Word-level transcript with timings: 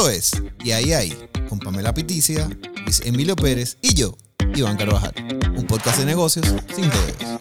Esto 0.00 0.10
es 0.10 0.32
Y 0.64 0.72
ahí 0.72 0.94
ahí, 0.94 1.14
con 1.46 1.58
Pamela 1.58 1.92
Piticia, 1.92 2.48
Luis 2.84 3.02
Emilio 3.04 3.36
Pérez 3.36 3.76
y 3.82 3.92
yo, 3.92 4.16
Iván 4.54 4.78
Carvajal. 4.78 5.12
Un 5.54 5.66
podcast 5.66 5.98
de 5.98 6.06
negocios 6.06 6.46
sin 6.74 6.90
rodeos. 6.90 7.40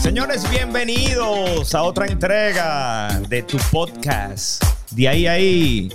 Señores, 0.00 0.48
bienvenidos 0.48 1.74
a 1.74 1.82
otra 1.82 2.06
entrega 2.06 3.20
de 3.28 3.42
tu 3.42 3.58
podcast. 3.72 4.62
De 4.92 5.08
ahí 5.08 5.26
ahí. 5.26 5.88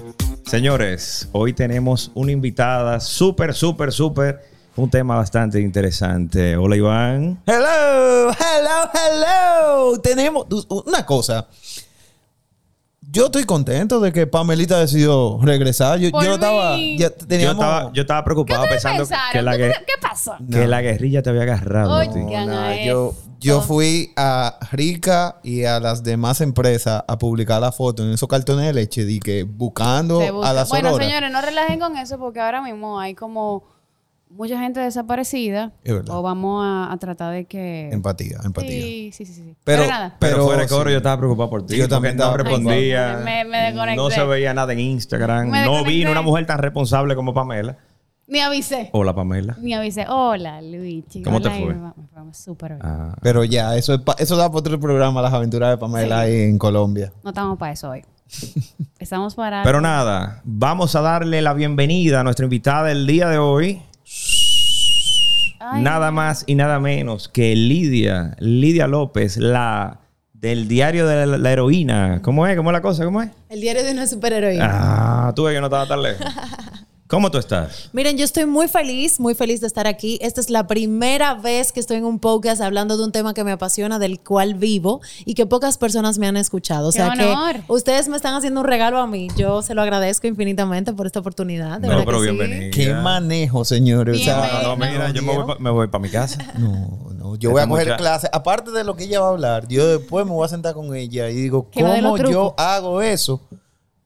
Señores, 0.45 1.29
hoy 1.31 1.53
tenemos 1.53 2.11
una 2.13 2.33
invitada 2.33 2.99
súper, 2.99 3.53
súper, 3.53 3.93
súper. 3.93 4.41
Un 4.75 4.89
tema 4.89 5.15
bastante 5.15 5.61
interesante. 5.61 6.57
Hola, 6.57 6.75
Iván. 6.75 7.41
Hello, 7.45 8.31
hello, 8.31 8.89
hello. 8.93 9.99
Tenemos 10.01 10.45
una 10.67 11.05
cosa. 11.05 11.47
Yo 13.13 13.25
estoy 13.25 13.43
contento 13.43 13.99
de 13.99 14.13
que 14.13 14.25
Pamelita 14.25 14.79
decidió 14.79 15.37
regresar. 15.41 15.99
Yo, 15.99 16.09
yo 16.11 16.33
estaba. 16.35 16.77
Yo 16.77 17.07
estaba, 17.27 17.91
yo 17.93 18.01
estaba 18.03 18.23
preocupado 18.23 18.63
¿Qué 18.63 18.69
pensando 18.69 18.99
pensaron? 19.03 19.31
que 19.33 19.41
la, 19.41 19.57
¿Qué, 19.57 19.73
pasó? 20.01 20.35
que 20.49 20.65
la 20.67 20.81
guerrilla 20.81 21.21
te 21.21 21.29
había 21.29 21.41
agarrado. 21.43 21.93
a 21.93 22.03
ti. 22.03 22.19
Oigan 22.19 22.47
No, 22.47 22.57
a 22.61 22.75
yo, 22.77 23.13
yo 23.41 23.61
fui 23.61 24.13
a 24.15 24.57
Rica 24.71 25.39
y 25.43 25.65
a 25.65 25.81
las 25.81 26.03
demás 26.03 26.39
empresas 26.39 27.03
a 27.05 27.17
publicar 27.17 27.59
la 27.59 27.73
foto 27.73 28.03
en 28.03 28.11
esos 28.13 28.29
cartones 28.29 28.65
de 28.67 28.73
leche 28.73 29.01
y 29.01 29.19
que 29.19 29.43
buscando 29.43 30.21
Se 30.21 30.31
busca. 30.31 30.49
a 30.49 30.53
las 30.53 30.69
bueno, 30.69 30.95
señores, 30.95 31.29
no 31.31 31.41
relajen 31.41 31.79
con 31.81 31.97
eso 31.97 32.17
porque 32.17 32.39
ahora 32.39 32.61
mismo 32.61 32.97
hay 32.97 33.13
como 33.13 33.63
mucha 34.31 34.59
gente 34.59 34.79
desaparecida. 34.79 35.71
Es 35.83 35.93
verdad. 35.93 36.15
O 36.17 36.21
vamos 36.21 36.63
a, 36.65 36.91
a 36.91 36.97
tratar 36.97 37.33
de 37.33 37.45
que. 37.45 37.89
Empatía, 37.91 38.37
empatía. 38.43 38.69
Sí, 38.81 39.11
sí, 39.13 39.25
sí, 39.25 39.33
sí. 39.33 39.55
Pero- 39.63 39.83
Pero, 39.83 39.91
nada. 39.91 40.15
Pero, 40.19 40.33
Pero 40.37 40.45
fuera 40.45 40.61
de 40.63 40.67
coro 40.67 40.85
sí. 40.85 40.91
yo 40.91 40.97
estaba 40.97 41.17
preocupado 41.17 41.49
por 41.49 41.65
ti. 41.65 41.77
Yo 41.77 41.87
también 41.87 42.17
no 42.17 42.23
estaba 42.23 42.37
respondía. 42.37 43.03
preocupado. 43.21 43.25
Me- 43.25 43.45
me 43.45 43.57
desconecté. 43.65 43.95
no 43.95 44.09
se 44.09 44.23
veía 44.25 44.53
nada 44.53 44.73
en 44.73 44.79
Instagram. 44.79 45.49
Me 45.49 45.65
no 45.65 45.83
vino 45.83 46.11
una 46.11 46.21
mujer 46.21 46.45
tan 46.45 46.59
responsable 46.59 47.15
como 47.15 47.33
Pamela. 47.33 47.77
Ni 48.27 48.39
avisé. 48.39 48.89
Hola, 48.93 49.13
Pamela. 49.13 49.57
Ni 49.59 49.73
avisé. 49.73 50.05
Hola, 50.07 50.61
Luigi. 50.61 51.21
¿Cómo 51.21 51.41
te 51.41 51.49
Hola, 51.49 51.57
fue? 51.59 51.73
Eva. 51.73 51.93
Me 51.97 52.07
fue 52.23 52.33
súper 52.33 52.69
bien. 52.75 52.81
Ah, 52.85 53.13
Pero 53.21 53.43
ya, 53.43 53.75
eso, 53.75 53.93
es 53.93 53.99
pa- 54.01 54.15
eso 54.17 54.37
da 54.37 54.47
para 54.47 54.59
otro 54.59 54.79
programa, 54.79 55.21
las 55.21 55.33
aventuras 55.33 55.69
de 55.71 55.77
Pamela 55.77 56.21
ahí 56.21 56.41
en 56.43 56.57
Colombia. 56.57 57.11
No 57.23 57.31
estamos 57.31 57.57
para 57.57 57.73
eso 57.73 57.89
hoy. 57.89 58.05
Estamos 58.99 59.35
para. 59.35 59.63
Pero 59.63 59.81
nada, 59.81 60.39
vamos 60.45 60.95
a 60.95 61.01
darle 61.01 61.41
la 61.41 61.53
bienvenida 61.53 62.21
a 62.21 62.23
nuestra 62.23 62.45
invitada 62.45 62.85
del 62.87 63.05
día 63.05 63.27
de 63.27 63.37
hoy. 63.37 63.81
Ay, 65.59 65.83
Nada 65.83 66.11
más 66.11 66.43
y 66.47 66.55
nada 66.55 66.79
menos 66.79 67.27
que 67.27 67.55
Lidia, 67.55 68.35
Lidia 68.39 68.87
López, 68.87 69.37
la 69.37 69.99
del 70.33 70.67
diario 70.67 71.05
de 71.07 71.25
la, 71.27 71.37
la 71.37 71.51
heroína. 71.51 72.19
¿Cómo 72.23 72.47
es? 72.47 72.57
¿Cómo 72.57 72.71
es 72.71 72.73
la 72.73 72.81
cosa? 72.81 73.05
¿Cómo 73.05 73.21
es? 73.21 73.29
El 73.49 73.61
diario 73.61 73.83
de 73.83 73.91
una 73.91 74.07
superheroína. 74.07 74.67
Ah, 75.27 75.33
tú 75.35 75.43
ves 75.43 75.53
que 75.53 75.59
no 75.61 75.67
estaba 75.67 75.85
tan 75.87 76.01
lejos. 76.01 76.25
¿Cómo 77.11 77.29
tú 77.29 77.39
estás? 77.39 77.89
Miren, 77.91 78.17
yo 78.17 78.23
estoy 78.23 78.45
muy 78.45 78.69
feliz, 78.69 79.19
muy 79.19 79.35
feliz 79.35 79.59
de 79.59 79.67
estar 79.67 79.85
aquí. 79.85 80.17
Esta 80.21 80.39
es 80.39 80.49
la 80.49 80.65
primera 80.65 81.33
vez 81.33 81.73
que 81.73 81.81
estoy 81.81 81.97
en 81.97 82.05
un 82.05 82.19
podcast 82.19 82.61
hablando 82.61 82.95
de 82.95 83.03
un 83.03 83.11
tema 83.11 83.33
que 83.33 83.43
me 83.43 83.51
apasiona, 83.51 83.99
del 83.99 84.21
cual 84.21 84.53
vivo 84.53 85.01
y 85.25 85.33
que 85.33 85.45
pocas 85.45 85.77
personas 85.77 86.19
me 86.19 86.27
han 86.27 86.37
escuchado. 86.37 86.87
O 86.87 86.91
¡Qué 86.93 86.99
sea 86.99 87.09
honor! 87.09 87.55
que 87.57 87.63
ustedes 87.73 88.07
me 88.07 88.15
están 88.15 88.33
haciendo 88.33 88.61
un 88.61 88.65
regalo 88.65 88.97
a 88.97 89.07
mí. 89.07 89.27
Yo 89.35 89.61
se 89.61 89.75
lo 89.75 89.81
agradezco 89.81 90.25
infinitamente 90.27 90.93
por 90.93 91.05
esta 91.05 91.19
oportunidad. 91.19 91.81
De 91.81 91.89
No, 91.89 92.05
pero 92.05 92.21
que 92.21 92.71
sí. 92.71 92.71
Qué 92.71 92.93
manejo, 92.93 93.65
señores. 93.65 94.17
O 94.21 94.23
sea, 94.23 94.39
Bienvenido. 94.39 94.69
No, 94.69 94.77
mira, 94.77 95.11
yo 95.11 95.21
me 95.21 95.35
voy, 95.35 95.45
pa- 95.47 95.59
me 95.59 95.69
voy 95.69 95.87
para 95.87 96.01
mi 96.01 96.09
casa. 96.09 96.37
no, 96.59 97.09
no, 97.13 97.35
yo 97.35 97.51
voy 97.51 97.61
a 97.61 97.67
coger 97.67 97.87
mucha- 97.87 97.97
clase. 97.97 98.29
Aparte 98.31 98.71
de 98.71 98.85
lo 98.85 98.95
que 98.95 99.03
ella 99.03 99.19
va 99.19 99.27
a 99.27 99.31
hablar, 99.31 99.67
yo 99.67 99.85
después 99.85 100.25
me 100.25 100.31
voy 100.31 100.45
a 100.45 100.47
sentar 100.47 100.73
con 100.75 100.95
ella 100.95 101.27
y 101.29 101.35
digo, 101.35 101.69
¿cómo 101.73 102.17
yo 102.17 102.55
hago 102.57 103.01
eso 103.01 103.41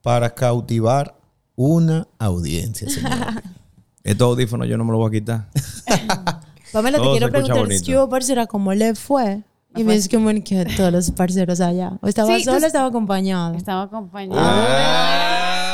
para 0.02 0.34
cautivar 0.34 1.14
una 1.56 2.08
audiencia, 2.20 2.90
señor? 2.90 3.12
Estos 4.04 4.26
audífonos 4.28 4.68
yo 4.68 4.78
no 4.78 4.84
me 4.86 4.92
los 4.92 5.00
voy 5.00 5.10
a 5.10 5.12
quitar. 5.20 5.50
Pamela, 6.72 7.00
te 7.02 7.10
quiero 7.12 7.30
preguntar, 7.30 7.70
yo, 7.84 8.08
parcera, 8.10 8.46
¿cómo 8.48 8.74
le 8.74 8.94
fue? 8.96 9.44
Y 9.76 9.84
me 9.84 9.94
dice 9.94 10.08
que 10.10 10.18
bueno, 10.18 10.42
que 10.44 10.64
todos 10.78 10.92
los 10.92 11.12
parceros 11.12 11.60
allá. 11.60 11.94
¿O 12.02 12.08
estaba 12.08 12.30
Sí, 12.38 12.44
tú- 12.46 12.52
sola 12.52 12.64
o 12.64 12.68
estaba 12.68 12.88
acompañado? 12.88 13.56
Estaba 13.56 13.84
acompañado. 13.84 14.40
Ay, 14.42 15.65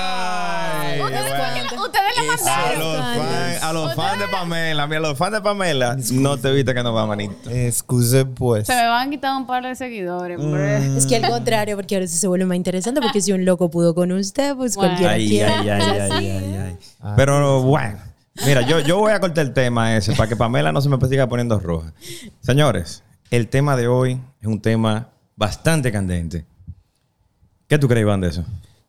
A 2.32 2.74
los, 2.78 2.98
fans, 2.98 3.64
a 3.64 3.74
los 3.74 3.96
fans 3.96 4.20
de 4.20 4.28
Pamela, 4.28 4.88
mira, 4.88 5.00
a 5.00 5.02
los 5.02 5.18
fans 5.18 5.34
de 5.34 5.42
Pamela, 5.42 5.98
no 6.14 6.38
te 6.38 6.52
viste 6.52 6.74
que 6.74 6.84
no 6.84 6.94
va, 6.94 7.06
manito. 7.06 7.50
Excuse, 7.50 8.26
pues. 8.26 8.68
Se 8.68 8.76
me 8.76 8.88
van 8.88 9.08
a 9.08 9.10
quitar 9.12 9.36
un 9.36 9.46
par 9.46 9.64
de 9.64 9.76
seguidores. 9.76 10.40
Mm. 10.40 10.98
Es 10.98 11.06
que 11.06 11.18
al 11.18 11.30
contrario, 11.30 11.76
porque 11.76 11.96
ahora 11.96 12.08
sí 12.08 12.18
se 12.18 12.28
vuelve 12.28 12.46
más 12.46 12.58
interesante, 12.58 13.02
porque 13.02 13.22
si 13.22 13.32
un 13.32 13.46
loco 13.46 13.70
pudo 13.70 13.94
con 13.96 14.12
usted, 14.12 14.56
pues 14.56 14.76
Bueno. 14.76 14.96
cualquiera 14.98 15.14
Ay, 15.14 15.28
quiere. 15.30 15.52
ay, 15.52 15.70
ay, 15.70 15.82
ay, 15.82 16.12
ay, 16.12 16.56
ay. 17.02 17.14
Pero 17.16 17.62
bueno, 17.64 17.98
mira, 18.46 18.62
yo, 18.62 18.80
yo 18.80 18.98
voy 19.00 19.12
a 19.12 19.20
cortar 19.20 19.46
el 19.46 19.54
tema 19.54 19.96
ese 19.98 20.14
para 20.14 20.30
que 20.30 20.36
Pamela 20.36 20.72
no 20.72 20.82
se 20.82 20.90
me 20.90 20.98
siga 21.08 21.28
poniendo 21.28 21.60
roja. 21.60 21.94
Señores, 22.42 23.04
el 23.30 23.48
tema 23.48 23.76
de 23.76 23.88
hoy 23.88 24.20
es 24.42 24.48
un 24.48 24.62
tema 24.62 25.10
bastante 25.36 25.92
candente. 25.92 26.46
¿Qué 27.68 27.78
tú 27.80 27.88
crees, 27.88 28.04
Iván, 28.04 28.22
de 28.22 28.28
eso? 28.30 28.44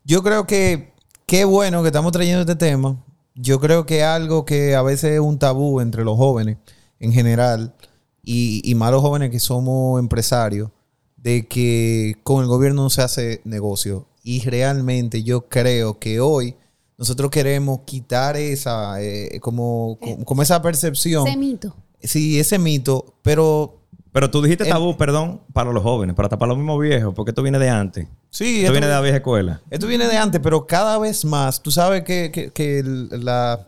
Yo 0.04 0.22
creo 0.22 0.46
que 0.46 0.92
qué 1.26 1.44
bueno 1.44 1.82
que 1.82 1.88
estamos 1.88 2.10
trayendo 2.12 2.40
este 2.40 2.56
tema. 2.56 2.96
Yo 3.34 3.60
creo 3.60 3.86
que 3.86 4.02
algo 4.02 4.44
que 4.44 4.74
a 4.74 4.82
veces 4.82 5.12
es 5.12 5.20
un 5.20 5.38
tabú 5.38 5.80
entre 5.80 6.04
los 6.04 6.16
jóvenes 6.16 6.58
en 7.00 7.12
general 7.12 7.74
y, 8.22 8.62
y 8.64 8.74
más 8.74 8.92
los 8.92 9.02
jóvenes 9.02 9.30
que 9.30 9.40
somos 9.40 9.98
empresarios, 9.98 10.70
de 11.16 11.46
que 11.46 12.16
con 12.24 12.42
el 12.42 12.48
gobierno 12.48 12.82
no 12.82 12.90
se 12.90 13.02
hace 13.02 13.40
negocio. 13.44 14.08
Y 14.22 14.40
realmente 14.40 15.22
yo 15.22 15.48
creo 15.48 15.98
que 15.98 16.20
hoy 16.20 16.56
nosotros 16.98 17.30
queremos 17.30 17.80
quitar 17.84 18.36
esa, 18.36 19.02
eh, 19.02 19.40
como, 19.40 19.98
como, 20.00 20.24
como 20.24 20.42
esa 20.42 20.62
percepción. 20.62 21.26
Ese 21.26 21.36
mito. 21.36 21.74
Sí, 22.00 22.38
ese 22.38 22.58
mito, 22.58 23.14
pero 23.22 23.81
Pero 24.12 24.30
tú 24.30 24.42
dijiste 24.42 24.64
El- 24.64 24.70
tabú, 24.70 24.96
perdón, 24.96 25.40
para 25.52 25.72
los 25.72 25.82
jóvenes, 25.82 26.14
para 26.14 26.28
tapar 26.28 26.48
los 26.48 26.58
mismos 26.58 26.78
viejos, 26.80 27.14
porque 27.14 27.30
esto 27.30 27.42
viene 27.42 27.58
de 27.58 27.70
antes. 27.70 28.06
sí, 28.30 28.56
Esto 28.56 28.60
esto- 28.60 28.72
viene 28.72 28.86
de 28.86 28.92
la 28.92 29.00
vieja 29.00 29.16
escuela. 29.16 29.60
Esto 29.70 29.86
viene 29.86 30.06
de 30.06 30.16
antes, 30.18 30.40
pero 30.42 30.66
cada 30.66 30.98
vez 30.98 31.24
más, 31.24 31.62
tú 31.62 31.70
sabes 31.70 32.02
que, 32.04 32.30
que- 32.30 32.82
la, 32.84 33.66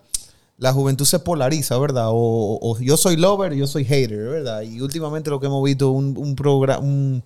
la 0.58 0.72
juventud 0.72 1.04
se 1.06 1.18
polariza, 1.18 1.78
¿verdad? 1.78 2.08
O, 2.10 2.58
o 2.60 2.78
yo 2.78 2.96
soy 2.96 3.16
lover 3.16 3.54
yo 3.54 3.66
soy 3.66 3.84
hater, 3.84 4.18
¿verdad? 4.18 4.62
Y 4.62 4.80
últimamente 4.80 5.30
lo 5.30 5.40
que 5.40 5.46
hemos 5.46 5.64
visto 5.64 5.90
un, 5.90 6.16
un, 6.16 6.36
un, 6.82 7.22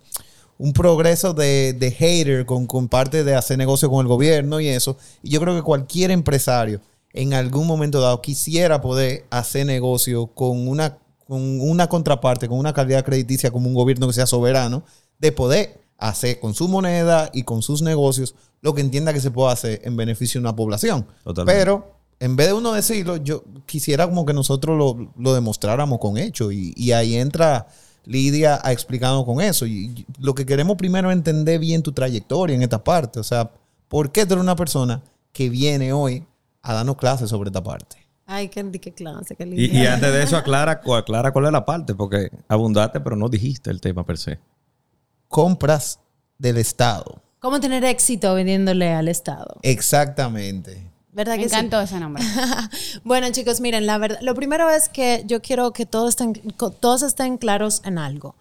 un 0.57 0.73
progreso 0.73 1.33
de, 1.33 1.73
de 1.73 1.91
hater 1.91 2.45
con, 2.45 2.65
con 2.67 2.87
parte 2.87 3.23
de 3.25 3.35
hacer 3.35 3.57
negocio 3.57 3.89
con 3.89 3.99
el 4.01 4.07
gobierno 4.07 4.59
y 4.61 4.67
eso. 4.69 4.97
Y 5.23 5.29
yo 5.29 5.39
creo 5.41 5.55
que 5.55 5.61
cualquier 5.61 6.11
empresario 6.11 6.79
en 7.13 7.33
algún 7.33 7.67
momento 7.67 7.99
dado 8.01 8.21
quisiera 8.21 8.81
poder 8.81 9.25
hacer 9.29 9.65
negocio 9.65 10.27
con 10.27 10.67
una, 10.67 10.97
con 11.29 11.61
una 11.61 11.87
contraparte, 11.87 12.47
con 12.47 12.57
una 12.57 12.73
calidad 12.73 13.05
crediticia 13.05 13.51
como 13.51 13.67
un 13.67 13.75
gobierno 13.75 14.07
que 14.07 14.13
sea 14.13 14.25
soberano, 14.25 14.83
de 15.19 15.31
poder 15.31 15.79
hacer 15.99 16.39
con 16.39 16.55
su 16.55 16.67
moneda 16.67 17.29
y 17.31 17.43
con 17.43 17.61
sus 17.61 17.83
negocios 17.83 18.33
lo 18.61 18.73
que 18.73 18.81
entienda 18.81 19.13
que 19.13 19.21
se 19.21 19.29
puede 19.29 19.53
hacer 19.53 19.81
en 19.83 19.95
beneficio 19.95 20.41
de 20.41 20.47
una 20.47 20.55
población. 20.55 21.05
Totalmente. 21.23 21.59
Pero 21.59 21.93
en 22.19 22.35
vez 22.35 22.47
de 22.47 22.53
uno 22.53 22.71
decirlo, 22.71 23.17
yo 23.17 23.43
quisiera 23.67 24.07
como 24.07 24.25
que 24.25 24.33
nosotros 24.33 24.75
lo, 24.75 25.13
lo 25.15 25.35
demostráramos 25.35 25.99
con 25.99 26.17
hechos. 26.17 26.51
Y, 26.51 26.73
y 26.75 26.93
ahí 26.93 27.15
entra 27.15 27.67
Lidia 28.05 28.59
a 28.63 28.71
explicarnos 28.71 29.23
con 29.23 29.39
eso. 29.39 29.67
Y 29.67 29.85
y 29.85 30.05
lo 30.17 30.33
que 30.33 30.47
queremos 30.47 30.77
primero 30.77 31.11
es 31.11 31.15
entender 31.15 31.59
bien 31.59 31.83
tu 31.83 31.91
trayectoria 31.91 32.55
en 32.55 32.63
esta 32.63 32.83
parte. 32.83 33.19
O 33.19 33.23
sea, 33.23 33.51
¿por 33.87 34.11
qué 34.11 34.25
tú 34.25 34.33
eres 34.33 34.43
una 34.43 34.55
persona 34.55 35.03
que 35.31 35.47
viene 35.47 35.93
hoy 35.93 36.25
a 36.63 36.73
darnos 36.73 36.97
clases 36.97 37.29
sobre 37.29 37.49
esta 37.49 37.63
parte? 37.63 38.08
Ay, 38.31 38.47
qué, 38.49 38.69
qué 38.79 38.93
clase, 38.93 39.35
qué 39.35 39.43
lindo. 39.43 39.59
Y, 39.59 39.75
y 39.75 39.87
antes 39.87 40.13
de 40.13 40.21
eso, 40.21 40.37
aclara, 40.37 40.81
aclara 40.97 41.31
cuál 41.31 41.45
es 41.45 41.51
la 41.51 41.65
parte, 41.65 41.95
porque 41.95 42.29
abundaste, 42.47 42.99
pero 42.99 43.15
no 43.15 43.27
dijiste 43.27 43.71
el 43.71 43.81
tema 43.81 44.05
per 44.05 44.19
se. 44.19 44.37
Compras 45.27 45.99
del 46.37 46.57
Estado. 46.57 47.23
¿Cómo 47.39 47.59
tener 47.59 47.83
éxito 47.83 48.35
vendiéndole 48.35 48.93
al 48.93 49.07
Estado? 49.07 49.57
Exactamente. 49.63 50.91
¿Verdad 51.11 51.37
Me 51.37 51.43
que 51.43 51.49
sí? 51.49 51.55
encantó 51.55 51.81
ese 51.81 51.99
nombre. 51.99 52.23
Bueno, 53.03 53.31
chicos, 53.31 53.61
miren, 53.61 53.87
la 53.87 53.97
verdad, 53.97 54.19
lo 54.21 54.35
primero 54.35 54.69
es 54.69 54.89
que 54.89 55.23
yo 55.25 55.41
quiero 55.41 55.73
que 55.73 55.87
todos 55.87 56.09
estén, 56.09 56.33
todos 56.79 57.01
estén 57.01 57.37
claros 57.37 57.81
en 57.83 57.97
algo. 57.97 58.35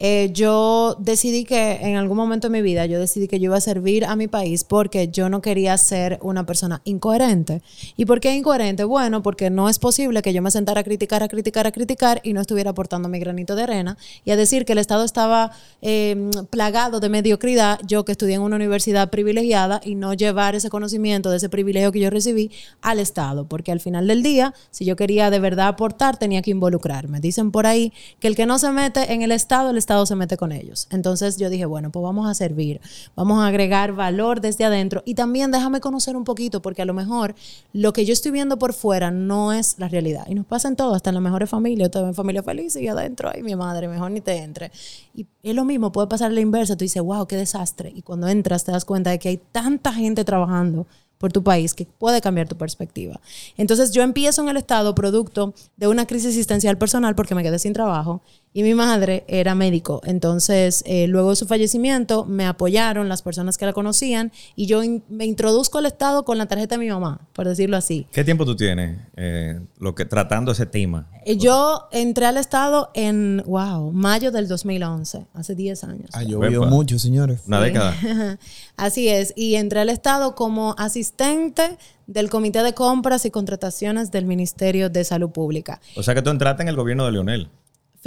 Eh, 0.00 0.30
yo 0.32 0.96
decidí 1.00 1.44
que 1.44 1.72
en 1.82 1.96
algún 1.96 2.16
momento 2.16 2.48
de 2.48 2.52
mi 2.52 2.62
vida, 2.62 2.86
yo 2.86 3.00
decidí 3.00 3.26
que 3.26 3.40
yo 3.40 3.46
iba 3.46 3.56
a 3.56 3.60
servir 3.60 4.04
a 4.04 4.14
mi 4.14 4.28
país 4.28 4.62
porque 4.62 5.08
yo 5.08 5.28
no 5.28 5.42
quería 5.42 5.76
ser 5.76 6.20
una 6.22 6.46
persona 6.46 6.80
incoherente. 6.84 7.62
¿Y 7.96 8.04
por 8.04 8.20
qué 8.20 8.32
incoherente? 8.34 8.84
Bueno, 8.84 9.22
porque 9.24 9.50
no 9.50 9.68
es 9.68 9.80
posible 9.80 10.22
que 10.22 10.32
yo 10.32 10.40
me 10.40 10.52
sentara 10.52 10.82
a 10.82 10.84
criticar, 10.84 11.24
a 11.24 11.28
criticar, 11.28 11.66
a 11.66 11.72
criticar 11.72 12.20
y 12.22 12.32
no 12.32 12.40
estuviera 12.40 12.70
aportando 12.70 13.08
mi 13.08 13.18
granito 13.18 13.56
de 13.56 13.64
arena 13.64 13.98
y 14.24 14.30
a 14.30 14.36
decir 14.36 14.64
que 14.64 14.72
el 14.72 14.78
Estado 14.78 15.04
estaba 15.04 15.50
eh, 15.82 16.30
plagado 16.50 17.00
de 17.00 17.08
mediocridad, 17.08 17.80
yo 17.84 18.04
que 18.04 18.12
estudié 18.12 18.36
en 18.36 18.42
una 18.42 18.54
universidad 18.54 19.10
privilegiada 19.10 19.80
y 19.84 19.96
no 19.96 20.14
llevar 20.14 20.54
ese 20.54 20.70
conocimiento 20.70 21.30
de 21.30 21.38
ese 21.38 21.48
privilegio 21.48 21.90
que 21.90 21.98
yo 21.98 22.10
recibí 22.10 22.52
al 22.82 23.00
Estado, 23.00 23.48
porque 23.48 23.72
al 23.72 23.80
final 23.80 24.06
del 24.06 24.22
día, 24.22 24.54
si 24.70 24.84
yo 24.84 24.94
quería 24.94 25.30
de 25.30 25.40
verdad 25.40 25.68
aportar, 25.68 26.18
tenía 26.18 26.40
que 26.40 26.52
involucrarme. 26.52 27.18
Dicen 27.18 27.50
por 27.50 27.66
ahí 27.66 27.92
que 28.20 28.28
el 28.28 28.36
que 28.36 28.46
no 28.46 28.60
se 28.60 28.70
mete 28.70 29.12
en 29.12 29.22
el 29.22 29.32
Estado, 29.32 29.70
el 29.70 29.78
Estado 29.78 29.87
Estado 29.88 30.04
se 30.04 30.16
mete 30.16 30.36
con 30.36 30.52
ellos. 30.52 30.86
Entonces 30.90 31.38
yo 31.38 31.48
dije, 31.48 31.64
bueno, 31.64 31.90
pues 31.90 32.02
vamos 32.02 32.28
a 32.28 32.34
servir, 32.34 32.78
vamos 33.16 33.40
a 33.40 33.46
agregar 33.46 33.94
valor 33.94 34.42
desde 34.42 34.66
adentro 34.66 35.02
y 35.06 35.14
también 35.14 35.50
déjame 35.50 35.80
conocer 35.80 36.14
un 36.14 36.24
poquito, 36.24 36.60
porque 36.60 36.82
a 36.82 36.84
lo 36.84 36.92
mejor 36.92 37.34
lo 37.72 37.94
que 37.94 38.04
yo 38.04 38.12
estoy 38.12 38.30
viendo 38.30 38.58
por 38.58 38.74
fuera 38.74 39.10
no 39.10 39.54
es 39.54 39.76
la 39.78 39.88
realidad. 39.88 40.26
Y 40.28 40.34
nos 40.34 40.44
pasa 40.44 40.68
en 40.68 40.76
todo, 40.76 40.94
hasta 40.94 41.08
en 41.08 41.14
las 41.14 41.22
mejores 41.22 41.48
familias, 41.48 41.90
yo 41.90 42.06
en 42.06 42.12
familia 42.12 42.42
feliz 42.42 42.76
y 42.76 42.86
adentro, 42.86 43.30
ay, 43.32 43.42
mi 43.42 43.56
madre, 43.56 43.88
mejor 43.88 44.10
ni 44.10 44.20
te 44.20 44.36
entre. 44.36 44.70
Y 45.14 45.26
es 45.42 45.54
lo 45.54 45.64
mismo, 45.64 45.90
puede 45.90 46.06
pasar 46.06 46.32
la 46.32 46.40
inversa, 46.40 46.76
tú 46.76 46.84
dices, 46.84 47.02
wow, 47.02 47.26
qué 47.26 47.36
desastre. 47.36 47.90
Y 47.94 48.02
cuando 48.02 48.28
entras 48.28 48.64
te 48.64 48.72
das 48.72 48.84
cuenta 48.84 49.08
de 49.08 49.18
que 49.18 49.30
hay 49.30 49.38
tanta 49.38 49.94
gente 49.94 50.22
trabajando 50.22 50.86
por 51.18 51.32
tu 51.32 51.42
país 51.42 51.74
que 51.74 51.84
puede 51.84 52.20
cambiar 52.20 52.48
tu 52.48 52.56
perspectiva. 52.56 53.20
Entonces 53.56 53.90
yo 53.90 54.02
empiezo 54.02 54.42
en 54.42 54.48
el 54.48 54.56
Estado 54.56 54.94
producto 54.94 55.52
de 55.76 55.88
una 55.88 56.06
crisis 56.06 56.28
existencial 56.28 56.78
personal 56.78 57.14
porque 57.14 57.34
me 57.34 57.42
quedé 57.42 57.58
sin 57.58 57.72
trabajo 57.72 58.22
y 58.52 58.62
mi 58.62 58.74
madre 58.74 59.24
era 59.28 59.54
médico. 59.54 60.00
Entonces 60.04 60.82
eh, 60.86 61.06
luego 61.06 61.30
de 61.30 61.36
su 61.36 61.46
fallecimiento 61.46 62.24
me 62.24 62.46
apoyaron 62.46 63.08
las 63.08 63.22
personas 63.22 63.58
que 63.58 63.66
la 63.66 63.72
conocían 63.72 64.32
y 64.56 64.66
yo 64.66 64.82
in- 64.82 65.04
me 65.08 65.26
introduzco 65.26 65.78
al 65.78 65.86
Estado 65.86 66.24
con 66.24 66.38
la 66.38 66.46
tarjeta 66.46 66.76
de 66.76 66.80
mi 66.84 66.90
mamá, 66.90 67.20
por 67.32 67.46
decirlo 67.46 67.76
así. 67.76 68.06
¿Qué 68.12 68.24
tiempo 68.24 68.44
tú 68.44 68.56
tienes 68.56 68.98
eh, 69.16 69.60
lo 69.78 69.94
que, 69.94 70.04
tratando 70.04 70.52
ese 70.52 70.66
tema? 70.66 71.08
Eh, 71.24 71.36
Yo 71.36 71.88
entré 71.92 72.26
al 72.26 72.36
Estado 72.38 72.90
en, 72.94 73.42
wow, 73.46 73.92
mayo 73.92 74.30
del 74.32 74.48
2011, 74.48 75.26
hace 75.34 75.54
10 75.54 75.84
años. 75.84 76.10
Ha 76.14 76.22
llovido 76.22 76.60
Uepa. 76.62 76.70
mucho, 76.74 76.98
señores. 76.98 77.42
Una 77.46 77.60
década. 77.60 77.94
Así 78.76 79.08
es, 79.08 79.32
y 79.36 79.56
entré 79.56 79.80
al 79.80 79.88
Estado 79.90 80.34
como 80.34 80.74
asistente 80.78 81.76
del 82.06 82.30
Comité 82.30 82.62
de 82.62 82.72
Compras 82.74 83.24
y 83.26 83.30
Contrataciones 83.30 84.10
del 84.10 84.24
Ministerio 84.24 84.88
de 84.90 85.04
Salud 85.04 85.30
Pública. 85.30 85.80
O 85.96 86.02
sea 86.02 86.14
que 86.14 86.22
tú 86.22 86.30
entraste 86.30 86.62
en 86.62 86.68
el 86.68 86.76
gobierno 86.76 87.04
de 87.04 87.12
Leonel. 87.12 87.48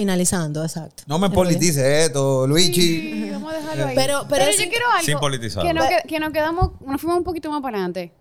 Finalizando, 0.01 0.63
exacto. 0.63 1.03
No 1.05 1.19
me 1.19 1.29
politice 1.29 2.05
esto, 2.05 2.47
Luigi. 2.47 2.71
Sí, 2.73 3.29
vamos 3.31 3.53
a 3.53 3.57
dejarlo 3.57 3.85
ahí. 3.85 3.95
Pero- 3.95 4.25
pero 4.27 4.45
yo 4.45 4.49
es- 4.49 4.57
quiero 4.57 4.85
algo. 4.91 5.05
Sin 5.05 5.19
politizar. 5.19 5.63
Que 5.63 5.73
nos, 5.75 5.85
que, 5.87 6.07
que 6.07 6.19
nos 6.19 6.31
quedamos, 6.31 6.71
nos 6.85 6.99
fuimos 6.99 7.19
un 7.19 7.23
poquito 7.23 7.51
más 7.51 7.61
para 7.61 7.77
adelante. 7.77 8.11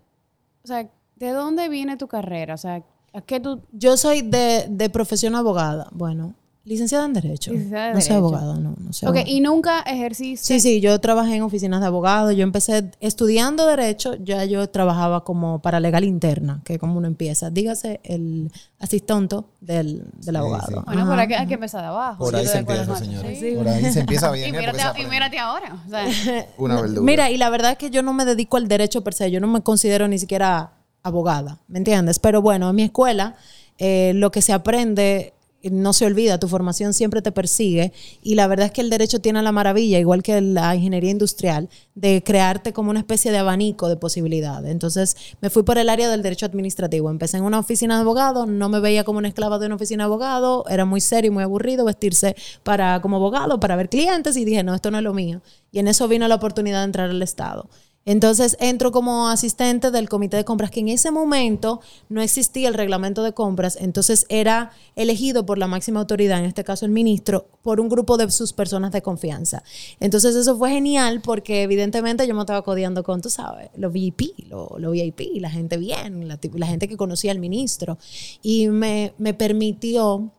O 0.63 0.67
sea, 0.67 0.87
¿de 1.15 1.29
dónde 1.31 1.69
viene 1.69 1.97
tu 1.97 2.07
carrera? 2.07 2.53
O 2.53 2.57
sea, 2.57 2.83
¿a 3.13 3.21
qué 3.21 3.39
tú...? 3.39 3.63
Yo 3.71 3.97
soy 3.97 4.21
de, 4.21 4.67
de 4.69 4.89
profesión 4.91 5.33
abogada. 5.35 5.87
Bueno, 5.91 6.35
licenciada 6.63 7.05
en 7.05 7.13
Derecho. 7.13 7.51
Licenciada 7.51 7.87
en 7.89 7.93
no 7.95 8.01
soy 8.01 8.09
Derecho. 8.09 8.17
abogada, 8.17 8.53
no. 8.55 8.75
no 8.77 8.93
soy 8.93 9.07
Ok, 9.09 9.15
abogada. 9.17 9.29
y 9.29 9.41
nunca 9.41 9.79
ejerciste... 9.81 10.45
Sí, 10.45 10.59
sí, 10.59 10.79
yo 10.81 10.99
trabajé 10.99 11.35
en 11.35 11.41
oficinas 11.41 11.81
de 11.81 11.87
abogados. 11.87 12.35
Yo 12.35 12.43
empecé 12.43 12.91
estudiando 12.99 13.65
Derecho, 13.65 14.15
ya 14.15 14.45
yo 14.45 14.69
trabajaba 14.69 15.23
como 15.23 15.59
paralegal 15.61 16.03
interna, 16.03 16.61
que 16.63 16.73
es 16.73 16.79
como 16.79 16.97
uno 16.97 17.07
empieza. 17.07 17.49
Dígase 17.49 17.99
el 18.03 18.51
asistente 18.79 19.37
del, 19.59 20.03
del 20.19 20.35
abogado. 20.35 20.83
Bueno, 20.85 21.01
Ajá. 21.01 21.09
pero 21.09 21.21
hay 21.21 21.27
que, 21.27 21.35
hay 21.35 21.47
que 21.47 21.53
empezar 21.55 21.81
de 21.81 21.87
abajo. 21.87 22.23
Por 22.25 22.35
ahí 22.35 22.45
se 22.45 22.53
de 22.53 22.59
empieza, 22.59 22.95
señores. 22.95 23.39
Por 23.57 23.67
ahí 23.67 23.91
se 23.91 23.99
empieza 24.01 24.29
Y 24.35 24.39
bien. 24.39 24.55
¿eh? 24.55 24.59
Porque 24.59 24.71
mírate, 24.71 24.77
y 24.79 24.81
aprende. 24.89 25.09
mírate 25.09 25.39
ahora. 25.39 25.83
O 25.85 25.89
sea, 25.89 26.45
Una 26.57 26.81
verdura. 26.81 27.01
Mira, 27.01 27.31
y 27.31 27.37
la 27.37 27.49
verdad 27.49 27.71
es 27.71 27.77
que 27.77 27.89
yo 27.89 28.01
no 28.03 28.13
me 28.13 28.25
dedico 28.25 28.57
al 28.57 28.67
derecho 28.67 29.03
per 29.03 29.13
se, 29.13 29.31
yo 29.31 29.39
no 29.39 29.47
me 29.47 29.61
considero 29.61 30.07
ni 30.07 30.19
siquiera 30.19 30.73
abogada, 31.03 31.57
¿me 31.67 31.79
entiendes? 31.79 32.19
Pero 32.19 32.41
bueno, 32.43 32.69
en 32.69 32.75
mi 32.75 32.83
escuela 32.83 33.35
eh, 33.79 34.11
lo 34.13 34.31
que 34.31 34.43
se 34.43 34.53
aprende 34.53 35.33
no 35.69 35.93
se 35.93 36.05
olvida, 36.05 36.39
tu 36.39 36.47
formación 36.47 36.93
siempre 36.93 37.21
te 37.21 37.31
persigue 37.31 37.93
y 38.21 38.35
la 38.35 38.47
verdad 38.47 38.67
es 38.67 38.71
que 38.71 38.81
el 38.81 38.89
derecho 38.89 39.19
tiene 39.19 39.41
la 39.41 39.51
maravilla, 39.51 39.99
igual 39.99 40.23
que 40.23 40.41
la 40.41 40.75
ingeniería 40.75 41.11
industrial, 41.11 41.69
de 41.95 42.23
crearte 42.23 42.73
como 42.73 42.89
una 42.89 42.99
especie 42.99 43.31
de 43.31 43.37
abanico 43.37 43.89
de 43.89 43.97
posibilidades. 43.97 44.71
Entonces 44.71 45.15
me 45.41 45.49
fui 45.49 45.63
por 45.63 45.77
el 45.77 45.89
área 45.89 46.09
del 46.09 46.23
derecho 46.23 46.45
administrativo, 46.45 47.09
empecé 47.09 47.37
en 47.37 47.43
una 47.43 47.59
oficina 47.59 47.95
de 47.95 48.01
abogado, 48.01 48.45
no 48.45 48.69
me 48.69 48.79
veía 48.79 49.03
como 49.03 49.19
una 49.19 49.27
esclava 49.27 49.59
de 49.59 49.67
una 49.67 49.75
oficina 49.75 50.03
de 50.03 50.07
abogado, 50.07 50.65
era 50.69 50.85
muy 50.85 51.01
serio 51.01 51.31
y 51.31 51.33
muy 51.33 51.43
aburrido 51.43 51.85
vestirse 51.85 52.35
para 52.63 53.01
como 53.01 53.17
abogado, 53.17 53.59
para 53.59 53.75
ver 53.75 53.89
clientes 53.89 54.37
y 54.37 54.45
dije, 54.45 54.63
no, 54.63 54.73
esto 54.73 54.91
no 54.91 54.97
es 54.97 55.03
lo 55.03 55.13
mío. 55.13 55.41
Y 55.71 55.79
en 55.79 55.87
eso 55.87 56.07
vino 56.07 56.27
la 56.27 56.35
oportunidad 56.35 56.79
de 56.79 56.85
entrar 56.85 57.09
al 57.09 57.21
Estado. 57.21 57.69
Entonces 58.05 58.57
entro 58.59 58.91
como 58.91 59.27
asistente 59.29 59.91
del 59.91 60.09
comité 60.09 60.37
de 60.37 60.43
compras, 60.43 60.71
que 60.71 60.79
en 60.79 60.89
ese 60.89 61.11
momento 61.11 61.81
no 62.09 62.21
existía 62.21 62.67
el 62.67 62.73
reglamento 62.73 63.21
de 63.21 63.33
compras, 63.33 63.77
entonces 63.79 64.25
era 64.29 64.71
elegido 64.95 65.45
por 65.45 65.59
la 65.59 65.67
máxima 65.67 65.99
autoridad, 65.99 66.39
en 66.39 66.45
este 66.45 66.63
caso 66.63 66.85
el 66.85 66.91
ministro, 66.91 67.47
por 67.61 67.79
un 67.79 67.89
grupo 67.89 68.17
de 68.17 68.29
sus 68.31 68.53
personas 68.53 68.91
de 68.91 69.03
confianza. 69.03 69.63
Entonces 69.99 70.35
eso 70.35 70.57
fue 70.57 70.71
genial 70.71 71.21
porque 71.21 71.61
evidentemente 71.61 72.27
yo 72.27 72.33
me 72.33 72.41
estaba 72.41 72.63
codeando 72.63 73.03
con, 73.03 73.21
tú 73.21 73.29
sabes, 73.29 73.69
los 73.75 73.93
VIP, 73.93 74.47
los 74.49 74.69
lo 74.79 74.91
VIP, 74.91 75.21
la 75.35 75.51
gente 75.51 75.77
bien, 75.77 76.27
la, 76.27 76.39
la 76.55 76.67
gente 76.67 76.87
que 76.87 76.97
conocía 76.97 77.31
al 77.31 77.39
ministro. 77.39 77.97
Y 78.41 78.67
me, 78.67 79.13
me 79.17 79.33
permitió... 79.33 80.31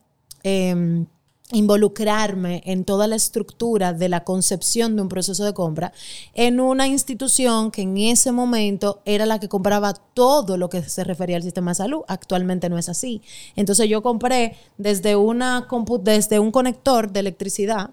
em, 0.43 1.05
involucrarme 1.53 2.61
en 2.65 2.83
toda 2.83 3.07
la 3.07 3.15
estructura 3.15 3.93
de 3.93 4.09
la 4.09 4.23
concepción 4.23 4.95
de 4.95 5.01
un 5.01 5.09
proceso 5.09 5.45
de 5.45 5.53
compra 5.53 5.93
en 6.33 6.59
una 6.59 6.87
institución 6.87 7.71
que 7.71 7.83
en 7.83 7.97
ese 7.97 8.31
momento 8.31 9.01
era 9.05 9.25
la 9.25 9.39
que 9.39 9.47
compraba 9.47 9.93
todo 9.93 10.57
lo 10.57 10.69
que 10.69 10.83
se 10.83 11.03
refería 11.03 11.37
al 11.37 11.43
sistema 11.43 11.71
de 11.71 11.75
salud. 11.75 12.01
Actualmente 12.07 12.69
no 12.69 12.77
es 12.77 12.89
así. 12.89 13.21
Entonces 13.55 13.87
yo 13.87 14.01
compré 14.01 14.57
desde, 14.77 15.15
una 15.15 15.67
desde 16.01 16.39
un 16.39 16.51
conector 16.51 17.11
de 17.11 17.19
electricidad 17.21 17.91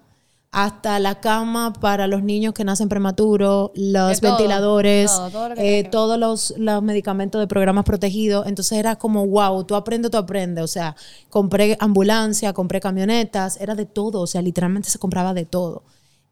hasta 0.51 0.99
la 0.99 1.21
cama 1.21 1.71
para 1.71 2.07
los 2.07 2.23
niños 2.23 2.53
que 2.53 2.65
nacen 2.65 2.89
prematuros, 2.89 3.71
los 3.73 4.19
todo, 4.19 4.31
ventiladores, 4.31 5.09
todo, 5.09 5.29
todo 5.29 5.49
lo 5.49 5.55
que 5.55 5.79
eh, 5.79 5.83
todos 5.85 6.19
los, 6.19 6.53
los 6.57 6.83
medicamentos 6.83 7.39
de 7.39 7.47
programas 7.47 7.85
protegidos. 7.85 8.45
Entonces 8.47 8.77
era 8.77 8.97
como, 8.97 9.25
wow, 9.25 9.63
tú 9.63 9.75
aprendes, 9.75 10.11
tú 10.11 10.17
aprendes. 10.17 10.63
O 10.63 10.67
sea, 10.67 10.95
compré 11.29 11.77
ambulancia, 11.79 12.51
compré 12.51 12.81
camionetas, 12.81 13.59
era 13.61 13.75
de 13.75 13.85
todo. 13.85 14.19
O 14.21 14.27
sea, 14.27 14.41
literalmente 14.41 14.89
se 14.89 14.99
compraba 14.99 15.33
de 15.33 15.45
todo. 15.45 15.83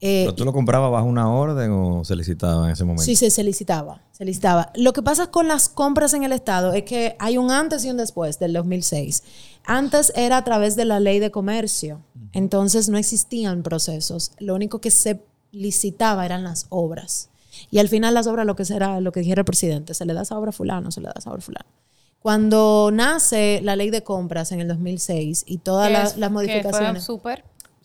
Eh, 0.01 0.23
¿Pero 0.23 0.35
tú 0.35 0.45
lo 0.45 0.53
comprabas 0.53 0.91
bajo 0.91 1.05
una 1.05 1.29
orden 1.29 1.71
o 1.71 2.05
se 2.05 2.15
licitaba 2.15 2.65
en 2.65 2.71
ese 2.71 2.85
momento? 2.85 3.03
Sí, 3.03 3.17
sí, 3.17 3.29
se 3.29 3.43
licitaba, 3.43 4.01
se 4.11 4.23
licitaba. 4.23 4.71
Lo 4.75 4.93
que 4.93 5.01
pasa 5.01 5.27
con 5.27 5.49
las 5.49 5.67
compras 5.67 6.13
en 6.13 6.23
el 6.23 6.31
Estado 6.31 6.71
es 6.73 6.83
que 6.83 7.17
hay 7.19 7.37
un 7.37 7.51
antes 7.51 7.83
y 7.83 7.89
un 7.89 7.97
después 7.97 8.39
del 8.39 8.53
2006. 8.53 9.23
Antes 9.65 10.13
era 10.15 10.37
a 10.37 10.43
través 10.45 10.77
de 10.77 10.85
la 10.85 11.01
ley 11.01 11.19
de 11.19 11.31
comercio, 11.31 12.01
entonces 12.31 12.87
no 12.87 12.97
existían 12.97 13.61
procesos. 13.61 14.31
Lo 14.39 14.55
único 14.55 14.79
que 14.79 14.89
se 14.89 15.21
licitaba 15.51 16.25
eran 16.25 16.43
las 16.43 16.67
obras. 16.69 17.29
Y 17.69 17.79
al 17.79 17.89
final 17.89 18.13
las 18.13 18.27
obras, 18.27 18.45
lo 18.45 18.55
que 18.55 18.63
será, 18.63 19.01
lo 19.01 19.11
que 19.11 19.19
dijera 19.19 19.41
el 19.41 19.45
presidente, 19.45 19.93
se 19.93 20.05
le 20.05 20.13
da 20.13 20.21
esa 20.21 20.37
obra 20.37 20.49
a 20.49 20.53
fulano, 20.53 20.91
se 20.91 21.01
le 21.01 21.07
da 21.07 21.15
esa 21.17 21.29
obra 21.29 21.39
a 21.39 21.41
fulano. 21.41 21.69
Cuando 22.19 22.89
nace 22.91 23.59
la 23.63 23.75
ley 23.75 23.89
de 23.89 24.03
compras 24.03 24.51
en 24.51 24.61
el 24.61 24.67
2006 24.67 25.43
y 25.45 25.57
todas 25.57 25.91
las, 25.91 26.17
las 26.17 26.29
Que 26.29 26.33
fue 26.33 26.45
modificaciones... 26.47 27.07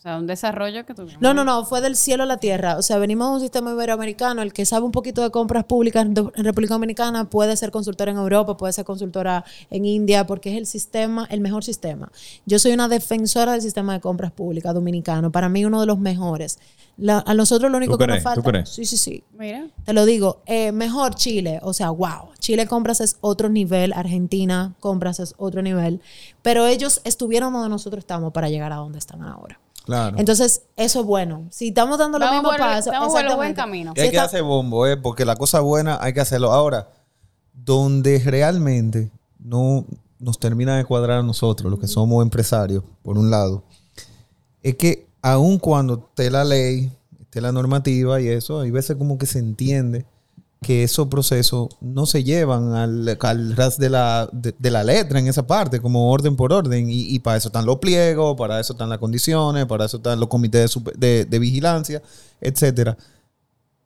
sea, 0.09 0.17
un 0.17 0.27
desarrollo 0.27 0.85
que 0.85 0.93
tuvimos. 0.93 1.19
No, 1.21 1.33
no, 1.33 1.43
no, 1.43 1.65
fue 1.65 1.81
del 1.81 1.95
cielo 1.95 2.23
a 2.23 2.25
la 2.25 2.37
tierra. 2.37 2.77
O 2.77 2.81
sea, 2.81 2.97
venimos 2.97 3.27
de 3.29 3.33
un 3.35 3.39
sistema 3.41 3.71
iberoamericano. 3.71 4.41
El 4.41 4.53
que 4.53 4.65
sabe 4.65 4.85
un 4.85 4.91
poquito 4.91 5.21
de 5.23 5.31
compras 5.31 5.63
públicas 5.65 6.05
en 6.05 6.15
República 6.45 6.75
Dominicana 6.75 7.29
puede 7.29 7.57
ser 7.57 7.71
consultora 7.71 8.11
en 8.11 8.17
Europa, 8.17 8.55
puede 8.57 8.71
ser 8.73 8.85
consultora 8.85 9.43
en 9.71 9.85
India, 9.85 10.27
porque 10.27 10.51
es 10.51 10.57
el 10.57 10.65
sistema, 10.67 11.25
el 11.31 11.41
mejor 11.41 11.63
sistema. 11.63 12.11
Yo 12.45 12.59
soy 12.59 12.73
una 12.73 12.87
defensora 12.87 13.53
del 13.53 13.61
sistema 13.61 13.93
de 13.93 13.99
compras 13.99 14.31
públicas 14.31 14.73
dominicano. 14.73 15.31
Para 15.31 15.49
mí, 15.49 15.65
uno 15.65 15.79
de 15.81 15.87
los 15.87 15.97
mejores. 15.99 16.59
La- 16.97 17.23
a 17.25 17.33
nosotros 17.33 17.69
lo 17.71 17.77
único 17.77 17.93
¿Tú 17.93 17.97
que 17.99 18.07
nos 18.07 18.17
¿Tú 18.19 18.23
falta. 18.23 18.41
crees? 18.51 18.69
Sí, 18.69 18.85
sí, 18.85 18.95
sí. 18.97 19.23
Mira. 19.37 19.67
Te 19.83 19.91
lo 19.93 20.05
digo, 20.05 20.41
eh, 20.45 20.71
mejor 20.71 21.15
Chile, 21.15 21.59
o 21.61 21.73
sea, 21.73 21.89
wow, 21.89 22.29
Chile 22.39 22.67
compras 22.67 23.01
es 23.01 23.17
otro 23.21 23.49
nivel, 23.49 23.91
Argentina 23.91 24.75
compras 24.79 25.19
es 25.19 25.33
otro 25.37 25.61
nivel, 25.61 25.99
pero 26.41 26.65
ellos 26.67 27.01
estuvieron 27.03 27.51
donde 27.51 27.67
nosotros 27.69 27.99
estamos 27.99 28.31
para 28.31 28.49
llegar 28.49 28.71
a 28.71 28.75
donde 28.77 28.99
están 28.99 29.23
ahora. 29.23 29.59
Claro. 29.85 30.17
Entonces, 30.19 30.63
eso 30.75 30.99
es 31.01 31.05
bueno. 31.05 31.47
Si 31.51 31.67
estamos 31.69 31.97
dando 31.99 32.17
los 32.19 32.31
mismos 32.31 32.57
pasos, 32.57 32.87
estamos 32.87 33.13
por 33.13 33.25
el 33.25 33.35
buen 33.35 33.53
camino. 33.53 33.93
Y 33.95 33.99
hay 33.99 34.07
Si 34.07 34.11
que 34.11 34.17
está- 34.17 34.25
hacer 34.27 34.43
bombo, 34.43 34.85
¿eh? 34.87 34.97
Porque 34.97 35.25
la 35.25 35.35
cosa 35.35 35.59
buena 35.59 35.97
hay 36.01 36.13
que 36.13 36.21
hacerlo. 36.21 36.51
Ahora, 36.51 36.89
donde 37.53 38.19
realmente 38.19 39.11
no 39.39 39.85
nos 40.19 40.39
termina 40.39 40.77
de 40.77 40.85
cuadrar 40.85 41.19
a 41.19 41.23
nosotros, 41.23 41.69
los 41.69 41.79
que 41.79 41.87
somos 41.87 42.23
empresarios, 42.23 42.83
por 43.03 43.17
un 43.17 43.29
lado, 43.29 43.63
es 44.63 44.75
que 44.75 45.07
aun 45.21 45.59
cuando 45.59 45.95
esté 46.09 46.29
la 46.31 46.43
ley, 46.43 46.91
esté 47.19 47.41
la 47.41 47.51
normativa 47.51 48.19
y 48.21 48.27
eso, 48.27 48.61
hay 48.61 48.71
veces 48.71 48.95
como 48.97 49.17
que 49.17 49.25
se 49.25 49.39
entiende 49.39 50.05
que 50.65 50.81
esos 50.83 51.07
procesos 51.09 51.67
no 51.79 52.07
se 52.07 52.23
llevan 52.23 52.73
al, 52.73 53.17
al 53.21 53.55
ras 53.55 53.77
de 53.77 53.91
la, 53.91 54.27
de, 54.33 54.71
la 54.71 54.83
letra 54.83 55.19
en 55.19 55.27
esa 55.27 55.45
parte, 55.45 55.79
como 55.79 56.11
orden 56.11 56.35
por 56.35 56.51
orden. 56.51 56.89
Y, 56.89 57.13
y 57.13 57.19
para 57.19 57.37
eso 57.37 57.49
están 57.49 57.67
los 57.67 57.77
pliegos, 57.77 58.35
para 58.35 58.59
eso 58.59 58.73
están 58.73 58.89
las 58.89 58.97
condiciones, 58.97 59.67
para 59.67 59.85
eso 59.85 59.97
están 59.97 60.19
los 60.19 60.27
comités 60.27 60.73
de- 60.97 61.25
de 61.25 61.39
vigilancia, 61.39 62.01
etcétera. 62.41 62.97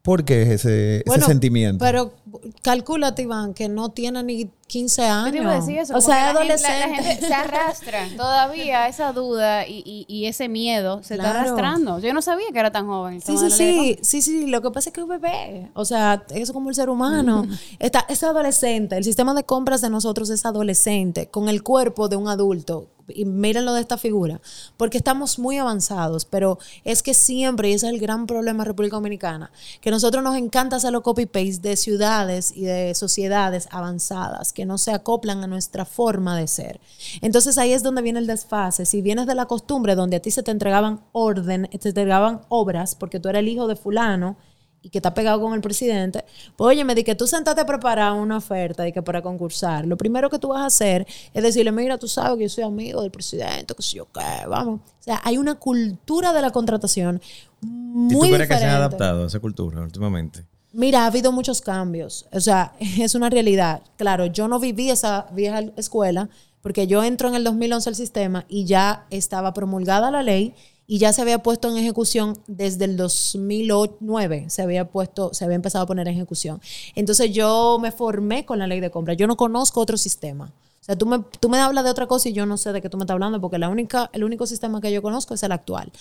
¿Por 0.01 0.23
qué 0.23 0.43
es 0.43 0.49
ese, 0.49 0.95
ese 0.97 1.03
Bueno, 1.07 1.25
sentimiento? 1.25 1.83
Pero 1.83 2.13
calculate, 2.61 3.23
Iván, 3.23 3.53
que 3.53 3.67
no 3.67 3.89
tiene 3.89 4.23
ni 4.23 4.49
15 4.67 5.01
Yo 5.01 5.07
años. 5.11 5.31
te 5.31 5.37
iba 5.39 5.51
a 5.51 5.55
decir 5.55 5.77
eso. 5.77 5.95
o 5.95 6.01
sea, 6.01 6.29
es 6.29 6.33
la 6.35 6.39
gente- 6.41 6.53
adolescente. 6.53 6.79
La, 6.79 6.87
la 6.87 7.03
gente 7.03 7.27
se 7.27 7.33
arrastra 7.33 8.07
todavía 8.17 8.87
esa 8.87 9.11
duda 9.11 9.67
y, 9.67 9.83
y- 9.85 10.05
y 10.07 10.25
ese 10.27 10.47
miedo 10.47 11.03
se 11.03 11.15
está 11.15 11.31
arrastrando. 11.31 11.99
Yo 11.99 12.13
no 12.13 12.21
sabía 12.21 12.47
que 12.53 12.59
era 12.59 12.71
tan 12.71 12.87
joven. 12.87 13.21
Sí, 13.21 13.37
sí, 13.37 13.49
sí, 13.51 13.99
sí, 14.01 14.21
sí. 14.21 14.47
Lo 14.47 14.61
que 14.61 14.71
pasa 14.71 14.89
es 14.89 14.93
que 14.93 15.01
es 15.01 15.03
un 15.03 15.09
bebé. 15.09 15.69
O 15.73 15.83
sea, 15.85 16.23
es 16.33 16.51
como 16.51 16.69
el 16.69 16.75
ser 16.75 16.89
humano. 16.89 17.45
Está, 17.79 18.05
es 18.07 18.23
adolescente. 18.23 18.95
El 18.97 19.03
sistema 19.03 19.33
de 19.33 19.43
compras 19.43 19.81
de 19.81 19.89
nosotros 19.89 20.29
es 20.29 20.45
adolescente, 20.45 21.27
con 21.27 21.49
el 21.49 21.61
cuerpo 21.61 22.07
de 22.07 22.15
un 22.15 22.29
adulto. 22.29 22.87
Y 23.13 23.25
mírenlo 23.25 23.73
de 23.73 23.81
esta 23.81 23.97
figura, 23.97 24.41
porque 24.77 24.97
estamos 24.97 25.39
muy 25.39 25.57
avanzados, 25.57 26.25
pero 26.25 26.59
es 26.83 27.03
que 27.03 27.13
siempre, 27.13 27.69
y 27.69 27.73
ese 27.73 27.87
es 27.87 27.93
el 27.93 27.99
gran 27.99 28.27
problema 28.27 28.63
de 28.63 28.69
República 28.69 28.95
Dominicana, 28.95 29.51
que 29.81 29.91
nosotros 29.91 30.23
nos 30.23 30.35
encanta 30.35 30.77
hacer 30.77 30.91
los 30.91 31.03
copy-paste 31.03 31.69
de 31.69 31.75
ciudades 31.77 32.51
y 32.55 32.65
de 32.65 32.95
sociedades 32.95 33.67
avanzadas, 33.71 34.53
que 34.53 34.65
no 34.65 34.77
se 34.77 34.91
acoplan 34.91 35.43
a 35.43 35.47
nuestra 35.47 35.85
forma 35.85 36.37
de 36.37 36.47
ser. 36.47 36.79
Entonces 37.21 37.57
ahí 37.57 37.73
es 37.73 37.83
donde 37.83 38.01
viene 38.01 38.19
el 38.19 38.27
desfase. 38.27 38.85
Si 38.85 39.01
vienes 39.01 39.27
de 39.27 39.35
la 39.35 39.45
costumbre 39.45 39.95
donde 39.95 40.17
a 40.17 40.21
ti 40.21 40.31
se 40.31 40.43
te 40.43 40.51
entregaban 40.51 41.01
orden, 41.11 41.67
te 41.67 41.89
entregaban 41.89 42.41
obras, 42.49 42.95
porque 42.95 43.19
tú 43.19 43.29
eres 43.29 43.39
el 43.39 43.47
hijo 43.47 43.67
de 43.67 43.75
fulano, 43.75 44.37
y 44.81 44.89
que 44.89 44.99
está 44.99 45.13
pegado 45.13 45.41
con 45.41 45.53
el 45.53 45.61
presidente, 45.61 46.23
pues 46.55 46.69
oye, 46.69 46.83
me 46.83 46.95
di 46.95 47.03
que 47.03 47.15
tú 47.15 47.27
sentaste 47.27 47.61
a 47.61 47.65
preparar 47.65 48.13
una 48.13 48.37
oferta 48.37 48.87
y 48.87 48.93
que 48.93 49.01
para 49.01 49.21
concursar, 49.21 49.85
lo 49.85 49.97
primero 49.97 50.29
que 50.29 50.39
tú 50.39 50.49
vas 50.49 50.61
a 50.61 50.65
hacer 50.67 51.05
es 51.33 51.43
decirle, 51.43 51.71
mira, 51.71 51.97
tú 51.97 52.07
sabes 52.07 52.37
que 52.37 52.43
yo 52.43 52.49
soy 52.49 52.63
amigo 52.63 53.01
del 53.01 53.11
presidente, 53.11 53.73
que 53.75 53.83
sé 53.83 53.97
yo 53.97 54.07
qué, 54.11 54.47
vamos. 54.47 54.79
O 54.81 55.03
sea, 55.03 55.21
hay 55.23 55.37
una 55.37 55.55
cultura 55.55 56.33
de 56.33 56.41
la 56.41 56.51
contratación 56.51 57.21
muy 57.61 58.27
¿Y 58.27 58.31
tú 58.31 58.35
crees 58.35 58.49
que 58.49 58.57
se 58.57 58.65
han 58.65 58.75
adaptado 58.75 59.23
a 59.23 59.27
esa 59.27 59.39
cultura 59.39 59.81
últimamente? 59.81 60.45
Mira, 60.71 61.03
ha 61.03 61.07
habido 61.07 61.31
muchos 61.31 61.61
cambios. 61.61 62.27
O 62.31 62.39
sea, 62.39 62.73
es 62.79 63.15
una 63.15 63.29
realidad. 63.29 63.81
Claro, 63.97 64.27
yo 64.27 64.47
no 64.47 64.59
viví 64.59 64.89
esa 64.89 65.27
vieja 65.31 65.61
escuela 65.75 66.29
porque 66.61 66.87
yo 66.87 67.03
entro 67.03 67.29
en 67.29 67.35
el 67.35 67.43
2011 67.43 67.89
al 67.89 67.95
sistema 67.95 68.45
y 68.49 68.65
ya 68.65 69.05
estaba 69.09 69.53
promulgada 69.53 70.11
la 70.11 70.23
ley 70.23 70.55
y 70.91 70.97
ya 70.97 71.13
se 71.13 71.21
había 71.21 71.43
puesto 71.43 71.69
en 71.69 71.77
ejecución 71.77 72.39
desde 72.47 72.85
el 72.85 72.97
2009, 72.97 74.45
se 74.49 74.63
había 74.63 74.89
puesto, 74.89 75.31
se 75.35 75.45
había 75.45 75.55
empezado 75.55 75.83
a 75.83 75.87
poner 75.87 76.07
en 76.07 76.15
ejecución. 76.15 76.59
Entonces 76.95 77.31
yo 77.31 77.77
me 77.79 77.91
formé 77.91 78.43
con 78.43 78.57
la 78.57 78.65
ley 78.65 78.79
de 78.79 78.89
compra. 78.89 79.13
Yo 79.13 79.27
no 79.27 79.37
conozco 79.37 79.81
otro 79.81 79.97
sistema. 79.97 80.45
O 80.45 80.83
sea, 80.83 80.97
tú 80.97 81.05
me, 81.05 81.19
tú 81.39 81.47
me 81.47 81.59
hablas 81.59 81.83
de 81.83 81.91
otra 81.91 82.07
cosa 82.07 82.29
y 82.29 82.33
yo 82.33 82.47
no 82.47 82.57
sé 82.57 82.73
de 82.73 82.81
qué 82.81 82.89
tú 82.89 82.97
me 82.97 83.03
estás 83.03 83.13
hablando 83.13 83.39
porque 83.39 83.59
la 83.59 83.69
única, 83.69 84.09
el 84.13 84.23
único 84.23 84.47
sistema 84.47 84.81
que 84.81 84.91
yo 84.91 85.03
conozco 85.03 85.35
es 85.35 85.43
el 85.43 85.51
actual. 85.51 85.91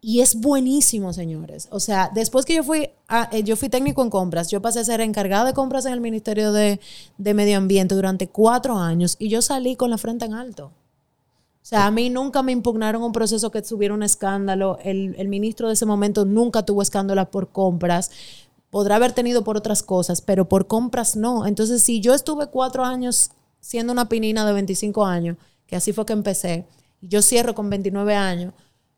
Y 0.00 0.22
es 0.22 0.34
buenísimo, 0.34 1.12
señores. 1.12 1.68
O 1.70 1.78
sea, 1.78 2.10
después 2.12 2.44
que 2.44 2.56
yo 2.56 2.64
fui, 2.64 2.90
eh, 3.30 3.42
yo 3.44 3.54
fui 3.54 3.68
técnico 3.68 4.02
en 4.02 4.10
compras, 4.10 4.50
yo 4.50 4.60
pasé 4.60 4.80
a 4.80 4.84
ser 4.84 5.02
encargada 5.02 5.44
de 5.44 5.52
compras 5.52 5.86
en 5.86 5.92
el 5.92 6.00
Ministerio 6.00 6.50
de, 6.50 6.80
de 7.16 7.34
Medio 7.34 7.58
Ambiente 7.58 7.94
durante 7.94 8.26
cuatro 8.26 8.76
años 8.76 9.14
y 9.20 9.28
yo 9.28 9.40
salí 9.40 9.76
con 9.76 9.90
la 9.90 9.98
frente 9.98 10.24
en 10.24 10.34
alto. 10.34 10.72
O 11.66 11.68
sea, 11.68 11.86
a 11.86 11.90
mí 11.90 12.10
nunca 12.10 12.44
me 12.44 12.52
impugnaron 12.52 13.02
un 13.02 13.10
proceso 13.10 13.50
que 13.50 13.60
tuviera 13.60 13.92
un 13.92 14.04
escándalo. 14.04 14.78
El, 14.84 15.16
el 15.18 15.26
ministro 15.26 15.66
de 15.66 15.74
ese 15.74 15.84
momento 15.84 16.24
nunca 16.24 16.64
tuvo 16.64 16.80
escándalos 16.80 17.26
por 17.30 17.48
compras. 17.48 18.12
Podrá 18.70 18.94
haber 18.94 19.10
tenido 19.10 19.42
por 19.42 19.56
otras 19.56 19.82
cosas, 19.82 20.20
pero 20.20 20.48
por 20.48 20.68
compras 20.68 21.16
no. 21.16 21.44
Entonces, 21.44 21.82
si 21.82 22.00
yo 22.00 22.14
estuve 22.14 22.46
cuatro 22.46 22.84
años 22.84 23.32
siendo 23.58 23.92
una 23.92 24.08
pinina 24.08 24.46
de 24.46 24.52
25 24.52 25.04
años, 25.04 25.38
que 25.66 25.74
así 25.74 25.92
fue 25.92 26.06
que 26.06 26.12
empecé, 26.12 26.66
y 27.00 27.08
yo 27.08 27.20
cierro 27.20 27.52
con 27.56 27.68
29 27.68 28.14
años, 28.14 28.54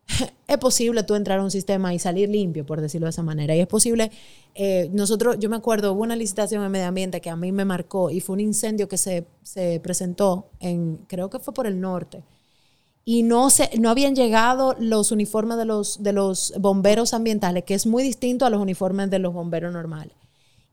es 0.47 0.59
posible 0.59 1.03
tú 1.05 1.15
entrar 1.15 1.39
a 1.39 1.45
un 1.45 1.51
sistema 1.51 1.95
y 1.95 1.99
salir 1.99 2.29
limpio, 2.29 2.67
por 2.67 2.83
decirlo 2.83 3.07
de 3.07 3.13
esa 3.13 3.23
manera. 3.23 3.57
Y 3.57 3.61
es 3.61 3.67
posible, 3.67 4.11
eh, 4.55 4.91
nosotros, 4.93 5.39
yo 5.41 5.49
me 5.49 5.57
acuerdo, 5.57 5.95
hubo 5.95 6.03
una 6.03 6.17
licitación 6.17 6.63
en 6.63 6.71
medio 6.71 6.89
ambiente 6.89 7.23
que 7.23 7.31
a 7.31 7.37
mí 7.37 7.51
me 7.51 7.65
marcó 7.65 8.11
y 8.11 8.21
fue 8.21 8.35
un 8.35 8.41
incendio 8.41 8.91
que 8.91 8.99
se, 8.99 9.27
se 9.43 9.81
presentó 9.81 10.51
en, 10.61 10.99
creo 11.07 11.31
que 11.31 11.39
fue 11.39 11.55
por 11.55 11.67
el 11.67 11.81
norte. 11.81 12.23
Y 13.11 13.23
no, 13.23 13.49
se, 13.49 13.71
no 13.79 13.89
habían 13.89 14.15
llegado 14.15 14.77
los 14.79 15.13
uniformes 15.13 15.57
de 15.57 15.65
los, 15.65 16.03
de 16.03 16.13
los 16.13 16.53
bomberos 16.61 17.15
ambientales, 17.15 17.65
que 17.65 17.73
es 17.73 17.87
muy 17.87 18.03
distinto 18.03 18.45
a 18.45 18.51
los 18.51 18.61
uniformes 18.61 19.09
de 19.09 19.19
los 19.19 19.33
bomberos 19.33 19.73
normales. 19.73 20.13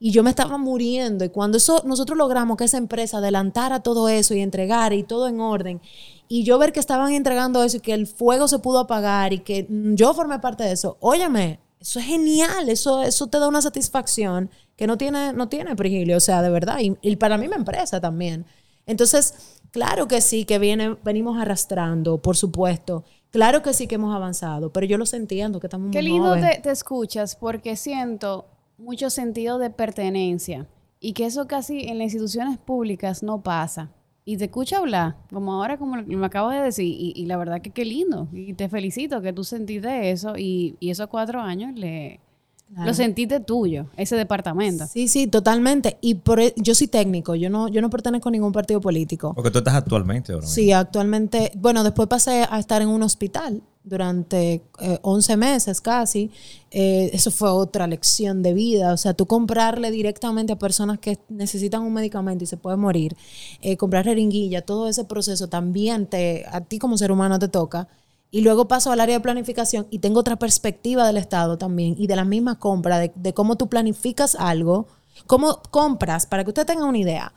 Y 0.01 0.12
yo 0.12 0.22
me 0.22 0.32
estaba 0.32 0.58
muriendo. 0.58 1.24
Y 1.24 1.30
cuando 1.30 1.56
eso, 1.56 1.82
nosotros 1.86 2.18
logramos 2.18 2.58
que 2.58 2.65
esa 2.65 2.77
empresa 2.77 3.20
adelantara 3.20 3.80
todo 3.80 4.10
eso 4.10 4.34
y 4.34 4.42
entregara 4.42 4.96
y 4.96 5.04
todo 5.04 5.30
en 5.30 5.39
orden, 5.39 5.80
y 6.27 6.44
yo 6.44 6.58
ver 6.58 6.74
que 6.74 6.82
estaban 6.82 7.13
entregando 7.13 7.63
eso 7.63 7.77
y 7.77 7.80
que 7.80 7.94
el 7.94 8.06
fuego 8.06 8.50
se 8.50 8.60
pudo 8.60 8.80
apagar 8.80 9.32
y 9.32 9.39
que 9.39 9.65
yo 9.70 10.13
formé 10.13 10.39
parte 10.39 10.65
de 10.65 10.74
eso, 10.74 10.98
óyeme, 11.00 11.62
eso 11.80 12.00
es 12.00 12.06
genial, 12.06 12.68
eso, 12.68 13.01
eso 13.01 13.27
te 13.27 13.39
da 13.39 13.48
una 13.48 13.62
satisfacción 13.62 14.50
que 14.75 14.88
no 14.88 14.98
tiene, 14.98 15.32
no 15.32 15.48
tiene 15.48 15.74
Prigilio, 15.77 16.18
o 16.18 16.20
sea, 16.20 16.42
de 16.42 16.50
verdad. 16.50 16.80
Y, 16.82 16.98
y 17.01 17.15
para 17.15 17.38
mí 17.38 17.48
me 17.48 17.56
empresa 17.56 18.01
también. 18.01 18.46
Entonces, 18.88 19.54
claro 19.75 20.08
que 20.08 20.22
sí, 20.22 20.46
que 20.46 20.58
viene, 20.58 20.96
venimos 21.03 21.38
arrastrando, 21.38 22.17
por 22.17 22.38
supuesto. 22.38 23.03
Claro 23.29 23.62
que 23.62 23.74
sí 23.74 23.88
que 23.88 23.96
hemos 23.96 24.15
avanzado, 24.15 24.72
pero 24.72 24.86
yo 24.86 24.98
los 24.98 25.13
entiendo, 25.13 25.60
que 25.60 25.67
estamos 25.67 25.91
Qué 25.91 26.01
muy 26.01 26.12
lindo 26.12 26.34
te 26.36 26.72
escuchas 26.72 27.36
porque 27.36 27.75
siento 27.75 28.46
mucho 28.77 29.10
sentido 29.10 29.58
de 29.58 29.70
pertenencia 29.70 30.65
y 31.01 31.12
que 31.12 31.25
eso 31.25 31.46
casi 31.46 31.82
en 31.89 31.98
las 31.98 32.05
instituciones 32.05 32.58
públicas 32.58 33.22
no 33.22 33.41
pasa. 33.41 33.91
Y 34.24 34.38
te 34.38 34.46
escucho 34.46 34.77
hablar, 34.77 35.17
como 35.29 35.51
ahora 35.51 35.77
como 35.77 36.01
me 36.01 36.25
acabo 36.25 36.51
de 36.51 36.62
decir, 36.62 36.86
y, 36.86 37.12
y 37.13 37.25
la 37.25 37.36
verdad 37.36 37.62
que 37.62 37.72
qué 37.72 37.84
lindo. 37.84 38.29
Y 38.32 38.53
te 38.53 38.70
felicito 38.70 39.22
que 39.22 39.34
tú 39.34 39.44
sentiste 39.44 40.10
eso 40.10 40.38
y, 40.38 40.77
y 40.79 40.89
esos 40.89 41.08
cuatro 41.08 41.41
años 41.41 41.77
le, 41.77 42.22
Claro. 42.67 42.88
lo 42.88 42.93
sentiste 42.93 43.39
tuyo, 43.39 43.86
ese 43.95 44.15
departamento. 44.15 44.88
Sí, 44.88 45.07
sí, 45.07 45.27
totalmente. 45.27 45.98
Y 46.01 46.15
por, 46.15 46.39
e- 46.39 46.53
yo 46.57 46.74
soy 46.75 46.88
técnico, 46.88 47.36
yo 47.36 47.50
no, 47.50 47.67
yo 47.67 47.81
no 47.81 47.89
pertenezco 47.89 48.29
a 48.29 48.31
ningún 48.31 48.51
partido 48.51 48.81
político. 48.81 49.34
Porque 49.34 49.51
tú 49.51 49.60
estás 49.60 49.75
actualmente 49.75 50.34
ahora. 50.34 50.48
Sí, 50.48 50.72
actualmente, 50.72 51.51
bueno, 51.55 51.84
después 51.84 52.07
pasé 52.07 52.45
a 52.50 52.60
estar 52.60 52.81
en 52.81 52.89
un 52.89 53.03
hospital 53.03 53.62
durante 53.86 54.63
eh, 54.81 55.00
11 55.03 55.38
meses 55.38 55.79
casi. 55.79 56.31
Eh, 56.72 57.12
eso 57.13 57.31
fue 57.31 57.50
otra 57.50 57.88
lección 57.88 58.41
de 58.41 58.53
vida. 58.53 58.93
O 58.93 58.98
sea, 58.98 59.13
tú 59.13 59.25
comprarle 59.27 59.91
directamente 59.91 60.51
a 60.53 60.57
personas 60.57 61.00
que 61.00 61.19
necesitan 61.29 61.81
un 61.84 61.93
medicamento 61.93 62.43
y 62.43 62.48
se 62.48 62.57
pueden 62.57 62.79
morir, 62.79 63.15
eh, 63.62 63.77
comprar 63.77 64.05
jeringuilla, 64.05 64.63
todo 64.63 64.88
ese 64.89 65.05
proceso 65.05 65.48
también 65.48 66.07
te, 66.07 66.45
a 66.51 66.62
ti 66.62 66.79
como 66.79 66.98
ser 66.98 67.12
humano 67.12 67.39
te 67.39 67.48
toca. 67.48 67.88
Y 68.36 68.42
luego 68.42 68.68
paso 68.68 68.92
al 68.92 69.00
área 69.00 69.15
de 69.15 69.22
planificación 69.22 69.88
y 69.92 70.00
tengo 70.00 70.20
otra 70.20 70.36
perspectiva 70.36 71.08
del 71.08 71.15
Estado 71.15 71.58
también 71.58 71.96
y 71.98 72.08
de 72.08 72.18
la 72.18 72.25
misma 72.25 72.60
compra, 72.60 73.00
de, 73.00 73.13
de 73.15 73.34
cómo 73.34 73.56
tú 73.56 73.70
planificas 73.70 74.36
algo, 74.36 74.88
cómo 75.25 75.62
compras, 75.72 76.25
para 76.25 76.44
que 76.44 76.50
usted 76.50 76.65
tenga 76.65 76.84
una 76.84 76.98
idea. 76.98 77.32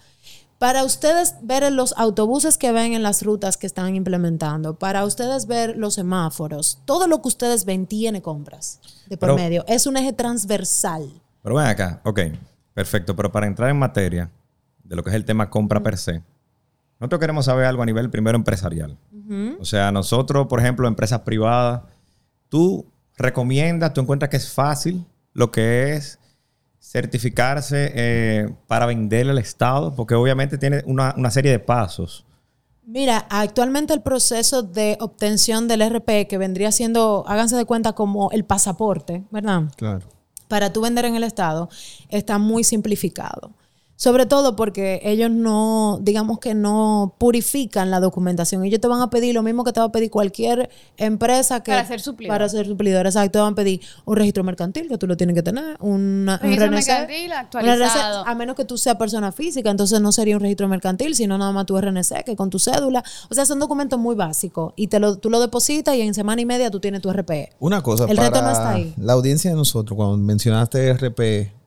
Para 0.58 0.82
ustedes 0.82 1.36
ver 1.40 1.70
los 1.72 1.94
autobuses 1.96 2.58
que 2.58 2.72
ven 2.72 2.94
en 2.94 3.04
las 3.04 3.22
rutas 3.22 3.56
que 3.56 3.68
están 3.68 3.94
implementando, 3.94 4.74
para 4.74 5.04
ustedes 5.04 5.46
ver 5.46 5.76
los 5.76 5.94
semáforos, 5.94 6.80
todo 6.84 7.06
lo 7.06 7.22
que 7.22 7.28
ustedes 7.28 7.64
ven 7.64 7.86
tiene 7.86 8.20
compras 8.20 8.80
de 9.06 9.16
por 9.16 9.28
Pero- 9.28 9.36
medio. 9.36 9.64
Es 9.68 9.86
un 9.86 9.96
eje 9.98 10.12
transversal. 10.12 11.08
Pero 11.44 11.54
ven 11.54 11.66
acá, 11.66 12.00
ok, 12.04 12.20
perfecto. 12.74 13.14
Pero 13.14 13.30
para 13.30 13.46
entrar 13.46 13.70
en 13.70 13.78
materia 13.78 14.32
de 14.82 14.96
lo 14.96 15.04
que 15.04 15.10
es 15.10 15.14
el 15.14 15.24
tema 15.24 15.48
compra 15.48 15.80
per 15.80 15.96
se, 15.96 16.24
nosotros 17.00 17.20
queremos 17.20 17.44
saber 17.44 17.66
algo 17.66 17.82
a 17.82 17.86
nivel 17.86 18.10
primero 18.10 18.36
empresarial. 18.36 18.98
O 19.60 19.64
sea, 19.64 19.92
nosotros, 19.92 20.46
por 20.46 20.58
ejemplo, 20.58 20.88
empresas 20.88 21.20
privadas, 21.20 21.82
tú 22.48 22.86
recomiendas, 23.16 23.92
tú 23.92 24.00
encuentras 24.00 24.30
que 24.30 24.38
es 24.38 24.50
fácil 24.50 25.04
lo 25.34 25.50
que 25.50 25.94
es 25.94 26.18
certificarse 26.80 27.92
eh, 27.94 28.54
para 28.66 28.86
venderle 28.86 29.32
al 29.32 29.38
Estado, 29.38 29.94
porque 29.94 30.14
obviamente 30.14 30.56
tiene 30.56 30.82
una, 30.86 31.14
una 31.16 31.30
serie 31.30 31.50
de 31.50 31.58
pasos. 31.58 32.24
Mira, 32.86 33.26
actualmente 33.28 33.92
el 33.92 34.00
proceso 34.00 34.62
de 34.62 34.96
obtención 35.00 35.68
del 35.68 35.82
RP, 35.90 36.26
que 36.26 36.38
vendría 36.38 36.72
siendo, 36.72 37.22
háganse 37.28 37.54
de 37.54 37.66
cuenta 37.66 37.92
como 37.92 38.30
el 38.30 38.46
pasaporte, 38.46 39.24
¿verdad? 39.30 39.64
Claro. 39.76 40.08
para 40.48 40.72
tú 40.72 40.80
vender 40.80 41.04
en 41.04 41.14
el 41.14 41.24
Estado 41.24 41.68
está 42.08 42.38
muy 42.38 42.64
simplificado. 42.64 43.52
Sobre 44.00 44.26
todo 44.26 44.54
porque 44.54 45.00
ellos 45.02 45.28
no, 45.28 45.98
digamos 46.00 46.38
que 46.38 46.54
no 46.54 47.16
purifican 47.18 47.90
la 47.90 47.98
documentación. 47.98 48.64
Ellos 48.64 48.80
te 48.80 48.86
van 48.86 49.00
a 49.00 49.10
pedir 49.10 49.34
lo 49.34 49.42
mismo 49.42 49.64
que 49.64 49.72
te 49.72 49.80
va 49.80 49.86
a 49.86 49.90
pedir 49.90 50.08
cualquier 50.08 50.70
empresa 50.96 51.64
que... 51.64 51.72
Para 51.72 51.84
ser 51.84 52.00
suplidor. 52.00 52.32
Para 52.32 52.48
ser 52.48 52.64
suplidor, 52.68 53.06
exacto. 53.06 53.32
Te 53.32 53.38
van 53.40 53.54
a 53.54 53.56
pedir 53.56 53.80
un 54.04 54.14
registro 54.14 54.44
mercantil, 54.44 54.86
que 54.86 54.98
tú 54.98 55.08
lo 55.08 55.16
tienes 55.16 55.34
que 55.34 55.42
tener, 55.42 55.76
una, 55.80 56.34
un 56.34 56.38
Registro 56.42 56.70
mercantil 56.70 57.32
actualizado. 57.32 58.22
RNC, 58.22 58.28
a 58.30 58.34
menos 58.36 58.54
que 58.54 58.64
tú 58.64 58.78
seas 58.78 58.94
persona 58.94 59.32
física, 59.32 59.68
entonces 59.68 60.00
no 60.00 60.12
sería 60.12 60.36
un 60.36 60.42
registro 60.42 60.68
mercantil, 60.68 61.16
sino 61.16 61.36
nada 61.36 61.50
más 61.50 61.66
tu 61.66 61.76
RNC, 61.76 62.22
que 62.24 62.36
con 62.36 62.50
tu 62.50 62.60
cédula. 62.60 63.02
O 63.30 63.34
sea, 63.34 63.46
son 63.46 63.58
documentos 63.58 63.98
muy 63.98 64.14
básicos. 64.14 64.74
Y 64.76 64.86
te 64.86 65.00
lo, 65.00 65.18
tú 65.18 65.28
lo 65.28 65.40
depositas 65.40 65.96
y 65.96 66.02
en 66.02 66.14
semana 66.14 66.40
y 66.40 66.46
media 66.46 66.70
tú 66.70 66.78
tienes 66.78 67.02
tu 67.02 67.12
RPE. 67.12 67.50
Una 67.58 67.82
cosa, 67.82 68.04
El 68.04 68.14
para 68.14 68.28
reto 68.28 68.42
no 68.42 68.52
está 68.52 68.70
ahí. 68.70 68.94
la 68.96 69.14
audiencia 69.14 69.50
de 69.50 69.56
nosotros, 69.56 69.96
cuando 69.96 70.18
mencionaste 70.18 70.92
RP, 70.94 71.57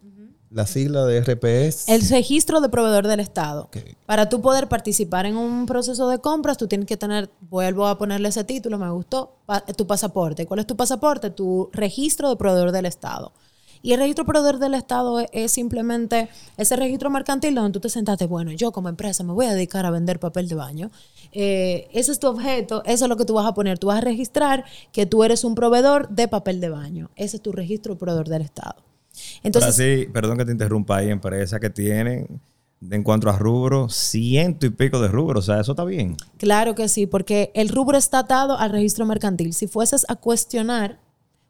la 0.52 0.68
sigla 0.68 1.06
de 1.06 1.18
RP 1.22 1.44
es... 1.68 1.88
El 1.88 2.02
registro 2.10 2.60
de 2.60 2.68
proveedor 2.70 3.08
del 3.08 3.22
Estado. 3.22 3.70
Para 4.06 4.28
tú 4.30 4.42
poder 4.42 4.68
participar 4.68 5.26
en 5.26 5.38
un 5.38 5.66
proceso 5.66 6.10
de 6.10 6.20
compras, 6.20 6.58
tú 6.58 6.68
tienes 6.68 6.88
que 6.88 6.98
tener, 6.98 7.30
vuelvo 7.50 7.88
a 7.88 7.98
ponerle 7.98 8.30
ese 8.30 8.44
título, 8.44 8.78
me 8.78 8.90
gustó, 8.92 9.38
pa- 9.46 9.62
tu 9.62 9.88
pasaporte. 9.88 10.46
¿Cuál 10.46 10.60
es 10.60 10.68
tu 10.68 10.76
pasaporte? 10.76 11.30
Tu 11.30 11.70
registro 11.72 12.30
de 12.30 12.36
proveedor 12.36 12.72
del 12.74 12.86
Estado. 12.86 13.32
Y 13.84 13.94
el 13.94 14.00
registro 14.00 14.26
proveedor 14.26 14.60
del 14.60 14.74
Estado 14.76 15.22
es, 15.22 15.28
es 15.32 15.52
simplemente 15.54 16.30
ese 16.58 16.76
registro 16.76 17.10
mercantil 17.10 17.56
donde 17.56 17.72
tú 17.72 17.80
te 17.80 17.90
sentaste, 17.90 18.28
bueno, 18.28 18.52
yo 18.52 18.72
como 18.72 18.90
empresa 18.90 19.24
me 19.24 19.34
voy 19.34 19.48
a 19.48 19.54
dedicar 19.54 19.86
a 19.86 19.90
vender 19.90 20.20
papel 20.20 20.48
de 20.50 20.56
baño. 20.56 20.92
Eh, 21.32 21.88
ese 21.94 22.12
es 22.12 22.20
tu 22.20 22.28
objeto, 22.28 22.84
eso 22.86 23.06
es 23.06 23.10
lo 23.10 23.16
que 23.18 23.26
tú 23.26 23.34
vas 23.34 23.48
a 23.48 23.54
poner. 23.54 23.80
Tú 23.80 23.88
vas 23.88 23.98
a 23.98 24.02
registrar 24.02 24.66
que 24.92 25.06
tú 25.06 25.24
eres 25.24 25.44
un 25.46 25.56
proveedor 25.56 26.10
de 26.10 26.28
papel 26.28 26.60
de 26.60 26.70
baño. 26.70 27.10
Ese 27.16 27.38
es 27.38 27.42
tu 27.42 27.54
registro 27.54 27.98
proveedor 27.98 28.28
del 28.28 28.42
Estado. 28.44 28.76
Entonces, 29.44 29.80
Entonces, 29.80 30.02
así, 30.04 30.12
perdón 30.12 30.38
que 30.38 30.46
te 30.46 30.52
interrumpa, 30.52 30.98
hay 30.98 31.10
empresas 31.10 31.60
que 31.60 31.70
tienen 31.70 32.28
en 32.90 33.04
cuanto 33.04 33.30
a 33.30 33.38
rubro, 33.38 33.90
ciento 33.90 34.66
y 34.66 34.70
pico 34.72 35.00
de 35.00 35.08
rubros. 35.08 35.48
O 35.48 35.52
sea, 35.52 35.62
eso 35.62 35.72
está 35.74 35.84
bien. 35.84 36.18
Claro 36.38 36.74
que 36.76 36.88
sí, 36.88 37.06
porque 37.08 37.52
el 37.54 37.70
rubro 37.70 37.98
está 37.98 38.20
atado 38.20 38.58
al 38.58 38.72
registro 38.72 39.06
mercantil. 39.06 39.54
Si 39.54 39.68
fueses 39.68 40.06
a 40.10 40.16
cuestionar 40.16 41.00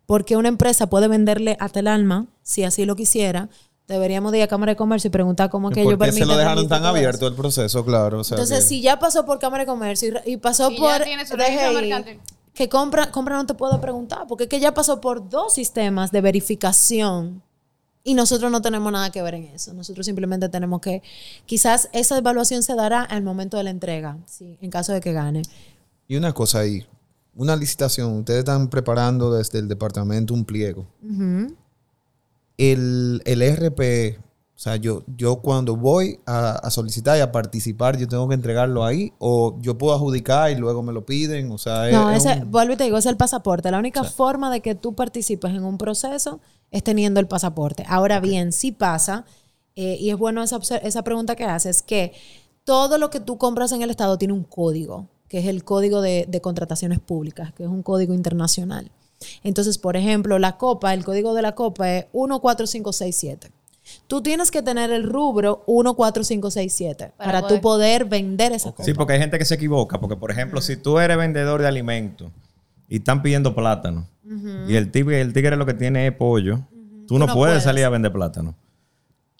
por 0.05 0.25
qué 0.25 0.35
una 0.35 0.49
empresa 0.49 0.89
puede 0.89 1.07
venderle 1.07 1.55
hasta 1.59 1.79
el 1.79 1.87
alma, 1.87 2.27
si 2.43 2.63
así 2.63 2.85
lo 2.85 2.95
quisiera, 2.97 3.47
deberíamos 3.87 4.31
de 4.33 4.39
ir 4.39 4.43
a 4.43 4.47
Cámara 4.47 4.73
de 4.73 4.75
Comercio 4.75 5.07
y 5.07 5.11
preguntar 5.11 5.49
cómo 5.49 5.69
es 5.69 5.73
que 5.75 5.81
ellos 5.81 5.93
¿Por 5.95 5.99
qué 6.05 6.11
se 6.11 6.19
permiten 6.19 6.27
lo 6.29 6.37
dejaron 6.37 6.67
tan 6.67 6.85
abierto 6.85 7.27
el 7.27 7.33
proceso? 7.33 7.83
Claro. 7.85 8.19
o 8.19 8.23
sea 8.25 8.35
Entonces, 8.35 8.59
que- 8.59 8.65
si 8.69 8.81
ya 8.81 8.99
pasó 8.99 9.25
por 9.25 9.39
Cámara 9.39 9.63
de 9.63 9.67
Comercio 9.67 10.13
y, 10.25 10.33
y 10.33 10.37
pasó 10.37 10.69
Y 10.71 10.75
ya 10.79 10.97
por 10.97 11.03
tiene 11.05 11.25
su 11.25 11.35
registro 11.35 11.69
DGI, 11.73 11.75
mercantil. 11.89 12.19
que 12.53 12.67
compra, 12.69 13.09
compra 13.11 13.35
no 13.37 13.45
te 13.45 13.53
puedo 13.53 13.79
preguntar, 13.79 14.25
porque 14.27 14.43
es 14.45 14.49
que 14.49 14.59
ya 14.59 14.73
pasó 14.73 14.99
por 14.99 15.29
dos 15.29 15.53
sistemas 15.53 16.11
de 16.11 16.19
verificación 16.21 17.41
y 18.03 18.13
nosotros 18.15 18.51
no 18.51 18.61
tenemos 18.61 18.91
nada 18.91 19.11
que 19.11 19.21
ver 19.21 19.35
en 19.35 19.43
eso. 19.45 19.73
Nosotros 19.73 20.05
simplemente 20.05 20.49
tenemos 20.49 20.81
que, 20.81 21.01
quizás 21.45 21.89
esa 21.93 22.17
evaluación 22.17 22.63
se 22.63 22.75
dará 22.75 23.03
al 23.03 23.21
momento 23.23 23.57
de 23.57 23.63
la 23.63 23.69
entrega, 23.69 24.17
sí, 24.25 24.57
en 24.61 24.69
caso 24.71 24.93
de 24.93 25.01
que 25.01 25.13
gane. 25.13 25.43
Y 26.07 26.15
una 26.15 26.33
cosa 26.33 26.59
ahí, 26.59 26.85
una 27.35 27.55
licitación, 27.55 28.17
ustedes 28.19 28.39
están 28.39 28.69
preparando 28.69 29.31
desde 29.33 29.59
el 29.59 29.67
departamento 29.67 30.33
un 30.33 30.43
pliego. 30.45 30.85
el, 32.57 33.21
el 33.25 33.41
RP, 33.57 34.19
o 34.55 34.59
sea, 34.63 34.75
yo, 34.75 35.03
yo 35.17 35.37
cuando 35.37 35.75
voy 35.75 36.19
a, 36.25 36.51
a 36.51 36.69
solicitar 36.69 37.17
y 37.17 37.21
a 37.21 37.31
participar, 37.31 37.97
yo 37.97 38.07
tengo 38.07 38.27
que 38.27 38.35
entregarlo 38.35 38.83
ahí 38.85 39.11
o 39.17 39.57
yo 39.61 39.77
puedo 39.77 39.95
adjudicar 39.95 40.51
y 40.51 40.55
luego 40.55 40.83
me 40.83 40.93
lo 40.93 41.03
piden, 41.05 41.51
o 41.51 41.57
sea, 41.57 41.87
es- 41.89 41.95
No, 41.95 42.11
es 42.11 42.25
ese, 42.25 42.41
un- 42.41 42.51
vuelvo 42.51 42.73
y 42.73 42.77
te 42.77 42.83
digo, 42.83 42.97
es 42.97 43.05
el 43.07 43.17
pasaporte. 43.17 43.71
La 43.71 43.79
única 43.79 44.03
forma 44.03 44.51
de 44.51 44.61
que 44.61 44.75
tú 44.75 44.93
participes 44.93 45.51
en 45.51 45.63
un 45.63 45.77
proceso 45.79 46.39
es 46.71 46.83
teniendo 46.83 47.19
el 47.19 47.27
pasaporte. 47.27 47.83
Ahora 47.87 48.19
bien, 48.19 48.51
sí 48.51 48.71
pasa, 48.71 49.25
eh, 49.75 49.97
y 49.99 50.09
es 50.09 50.17
bueno 50.17 50.41
esa, 50.43 50.57
esa 50.77 51.03
pregunta 51.03 51.35
que 51.35 51.43
haces, 51.45 51.81
que 51.83 52.13
todo 52.63 52.97
lo 52.97 53.09
que 53.09 53.19
tú 53.19 53.37
compras 53.37 53.71
en 53.71 53.81
el 53.81 53.89
Estado 53.89 54.17
tiene 54.17 54.33
un 54.33 54.43
código, 54.43 55.07
que 55.27 55.39
es 55.39 55.45
el 55.45 55.63
código 55.63 56.01
de, 56.01 56.25
de 56.27 56.41
contrataciones 56.41 56.99
públicas, 56.99 57.53
que 57.53 57.63
es 57.63 57.69
un 57.69 57.83
código 57.83 58.13
internacional. 58.13 58.91
Entonces, 59.43 59.77
por 59.77 59.95
ejemplo, 59.97 60.39
la 60.39 60.57
copa, 60.57 60.93
el 60.93 61.03
código 61.05 61.33
de 61.33 61.41
la 61.41 61.53
copa 61.55 61.89
es 61.91 62.05
14567. 62.11 63.51
Tú 64.07 64.21
tienes 64.21 64.51
que 64.51 64.61
tener 64.61 64.91
el 64.91 65.03
rubro 65.03 65.63
14567 65.67 67.13
Para 67.17 67.31
para, 67.31 67.41
poder- 67.41 67.55
tú 67.57 67.61
poder 67.61 68.05
vender 68.05 68.51
esa 68.53 68.71
copa. 68.71 68.83
Sí, 68.83 68.93
porque 68.93 69.13
hay 69.13 69.19
gente 69.19 69.37
que 69.37 69.45
se 69.45 69.55
equivoca. 69.55 69.99
Porque, 69.99 70.15
por 70.15 70.31
ejemplo, 70.31 70.61
si 70.61 70.75
tú 70.77 70.99
eres 70.99 71.17
vendedor 71.17 71.61
de 71.61 71.67
alimentos 71.67 72.31
y 72.87 72.97
están 72.97 73.21
pidiendo 73.21 73.53
plátano 73.55 74.07
y 74.67 74.75
el 74.75 74.91
tigre, 74.91 75.21
el 75.21 75.33
tigre 75.33 75.55
lo 75.55 75.65
que 75.65 75.73
tiene 75.73 76.07
es 76.07 76.13
pollo, 76.13 76.59
tú 77.07 77.17
no, 77.19 77.25
no 77.27 77.33
puedes, 77.33 77.53
puedes. 77.53 77.63
salir 77.63 77.85
a 77.85 77.89
vender 77.89 78.11
plátano. 78.11 78.55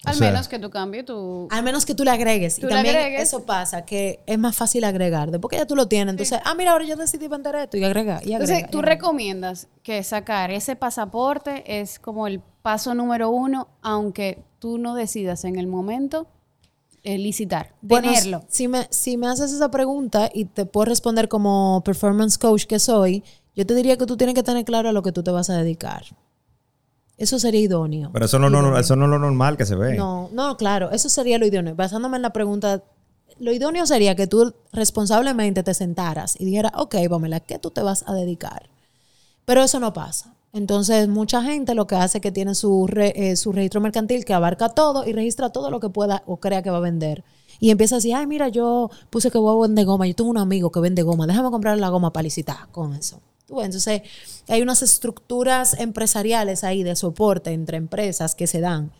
O 0.04 0.08
Al 0.08 0.16
sea, 0.16 0.30
menos 0.32 0.48
que 0.48 0.58
tú 0.58 0.68
cambies 0.68 1.04
tu... 1.04 1.46
Al 1.48 1.62
menos 1.62 1.86
que 1.86 1.94
tú 1.94 2.02
le 2.02 2.10
agregues. 2.10 2.56
Tú 2.56 2.66
y 2.66 2.70
le 2.70 2.74
también 2.74 2.96
agregues. 2.96 3.22
eso 3.22 3.44
pasa, 3.46 3.84
que 3.84 4.18
es 4.26 4.36
más 4.36 4.56
fácil 4.56 4.82
agregar. 4.82 5.30
Después 5.30 5.50
que 5.50 5.58
ya 5.58 5.64
tú 5.66 5.76
lo 5.76 5.86
tienes, 5.86 6.12
entonces, 6.14 6.40
ah, 6.44 6.54
mira, 6.56 6.72
ahora 6.72 6.84
yo 6.84 6.96
decidí 6.96 7.28
vender 7.28 7.54
esto 7.54 7.76
y 7.76 7.84
agrega. 7.84 8.14
Y 8.14 8.32
agrega 8.34 8.38
Entonces, 8.38 8.58
y 8.66 8.70
tú 8.70 8.78
agrega. 8.78 8.94
recomiendas 8.96 9.68
que 9.84 10.02
sacar 10.02 10.50
ese 10.50 10.74
pasaporte 10.74 11.80
es 11.80 12.00
como 12.00 12.26
el 12.26 12.40
paso 12.62 12.94
número 12.94 13.30
uno, 13.30 13.68
aunque 13.80 14.42
tú 14.58 14.76
no 14.76 14.96
decidas 14.96 15.44
en 15.44 15.56
el 15.56 15.68
momento 15.68 16.26
eh, 17.04 17.16
licitar, 17.18 17.74
Bueno, 17.80 18.08
tenerlo. 18.12 18.42
Si 18.48 18.66
me, 18.66 18.88
si 18.90 19.16
me 19.16 19.28
haces 19.28 19.52
esa 19.52 19.70
pregunta 19.70 20.30
y 20.34 20.46
te 20.46 20.66
puedo 20.66 20.86
responder 20.86 21.28
como 21.28 21.80
performance 21.84 22.38
coach 22.38 22.64
que 22.64 22.80
soy, 22.80 23.22
yo 23.54 23.66
te 23.66 23.74
diría 23.74 23.96
que 23.96 24.06
tú 24.06 24.16
tienes 24.16 24.34
que 24.34 24.42
tener 24.42 24.64
claro 24.64 24.88
a 24.88 24.92
lo 24.92 25.02
que 25.02 25.12
tú 25.12 25.22
te 25.22 25.30
vas 25.30 25.50
a 25.50 25.56
dedicar. 25.56 26.04
Eso 27.18 27.38
sería 27.38 27.60
idóneo. 27.60 28.10
Pero 28.12 28.24
eso 28.24 28.38
no, 28.38 28.48
no, 28.50 28.76
eso 28.78 28.96
no 28.96 29.04
es 29.04 29.10
lo 29.10 29.18
normal 29.18 29.56
que 29.56 29.66
se 29.66 29.74
ve. 29.76 29.94
No, 29.96 30.28
no, 30.32 30.56
claro, 30.56 30.90
eso 30.90 31.08
sería 31.08 31.38
lo 31.38 31.46
idóneo. 31.46 31.74
Basándome 31.74 32.16
en 32.16 32.22
la 32.22 32.30
pregunta, 32.32 32.82
lo 33.38 33.52
idóneo 33.52 33.86
sería 33.86 34.16
que 34.16 34.26
tú 34.26 34.54
responsablemente 34.72 35.62
te 35.62 35.74
sentaras 35.74 36.34
y 36.40 36.44
dijeras, 36.46 36.72
ok, 36.76 36.96
Pamela, 37.08 37.40
¿qué 37.40 37.58
tú 37.58 37.70
te 37.70 37.82
vas 37.82 38.04
a 38.08 38.14
dedicar? 38.14 38.70
Pero 39.44 39.62
eso 39.62 39.78
no 39.78 39.92
pasa. 39.92 40.34
Entonces, 40.54 41.08
mucha 41.08 41.42
gente 41.42 41.74
lo 41.74 41.86
que 41.86 41.96
hace 41.96 42.18
es 42.18 42.22
que 42.22 42.32
tiene 42.32 42.54
su, 42.54 42.86
re- 42.86 43.12
eh, 43.16 43.36
su 43.36 43.52
registro 43.52 43.80
mercantil 43.80 44.24
que 44.24 44.34
abarca 44.34 44.68
todo 44.70 45.06
y 45.06 45.12
registra 45.12 45.50
todo 45.50 45.70
lo 45.70 45.80
que 45.80 45.88
pueda 45.90 46.22
o 46.26 46.38
crea 46.38 46.62
que 46.62 46.70
va 46.70 46.78
a 46.78 46.80
vender. 46.80 47.24
Y 47.62 47.70
empieza 47.70 47.94
a 47.94 47.98
decir, 47.98 48.12
ay, 48.16 48.26
mira, 48.26 48.48
yo 48.48 48.90
puse 49.08 49.30
que 49.30 49.38
voy 49.38 49.56
a 49.56 49.68
vender 49.68 49.86
goma. 49.86 50.04
Yo 50.08 50.16
tengo 50.16 50.30
un 50.30 50.36
amigo 50.36 50.72
que 50.72 50.80
vende 50.80 51.02
goma. 51.02 51.28
Déjame 51.28 51.48
comprar 51.52 51.78
la 51.78 51.90
goma 51.90 52.12
para 52.12 52.24
licitar 52.24 52.68
con 52.72 52.92
eso. 52.92 53.20
Entonces, 53.48 54.02
hay 54.48 54.62
unas 54.62 54.82
estructuras 54.82 55.78
empresariales 55.78 56.64
ahí 56.64 56.82
de 56.82 56.96
soporte 56.96 57.52
entre 57.52 57.76
empresas 57.76 58.34
que 58.34 58.48
se 58.48 58.58
dan. 58.58 58.90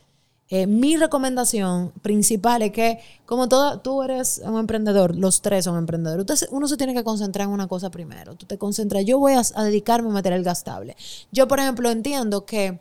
Eh, 0.49 0.69
mi 0.69 0.97
recomendación 0.97 1.91
principal 2.03 2.63
es 2.63 2.71
que, 2.71 3.01
como 3.27 3.49
todo, 3.49 3.81
tú 3.81 4.01
eres 4.05 4.41
un 4.45 4.61
emprendedor, 4.61 5.17
los 5.17 5.43
tres 5.43 5.65
son 5.65 5.77
emprendedores, 5.77 6.31
usted 6.31 6.47
uno 6.53 6.69
se 6.69 6.77
tiene 6.77 6.95
que 6.95 7.03
concentrar 7.03 7.49
en 7.49 7.55
una 7.55 7.67
cosa 7.67 7.91
primero. 7.91 8.37
Tú 8.37 8.47
te 8.47 8.59
concentras, 8.59 9.05
yo 9.05 9.19
voy 9.19 9.33
a, 9.33 9.43
a 9.57 9.65
dedicarme 9.65 10.11
a 10.11 10.13
material 10.13 10.45
gastable. 10.45 10.97
Yo, 11.33 11.49
por 11.49 11.59
ejemplo, 11.59 11.91
entiendo 11.91 12.47
que, 12.47 12.79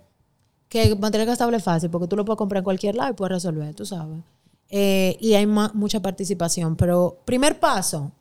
que 0.70 0.96
material 0.96 1.26
gastable 1.26 1.58
es 1.58 1.64
fácil 1.64 1.90
porque 1.90 2.08
tú 2.08 2.16
lo 2.16 2.24
puedes 2.24 2.38
comprar 2.38 2.60
en 2.60 2.66
cualquier 2.66 2.94
lado 2.94 3.10
y 3.10 3.14
puedes 3.14 3.32
resolver, 3.32 3.74
tú 3.74 3.84
sabes. 3.84 4.20
Eh, 4.72 5.18
y 5.20 5.34
hay 5.34 5.46
mucha 5.46 6.02
participación. 6.02 6.76
Pero, 6.78 7.22
primer 7.26 7.60
paso, 7.60 8.14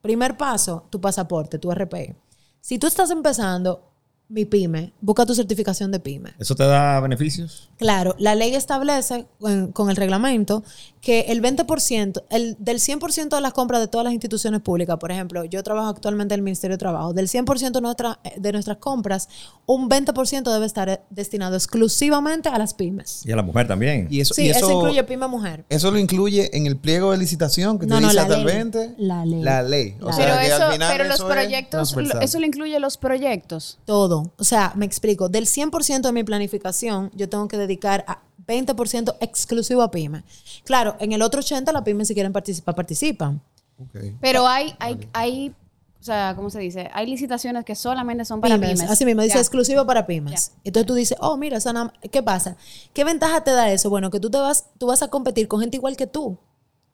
primer 0.00 0.36
paso, 0.36 0.86
tu 0.88 1.00
pasaporte, 1.00 1.58
tu 1.58 1.70
RP. 1.72 2.16
Si 2.60 2.78
tú 2.78 2.86
estás 2.86 3.10
empezando, 3.10 3.92
mi 4.28 4.44
pyme, 4.44 4.92
busca 5.00 5.24
tu 5.24 5.34
certificación 5.34 5.92
de 5.92 6.00
pyme. 6.00 6.34
¿Eso 6.38 6.54
te 6.56 6.64
da 6.64 6.98
beneficios? 7.00 7.70
Claro, 7.78 8.14
la 8.18 8.34
ley 8.34 8.54
establece 8.56 9.26
con, 9.38 9.70
con 9.72 9.88
el 9.90 9.94
reglamento 9.96 10.64
que 11.00 11.20
el 11.28 11.40
20%, 11.40 12.24
el, 12.30 12.56
del 12.58 12.78
100% 12.80 13.28
de 13.36 13.40
las 13.40 13.52
compras 13.52 13.80
de 13.80 13.86
todas 13.86 14.04
las 14.04 14.12
instituciones 14.12 14.60
públicas, 14.62 14.96
por 14.98 15.12
ejemplo, 15.12 15.44
yo 15.44 15.62
trabajo 15.62 15.88
actualmente 15.90 16.34
en 16.34 16.40
el 16.40 16.42
Ministerio 16.42 16.74
de 16.74 16.78
Trabajo, 16.78 17.12
del 17.12 17.28
100% 17.28 17.70
de, 17.70 17.80
nuestra- 17.80 18.18
de 18.36 18.50
nuestras 18.52 18.78
compras, 18.78 19.28
un 19.66 19.88
20% 19.88 20.52
debe 20.52 20.66
estar 20.66 21.04
destinado 21.10 21.54
exclusivamente 21.54 22.48
a 22.48 22.58
las 22.58 22.74
pymes. 22.74 23.24
Y 23.24 23.30
a 23.30 23.36
la 23.36 23.42
mujer 23.42 23.68
también. 23.68 24.08
y 24.10 24.20
eso, 24.20 24.34
Sí, 24.34 24.46
y 24.46 24.50
eso, 24.50 24.66
eso, 24.66 24.72
incluye 24.72 25.04
pyme 25.04 25.28
mujer. 25.28 25.64
eso 25.68 25.92
lo 25.92 25.98
incluye 26.00 26.50
en 26.56 26.66
el 26.66 26.76
pliego 26.76 27.12
de 27.12 27.18
licitación 27.18 27.78
que 27.78 27.86
No, 27.86 27.96
te 27.96 28.00
no, 28.00 28.06
dice 28.08 28.16
la 28.16 28.22
hasta 28.22 28.34
el 28.38 28.44
ley. 28.44 28.54
20. 28.56 28.94
La 28.98 29.24
ley. 29.24 29.42
La 29.42 29.62
ley. 29.62 29.96
O 30.02 30.06
La 30.06 30.12
sea, 30.12 30.24
pero 30.26 30.38
que 30.40 30.46
eso, 30.46 30.64
al 30.64 30.72
final 30.72 30.92
pero 30.96 31.04
los 31.08 31.20
es 31.20 31.24
proyectos, 31.24 31.94
lo- 31.96 32.20
eso 32.20 32.40
lo 32.40 32.46
incluye 32.46 32.80
los 32.80 32.96
proyectos. 32.96 33.78
Todo. 33.84 34.15
O 34.38 34.44
sea, 34.44 34.72
me 34.76 34.86
explico. 34.86 35.28
Del 35.28 35.46
100% 35.46 36.00
de 36.02 36.12
mi 36.12 36.24
planificación, 36.24 37.10
yo 37.14 37.28
tengo 37.28 37.48
que 37.48 37.56
dedicar 37.58 38.04
a 38.06 38.18
20% 38.46 39.16
exclusivo 39.20 39.82
a 39.82 39.90
pyme. 39.90 40.22
Claro, 40.64 40.96
en 41.00 41.12
el 41.12 41.22
otro 41.22 41.40
80% 41.42 41.72
las 41.72 41.82
pymes 41.82 42.08
si 42.08 42.14
quieren 42.14 42.32
participar, 42.32 42.74
participan. 42.74 43.40
Ok. 43.78 43.96
Pero 44.20 44.46
hay, 44.46 44.74
hay, 44.78 45.08
hay, 45.12 45.54
o 46.00 46.02
sea, 46.04 46.34
¿cómo 46.36 46.48
se 46.50 46.60
dice? 46.60 46.88
Hay 46.94 47.06
licitaciones 47.06 47.64
que 47.64 47.74
solamente 47.74 48.24
son 48.24 48.40
para 48.40 48.54
pymes. 48.56 48.74
pymes. 48.80 48.90
Así 48.90 49.04
mismo, 49.04 49.22
dice 49.22 49.34
Ya. 49.34 49.40
exclusivo 49.40 49.84
para 49.84 50.06
pymes. 50.06 50.52
Entonces 50.64 50.86
tú 50.86 50.94
dices, 50.94 51.18
oh, 51.20 51.36
mira, 51.36 51.58
esa 51.58 51.72
nam- 51.72 51.92
¿qué 52.10 52.22
pasa? 52.22 52.56
¿Qué 52.94 53.04
ventaja 53.04 53.42
te 53.42 53.50
da 53.50 53.70
eso? 53.70 53.90
Bueno, 53.90 54.10
que 54.10 54.20
tú 54.20 54.30
te 54.30 54.38
vas, 54.38 54.66
tú 54.78 54.86
vas 54.86 55.02
a 55.02 55.08
competir 55.08 55.48
con 55.48 55.60
gente 55.60 55.76
igual 55.76 55.96
que 55.96 56.06
tú. 56.06 56.38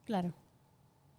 Claro. 0.04 0.32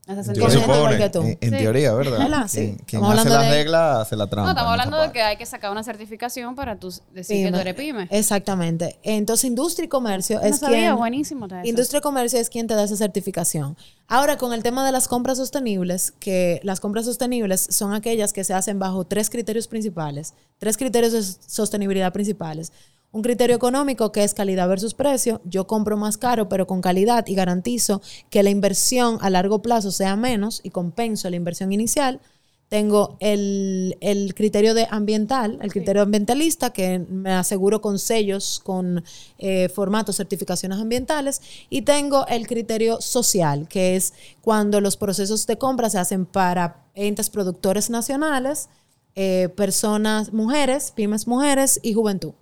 Gente 0.06 0.50
supone. 0.52 0.98
que 0.98 1.10
tú. 1.10 1.22
En, 1.22 1.38
en 1.40 1.50
Sí. 1.52 1.58
teoría, 1.58 1.94
¿verdad? 1.94 2.18
¿Verdad? 2.20 2.48
Sí. 2.50 2.58
Quien, 2.58 2.76
quien 2.76 3.02
Estamos 3.02 3.10
hace 3.12 3.20
hablando 3.22 3.36
la 3.36 3.42
de- 3.50 3.58
regla 3.64 4.02
hace 4.02 4.16
la 4.18 4.28
trampa. 4.28 4.44
No, 4.44 4.50
estamos 4.52 4.72
hablando 4.72 4.98
de 5.02 5.12
que 5.14 5.22
hay 5.22 5.38
que 5.38 5.46
sacar 5.46 5.72
una 5.72 5.82
certificación 5.82 6.56
para 6.56 6.76
tú 6.78 6.94
decir 7.14 7.46
que 7.46 7.52
tú 7.54 7.58
eres 7.60 7.74
pyme. 7.76 8.08
Exactamente. 8.12 9.00
Entonces, 9.04 9.46
industria 9.46 9.86
y 9.86 9.88
comercio 9.88 10.40
No 10.42 10.46
es 10.46 10.60
sabía, 10.60 10.78
quien... 10.80 10.96
buenísimo. 10.98 11.46
eso. 11.46 11.56
Industria 11.64 12.00
y 12.00 12.02
comercio 12.02 12.38
es 12.40 12.50
quien 12.50 12.68
te 12.68 12.74
da 12.76 12.84
esa 12.84 12.98
certificación. 12.98 13.78
Ahora, 14.08 14.38
con 14.38 14.52
el 14.52 14.62
tema 14.62 14.86
de 14.86 14.92
las 14.92 15.08
compras 15.08 15.38
sostenibles, 15.38 16.12
que 16.20 16.60
las 16.64 16.82
compras 16.82 17.06
sostenibles 17.06 17.66
son 17.70 17.94
aquellas 17.94 18.34
que 18.34 18.44
se 18.44 18.54
hacen 18.54 18.80
bajo 18.80 19.06
tres 19.06 19.30
criterios 19.30 19.68
principales, 19.70 20.34
tres 20.58 20.76
criterios 20.76 21.14
de 21.14 21.24
sostenibilidad 21.48 22.12
principales. 22.12 22.74
Un 23.14 23.22
criterio 23.22 23.56
económico 23.56 24.12
que 24.12 24.24
es 24.24 24.34
calidad 24.34 24.68
versus 24.68 24.96
precio. 24.96 25.40
Yo 25.46 25.68
compro 25.68 25.98
más 25.98 26.18
caro, 26.18 26.50
pero 26.50 26.66
con 26.66 26.82
calidad 26.82 27.28
y 27.28 27.36
garantizo 27.36 28.02
que 28.32 28.42
la 28.42 28.50
inversión 28.50 29.20
a 29.22 29.30
largo 29.30 29.62
plazo 29.62 29.92
sea 29.92 30.16
menos 30.16 30.62
y 30.64 30.72
compenso 30.72 31.30
la 31.30 31.36
inversión 31.36 31.72
inicial. 31.72 32.22
Tengo 32.70 33.18
el, 33.20 33.98
el 34.02 34.34
criterio 34.34 34.74
de 34.74 34.88
ambiental, 34.90 35.60
el 35.62 35.72
criterio 35.72 36.02
ambientalista, 36.02 36.72
que 36.72 36.98
me 37.08 37.34
aseguro 37.34 37.82
con 37.82 38.00
sellos, 38.00 38.60
con 38.64 39.04
eh, 39.38 39.70
formatos, 39.70 40.16
certificaciones 40.16 40.80
ambientales. 40.80 41.40
Y 41.70 41.84
tengo 41.84 42.26
el 42.26 42.48
criterio 42.48 43.00
social, 43.00 43.68
que 43.68 43.96
es 43.96 44.16
cuando 44.42 44.82
los 44.82 44.98
procesos 44.98 45.46
de 45.46 45.60
compra 45.60 45.92
se 45.92 46.00
hacen 46.00 46.26
para 46.26 46.88
entes 46.96 47.30
productores 47.30 47.92
nacionales, 47.92 48.70
eh, 49.14 49.50
personas, 49.56 50.34
mujeres, 50.34 50.92
pymes 50.96 51.28
mujeres 51.28 51.80
y 51.84 51.94
juventud. 51.94 52.34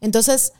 Entonces, 0.00 0.52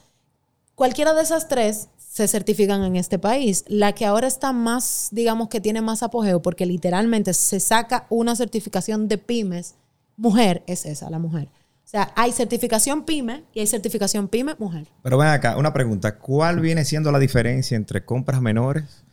cualquiera 0.75 1.13
de 1.13 1.23
esas 1.23 1.47
tres 1.47 1.89
se 1.97 2.27
certifican 2.27 2.83
en 2.83 2.95
este 2.95 3.19
país. 3.19 3.63
La 3.67 3.93
que 3.93 4.05
ahora 4.05 4.27
está 4.27 4.51
más, 4.51 5.09
digamos 5.11 5.49
que 5.49 5.61
tiene 5.61 5.81
más 5.81 6.01
apogeo, 6.03 6.41
porque 6.41 6.65
literalmente 6.65 7.33
se 7.33 7.59
saca 7.59 8.07
una 8.09 8.35
certificación 8.35 9.07
de 9.07 9.17
pymes, 9.17 9.75
mujer 10.15 10.63
es 10.65 10.85
esa, 10.85 11.09
la 11.09 11.19
mujer. 11.19 11.49
O 11.85 11.89
sea, 11.89 12.11
hay 12.15 12.31
certificación 12.31 13.05
pyme 13.05 13.45
y 13.53 13.61
hay 13.61 13.67
certificación 13.67 14.27
pyme 14.27 14.55
mujer. 14.59 14.87
Pero 15.03 15.17
ven 15.17 15.29
acá, 15.29 15.55
una 15.57 15.73
pregunta. 15.73 16.17
¿Cuál 16.17 16.59
viene 16.59 16.83
siendo 16.83 17.11
la 17.11 17.19
diferencia 17.19 17.77
entre 17.77 18.03
compras 18.03 18.41
menores 18.41 19.05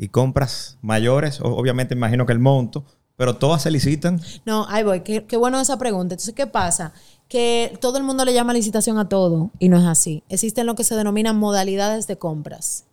y 0.00 0.08
compras 0.08 0.78
mayores, 0.80 1.40
obviamente 1.42 1.94
imagino 1.94 2.24
que 2.24 2.32
el 2.32 2.38
monto, 2.38 2.86
pero 3.16 3.36
todas 3.36 3.62
se 3.62 3.70
licitan. 3.70 4.18
No, 4.46 4.66
ahí 4.68 4.82
voy. 4.82 5.00
Qué, 5.00 5.26
qué 5.26 5.36
bueno 5.36 5.60
esa 5.60 5.78
pregunta. 5.78 6.14
Entonces, 6.14 6.34
¿qué 6.34 6.46
pasa? 6.46 6.94
Que 7.30 7.78
todo 7.80 7.96
el 7.96 8.04
mundo 8.04 8.24
le 8.24 8.34
llama 8.34 8.52
licitación 8.52 8.98
a 8.98 9.08
todo 9.08 9.50
y 9.60 9.68
no 9.68 9.78
es 9.78 9.86
así. 9.86 10.24
Existen 10.28 10.66
lo 10.66 10.74
que 10.74 10.84
se 10.84 10.96
denominan 10.96 11.38
modalidades 11.38 12.06
de 12.08 12.18
compras. 12.18 12.84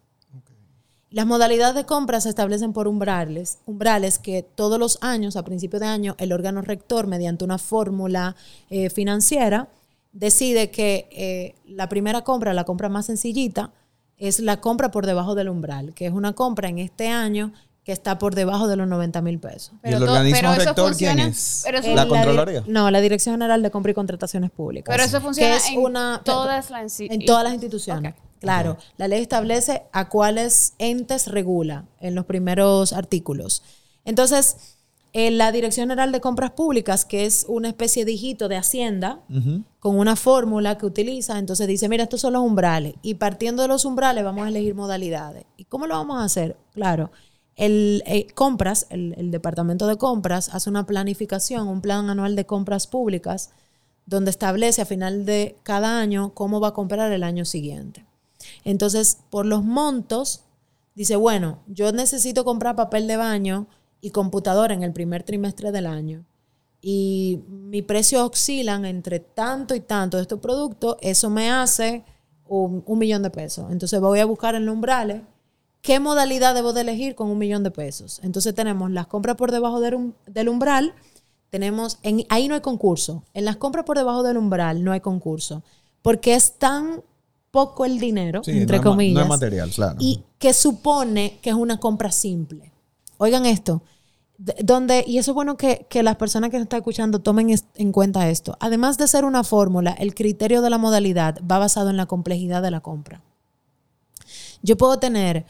Las 1.10 1.26
modalidades 1.26 1.74
de 1.74 1.86
compras 1.86 2.24
se 2.24 2.30
establecen 2.30 2.72
por 2.72 2.88
umbrales, 2.88 3.58
umbrales 3.66 4.20
que 4.20 4.44
todos 4.44 4.78
los 4.78 5.00
años, 5.02 5.38
a 5.38 5.44
principio 5.44 5.80
de 5.80 5.88
año, 5.88 6.16
el 6.20 6.34
órgano 6.34 6.62
rector, 6.62 7.08
mediante 7.08 7.46
una 7.46 7.58
fórmula 7.58 8.36
eh, 8.70 8.92
financiera, 8.92 9.70
decide 10.12 10.70
que 10.70 11.08
eh, 11.12 11.56
la 11.66 11.90
primera 11.90 12.24
compra, 12.24 12.54
la 12.54 12.66
compra 12.66 12.90
más 12.90 13.08
sencillita, 13.08 13.72
es 14.18 14.40
la 14.40 14.62
compra 14.62 14.92
por 14.92 15.06
debajo 15.06 15.34
del 15.34 15.50
umbral, 15.50 15.94
que 15.94 16.06
es 16.06 16.14
una 16.14 16.34
compra 16.34 16.70
en 16.70 16.78
este 16.78 17.08
año 17.08 17.54
que 17.88 17.94
está 17.94 18.18
por 18.18 18.36
debajo 18.36 18.68
de 18.68 18.76
los 18.76 18.86
90 18.86 19.22
mil 19.22 19.40
pesos. 19.40 19.72
¿Y 19.82 19.94
el 19.94 20.00
todo- 20.00 20.12
organismo 20.12 20.42
pero 20.42 20.52
eso 20.52 20.66
rector 20.66 20.96
quién 20.98 21.12
funciona- 21.12 21.28
es? 21.32 21.62
pero 21.64 21.78
eso- 21.80 21.96
¿La 21.96 22.04
Eh, 22.04 22.08
Contraloría? 22.10 22.60
di- 22.60 22.70
no, 22.70 22.92
la 22.92 23.00
Dirección 23.00 23.36
General 23.36 23.64
de 23.64 23.72
Compra 23.72 23.92
y 23.92 23.96
Contrataciones 23.96 24.52
Públicas. 24.52 24.94
Pero 24.94 25.08
eso 25.08 25.22
funciona 25.22 25.56
es 25.56 25.70
en 25.70 25.80
una, 25.80 26.22
todas 26.26 26.70
las 26.70 27.00
insti- 27.00 27.08
en 27.10 27.26
todas 27.26 27.46
las 27.46 27.54
instituciones. 27.54 28.14
Claro, 28.42 28.76
la 28.98 29.08
ley 29.08 29.22
establece 29.22 29.84
a 29.94 30.10
cuáles 30.10 30.74
entes 30.80 31.28
regula 31.28 31.86
en 32.02 32.14
los 32.14 32.26
primeros 32.26 32.92
artículos. 32.92 33.64
Entonces, 34.04 34.58
en 35.14 35.38
la 35.38 35.54
Dirección 35.54 35.86
General 35.88 36.12
de 36.12 36.20
Compras 36.20 36.52
Públicas, 36.52 37.06
que 37.06 37.26
es 37.26 37.46
una 37.48 37.70
especie 37.70 38.04
de 38.04 38.12
hijito 38.12 38.50
de 38.50 38.58
Hacienda, 38.58 39.22
con 39.80 39.98
una 39.98 40.18
fórmula 40.18 40.78
que 40.78 40.86
utiliza, 40.86 41.40
entonces 41.40 41.66
dice, 41.68 41.88
mira, 41.88 42.04
estos 42.04 42.20
son 42.20 42.34
los 42.34 42.42
umbrales. 42.44 42.96
Y 43.02 43.14
partiendo 43.14 43.62
de 43.62 43.70
los 43.70 43.86
umbrales 43.86 44.26
vamos 44.26 44.46
a 44.46 44.50
elegir 44.50 44.76
modalidades. 44.76 45.46
¿Y 45.56 45.64
cómo 45.64 45.88
lo 45.88 45.96
vamos 45.96 46.22
a 46.22 46.26
hacer? 46.26 46.58
Claro, 46.74 47.12
el 47.58 48.04
eh, 48.06 48.28
compras, 48.36 48.86
el, 48.92 49.32
departamento 49.32 49.88
de 49.88 49.98
compras 49.98 50.50
hace 50.54 50.70
una 50.70 50.86
planificación, 50.86 51.68
un 51.68 51.82
plan 51.82 52.10
anual 52.10 52.36
de 52.36 52.46
compras 52.46 52.86
públicas, 52.86 53.50
donde 54.06 54.30
establece 54.32 54.82
a 54.82 54.86
final 54.86 55.26
de 55.26 55.58
cada 55.64 56.00
año 56.00 56.34
cómo 56.34 56.62
va 56.62 56.70
a 56.70 56.74
comprar 56.74 57.12
el 57.12 57.24
año 57.24 57.44
siguiente. 57.44 58.06
Entonces, 58.64 59.18
por 59.32 59.46
los 59.48 59.64
montos, 59.64 60.44
dice, 60.96 61.16
bueno, 61.16 61.60
yo 61.68 61.92
necesito 61.92 62.46
comprar 62.46 62.76
papel 62.76 63.08
de 63.08 63.18
baño 63.18 63.68
y 64.02 64.12
computadora 64.12 64.76
en 64.76 64.84
el 64.84 64.94
primer 64.94 65.24
trimestre 65.24 65.72
del 65.72 65.88
año. 65.88 66.26
Y 66.80 67.42
mi 67.50 67.82
precio 67.82 68.24
oscilan 68.24 68.86
entre 68.86 69.20
tanto 69.20 69.74
y 69.74 69.80
tanto 69.80 70.18
de 70.18 70.22
estos 70.22 70.40
productos, 70.40 70.98
eso 71.02 71.32
me 71.32 71.50
hace 71.50 72.06
un, 72.48 72.84
un 72.86 73.00
millón 73.00 73.24
de 73.24 73.32
pesos. 73.32 73.72
Entonces 73.72 74.00
voy 74.00 74.20
a 74.20 74.26
buscar 74.26 74.54
en 74.54 74.68
los 74.68 74.76
umbrales 74.76 75.24
qué 75.88 76.02
modalidad 76.02 76.54
debo 76.54 76.74
de 76.74 76.82
elegir 76.82 77.16
con 77.16 77.30
un 77.30 77.38
millón 77.38 77.64
de 77.64 77.72
pesos. 77.72 78.20
Entonces 78.22 78.54
tenemos 78.54 78.92
las 78.92 79.08
compras 79.08 79.38
por 79.38 79.54
debajo 79.54 79.80
del, 79.80 79.94
um- 79.96 80.12
del 80.26 80.50
umbral, 80.50 80.94
tenemos, 81.50 81.98
en, 82.04 82.26
ahí 82.28 82.50
no 82.50 82.56
hay 82.56 82.60
concurso. 82.62 83.24
En 83.34 83.46
las 83.46 83.56
compras 83.56 83.86
por 83.86 83.98
debajo 83.98 84.22
del 84.22 84.36
umbral 84.38 84.84
no 84.84 84.92
hay 84.92 85.00
concurso, 85.00 85.64
porque 86.02 86.36
es 86.36 86.60
tan 86.60 87.02
poco 87.52 87.86
el 87.86 88.00
dinero, 88.00 88.44
Sí, 88.44 88.52
entre 88.52 88.80
no 88.80 88.84
comillas, 88.84 89.24
no 89.24 89.30
material, 89.30 89.70
claro. 89.72 89.96
y 90.00 90.26
que 90.38 90.52
supone 90.52 91.40
que 91.42 91.52
es 91.52 91.56
una 91.56 91.80
compra 91.80 92.12
simple. 92.12 92.74
Oigan 93.18 93.46
esto, 93.46 93.82
de- 94.38 94.58
donde, 94.62 95.06
y 95.08 95.20
eso 95.20 95.32
es 95.32 95.36
bueno 95.36 95.56
que, 95.56 95.88
que 95.90 96.04
las 96.04 96.18
personas 96.18 96.50
que 96.50 96.58
nos 96.58 96.64
están 96.66 96.80
escuchando 96.80 97.20
tomen 97.20 97.56
en 97.76 97.92
cuenta 97.94 98.28
esto. 98.30 98.58
Además 98.60 98.98
de 98.98 99.08
ser 99.08 99.24
una 99.24 99.46
fórmula, 99.46 99.92
el 99.94 100.14
criterio 100.14 100.62
de 100.62 100.70
la 100.70 100.78
modalidad 100.78 101.40
va 101.50 101.60
basado 101.60 101.90
en 101.90 101.96
la 101.96 102.08
complejidad 102.08 102.62
de 102.62 102.72
la 102.72 102.82
compra. 102.82 103.22
Yo 104.62 104.76
puedo 104.76 105.00
tener 105.00 105.46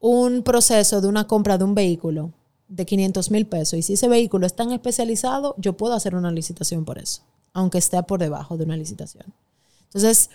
un 0.00 0.42
proceso 0.42 1.00
de 1.00 1.06
una 1.06 1.26
compra 1.26 1.58
de 1.58 1.64
un 1.64 1.74
vehículo 1.74 2.32
de 2.68 2.86
500 2.86 3.30
mil 3.30 3.46
pesos 3.46 3.78
y 3.78 3.82
si 3.82 3.92
ese 3.92 4.08
vehículo 4.08 4.46
es 4.46 4.54
tan 4.54 4.72
especializado, 4.72 5.54
yo 5.58 5.76
puedo 5.76 5.94
hacer 5.94 6.14
una 6.14 6.32
licitación 6.32 6.84
por 6.84 6.98
eso, 6.98 7.22
aunque 7.52 7.78
esté 7.78 8.02
por 8.02 8.18
debajo 8.18 8.56
de 8.56 8.64
una 8.64 8.76
licitación. 8.76 9.26
Entonces, 9.84 10.30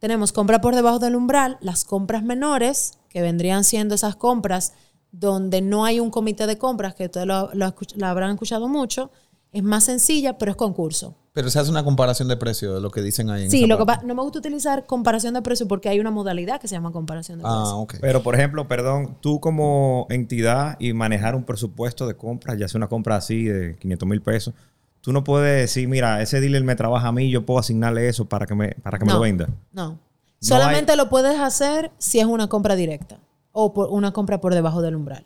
tenemos 0.00 0.32
compra 0.32 0.60
por 0.60 0.74
debajo 0.74 0.98
del 0.98 1.14
umbral, 1.14 1.58
las 1.60 1.84
compras 1.84 2.24
menores, 2.24 2.98
que 3.08 3.22
vendrían 3.22 3.64
siendo 3.64 3.94
esas 3.94 4.16
compras 4.16 4.72
donde 5.12 5.62
no 5.62 5.84
hay 5.84 6.00
un 6.00 6.10
comité 6.10 6.46
de 6.46 6.58
compras, 6.58 6.94
que 6.94 7.04
ustedes 7.04 7.26
lo, 7.26 7.50
lo 7.54 8.06
habrán 8.06 8.32
escuchado 8.32 8.66
mucho, 8.66 9.10
es 9.54 9.62
más 9.62 9.84
sencilla, 9.84 10.36
pero 10.36 10.50
es 10.50 10.56
concurso. 10.56 11.14
Pero 11.32 11.48
se 11.50 11.58
hace 11.58 11.70
una 11.70 11.82
comparación 11.82 12.28
de 12.28 12.36
precio 12.36 12.74
de 12.74 12.80
lo 12.80 12.90
que 12.90 13.00
dicen 13.02 13.30
ahí 13.30 13.44
en 13.44 13.50
Sí, 13.50 13.66
lo 13.66 13.78
que 13.78 13.86
parte. 13.86 14.06
no 14.06 14.14
me 14.14 14.22
gusta 14.22 14.38
utilizar 14.38 14.86
comparación 14.86 15.34
de 15.34 15.42
precio 15.42 15.66
porque 15.66 15.88
hay 15.88 15.98
una 15.98 16.10
modalidad 16.10 16.60
que 16.60 16.68
se 16.68 16.74
llama 16.76 16.92
comparación 16.92 17.38
de 17.38 17.42
precio. 17.44 17.58
Ah, 17.58 17.74
ok. 17.76 17.94
Pero, 18.00 18.22
por 18.22 18.34
ejemplo, 18.34 18.68
perdón, 18.68 19.16
tú 19.20 19.40
como 19.40 20.06
entidad 20.10 20.76
y 20.78 20.92
manejar 20.92 21.34
un 21.34 21.42
presupuesto 21.44 22.06
de 22.06 22.14
compra, 22.16 22.54
ya 22.54 22.68
sea 22.68 22.78
una 22.78 22.88
compra 22.88 23.16
así 23.16 23.44
de 23.44 23.76
500 23.78 24.08
mil 24.08 24.20
pesos, 24.22 24.54
tú 25.00 25.12
no 25.12 25.24
puedes 25.24 25.60
decir, 25.60 25.88
mira, 25.88 26.22
ese 26.22 26.40
dealer 26.40 26.62
me 26.62 26.76
trabaja 26.76 27.08
a 27.08 27.12
mí, 27.12 27.30
yo 27.30 27.44
puedo 27.44 27.58
asignarle 27.58 28.08
eso 28.08 28.26
para 28.26 28.46
que 28.46 28.54
me, 28.54 28.68
para 28.82 28.98
que 28.98 29.04
me 29.04 29.12
lo 29.12 29.20
venda. 29.20 29.48
No. 29.72 29.98
Solamente 30.40 30.94
lo 30.94 31.08
puedes 31.08 31.38
hacer 31.40 31.90
si 31.98 32.20
es 32.20 32.26
una 32.26 32.48
compra 32.48 32.76
directa 32.76 33.18
o 33.52 33.72
por 33.72 33.88
una 33.90 34.12
compra 34.12 34.40
por 34.40 34.54
debajo 34.54 34.82
del 34.82 34.94
umbral. 34.94 35.24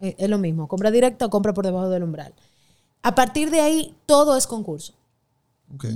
Eh, 0.00 0.16
Es 0.18 0.28
lo 0.28 0.38
mismo, 0.38 0.66
compra 0.68 0.90
directa 0.90 1.26
o 1.26 1.30
compra 1.30 1.52
por 1.54 1.64
debajo 1.64 1.88
del 1.88 2.02
umbral. 2.02 2.34
A 3.02 3.14
partir 3.14 3.50
de 3.50 3.60
ahí, 3.60 3.94
todo 4.06 4.36
es 4.36 4.46
concurso. 4.46 4.94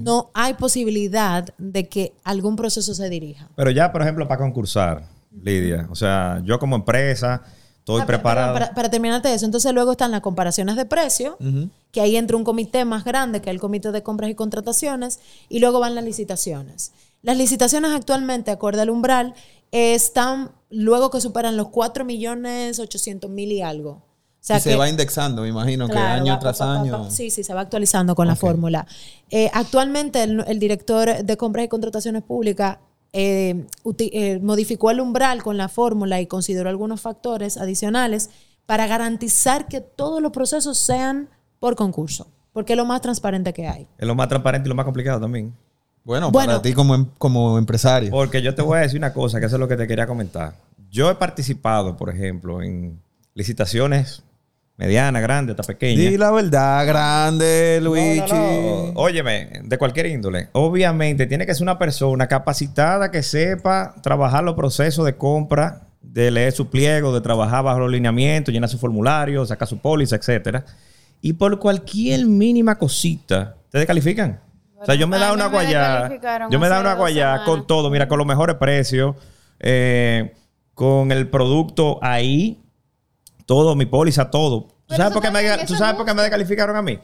No 0.02 0.30
hay 0.34 0.54
posibilidad 0.54 1.52
de 1.58 1.88
que 1.88 2.12
algún 2.22 2.54
proceso 2.54 2.94
se 2.94 3.08
dirija. 3.10 3.48
Pero 3.56 3.70
ya, 3.70 3.90
por 3.90 4.02
ejemplo, 4.02 4.28
para 4.28 4.40
concursar, 4.40 5.08
Lidia, 5.42 5.88
o 5.90 5.96
sea, 5.96 6.40
yo 6.44 6.60
como 6.60 6.76
empresa 6.76 7.42
estoy 7.78 8.02
Ah, 8.02 8.06
preparado. 8.06 8.52
Para, 8.54 8.72
para 8.72 8.88
terminarte 8.88 9.34
eso, 9.34 9.44
entonces 9.44 9.72
luego 9.74 9.92
están 9.92 10.12
las 10.12 10.20
comparaciones 10.20 10.76
de 10.76 10.84
precio, 10.86 11.36
que 11.90 12.00
ahí 12.00 12.16
entra 12.16 12.36
un 12.36 12.44
comité 12.44 12.84
más 12.84 13.04
grande, 13.04 13.42
que 13.42 13.50
es 13.50 13.54
el 13.54 13.60
comité 13.60 13.90
de 13.90 14.02
compras 14.04 14.30
y 14.30 14.36
contrataciones, 14.36 15.18
y 15.48 15.58
luego 15.58 15.80
van 15.80 15.96
las 15.96 16.04
licitaciones. 16.04 16.92
Las 17.22 17.36
licitaciones 17.36 17.90
actualmente, 17.90 18.52
acorde 18.52 18.80
al 18.80 18.90
umbral, 18.90 19.34
están 19.72 20.52
luego 20.70 21.10
que 21.10 21.20
superan 21.20 21.56
los 21.56 21.68
4 21.70 22.04
millones 22.04 22.78
800 22.78 23.28
mil 23.28 23.50
y 23.50 23.60
algo. 23.60 24.02
O 24.44 24.46
sea 24.46 24.58
y 24.58 24.60
se 24.60 24.76
va 24.76 24.90
indexando, 24.90 25.40
me 25.40 25.48
imagino, 25.48 25.88
que 25.88 25.96
año 25.96 26.34
va- 26.34 26.38
tras 26.38 26.60
año. 26.60 27.10
sí, 27.10 27.30
sí, 27.30 27.42
se 27.42 27.54
va 27.54 27.62
actualizando 27.62 28.14
con 28.14 28.26
la 28.26 28.36
fórmula. 28.36 28.86
Eh, 29.30 29.50
actualmente 29.54 30.22
el, 30.22 30.44
el 30.46 30.58
director 30.58 31.24
de 31.24 31.36
compras 31.38 31.64
y 31.64 31.68
contrataciones 31.68 32.22
públicas 32.22 32.76
eh, 33.14 33.64
eh, 33.98 34.38
modificó 34.42 34.90
el 34.90 35.00
umbral 35.00 35.42
con 35.42 35.56
la 35.56 35.68
fórmula 35.70 36.20
y 36.20 36.26
consideró 36.26 36.68
algunos 36.68 37.00
factores 37.00 37.56
adicionales 37.56 38.28
para 38.66 38.86
garantizar 38.86 39.66
que 39.66 39.80
todos 39.80 40.20
los 40.20 40.30
procesos 40.32 40.76
sean 40.76 41.30
por 41.58 41.74
concurso, 41.74 42.26
porque 42.52 42.74
es 42.74 42.76
lo 42.76 42.84
más 42.84 43.00
transparente 43.00 43.54
que 43.54 43.66
hay. 43.66 43.86
Es 43.96 44.06
lo 44.06 44.14
más 44.14 44.28
transparente 44.28 44.68
y 44.68 44.70
lo 44.70 44.74
más 44.74 44.84
complicado 44.84 45.20
también. 45.20 45.54
Bueno, 46.04 46.30
Bueno. 46.30 46.48
para 46.52 46.60
ti 46.62 46.74
como, 46.74 46.94
em- 46.94 47.06
como 47.16 47.56
empresario. 47.56 48.10
Porque 48.10 48.42
yo 48.42 48.54
te 48.54 48.60
voy 48.60 48.76
a 48.76 48.82
decir 48.82 48.98
una 48.98 49.14
cosa, 49.14 49.40
que 49.40 49.46
eso 49.46 49.56
es 49.56 49.60
lo 49.60 49.68
que 49.68 49.76
te 49.78 49.86
quería 49.86 50.06
comentar. 50.06 50.54
Yo 50.90 51.10
he 51.10 51.14
participado, 51.14 51.96
por 51.96 52.10
ejemplo, 52.10 52.60
en 52.60 53.00
licitaciones 53.32 54.22
medianas, 54.76 55.22
grandes, 55.22 55.52
hasta 55.58 55.72
pequeñas. 55.72 56.10
Di 56.10 56.16
la 56.18 56.30
verdad, 56.30 56.86
grande, 56.86 57.80
Luigi. 57.82 58.30
no, 58.30 58.92
no. 58.92 59.00
Óyeme, 59.00 59.60
de 59.62 59.78
cualquier 59.78 60.06
índole. 60.06 60.48
Obviamente, 60.52 61.26
tiene 61.26 61.46
que 61.46 61.54
ser 61.54 61.62
una 61.62 61.78
persona 61.78 62.26
capacitada 62.26 63.10
que 63.10 63.22
sepa 63.22 63.94
trabajar 64.02 64.44
los 64.44 64.54
procesos 64.54 65.04
de 65.04 65.16
compra, 65.16 65.88
de 66.02 66.30
leer 66.30 66.52
su 66.52 66.68
pliego, 66.68 67.14
de 67.14 67.20
trabajar 67.20 67.64
bajo 67.64 67.80
los 67.80 67.90
lineamientos, 67.90 68.52
llenar 68.52 68.68
su 68.68 68.78
formulario, 68.78 69.44
sacar 69.46 69.68
su 69.68 69.78
póliza, 69.78 70.16
etcétera. 70.16 70.64
Y 71.20 71.32
por 71.34 71.58
cualquier 71.58 72.26
mínima 72.26 72.76
cosita, 72.76 73.56
te 73.70 73.78
descalifican. 73.78 74.40
O 74.76 74.84
sea, 74.84 74.94
yo 74.96 75.08
me 75.08 75.18
da 75.18 75.32
una 75.32 75.46
guayá. 75.46 76.10
Yo 76.50 76.60
me 76.60 76.68
da 76.68 76.80
una 76.80 76.94
guayá 76.94 77.44
con 77.46 77.66
todo, 77.66 77.88
mira, 77.90 78.06
con 78.06 78.18
los 78.18 78.26
mejores 78.26 78.56
precios, 78.56 79.16
eh, 79.58 80.34
con 80.74 81.10
el 81.10 81.28
producto 81.28 81.98
ahí, 82.02 82.63
todo, 83.46 83.74
mi 83.74 83.86
póliza, 83.86 84.30
todo. 84.30 84.68
¿Tú 84.86 84.94
sabes, 84.96 85.12
por 85.12 85.22
qué 85.22 85.30
me, 85.30 85.42
¿tú 85.66 85.74
sabes 85.74 85.92
es 85.92 85.96
por 85.96 86.06
qué 86.06 86.14
me 86.14 86.22
descalificaron 86.22 86.76
a 86.76 86.82
mí? 86.82 86.98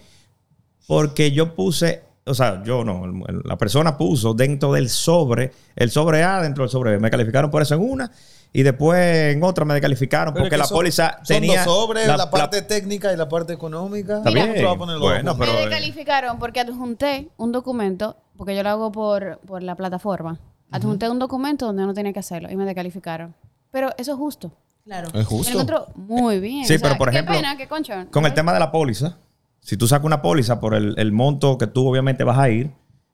Porque 0.87 1.31
yo 1.31 1.55
puse, 1.55 2.03
o 2.26 2.35
sea, 2.35 2.62
yo 2.64 2.85
no, 2.85 3.03
la 3.44 3.57
persona 3.57 3.96
puso 3.96 4.35
dentro 4.35 4.72
del 4.72 4.88
sobre, 4.88 5.53
el 5.76 5.90
sobre 5.90 6.22
A 6.24 6.42
dentro 6.42 6.64
del 6.64 6.70
sobre 6.70 6.92
B. 6.92 6.98
Me 6.98 7.11
calificaron 7.11 7.50
por 7.50 7.62
eso 7.62 7.74
en 7.74 7.81
una 7.83 8.11
y 8.53 8.62
después 8.64 9.33
en 9.35 9.42
otra 9.44 9.64
me 9.64 9.74
descalificaron 9.74 10.35
porque 10.35 10.57
la 10.57 10.64
son- 10.64 10.76
póliza 10.79 11.18
son 11.18 11.24
tenía. 11.26 11.64
dos 11.64 11.72
sobres, 11.74 12.07
la, 12.09 12.16
la- 12.16 12.31
parte 12.31 12.62
técnica 12.62 13.12
y 13.12 13.16
la 13.16 13.29
parte 13.29 13.53
económica. 13.53 14.18
Está 14.18 14.31
me 14.31 15.46
descalificaron 15.46 16.38
porque 16.38 16.61
adjunté 16.61 17.29
un 17.37 17.53
documento, 17.53 18.16
porque 18.37 18.57
yo 18.57 18.62
lo 18.62 18.70
hago 18.70 18.92
por, 18.92 19.38
por 19.46 19.62
la 19.62 19.76
plataforma. 19.76 20.38
Adjunté 20.72 21.09
un 21.09 21.18
documento 21.18 21.66
donde 21.66 21.85
no 21.85 21.94
tenía 21.94 22.12
que 22.12 22.20
hacerlo 22.20 22.48
y 22.50 22.57
me 22.57 22.64
descalificaron. 22.64 23.35
Pero 23.70 23.90
eso 23.96 24.12
es 24.12 24.18
justo. 24.18 24.53
Claro. 24.84 25.08
Es 25.08 25.14
lo 25.14 25.24
justo. 25.24 25.50
encuentro 25.52 25.86
muy 25.94 26.40
bien. 26.40 26.64
Sí, 26.64 26.74
O 26.74 26.78
sea, 26.78 26.88
pero 26.88 26.98
por 26.98 27.10
qué 27.10 27.16
ejemplo, 27.16 27.34
pena, 27.36 27.56
qué 27.56 27.68
concho. 27.68 27.92
Con 28.10 28.24
el 28.26 28.34
tema 28.34 28.52
de 28.52 28.58
la 28.58 28.72
póliza, 28.72 29.18
si 29.60 29.76
tú 29.76 29.86
sacas 29.86 30.06
una 30.06 30.22
póliza 30.22 30.60
por 30.60 30.74
el, 30.74 30.94
el 30.98 31.12
monto 31.12 31.58
que 31.58 31.66
tú 31.66 31.86
obviamente 31.88 32.24
vas 32.24 32.38
a 32.38 32.48
ir 32.48 32.70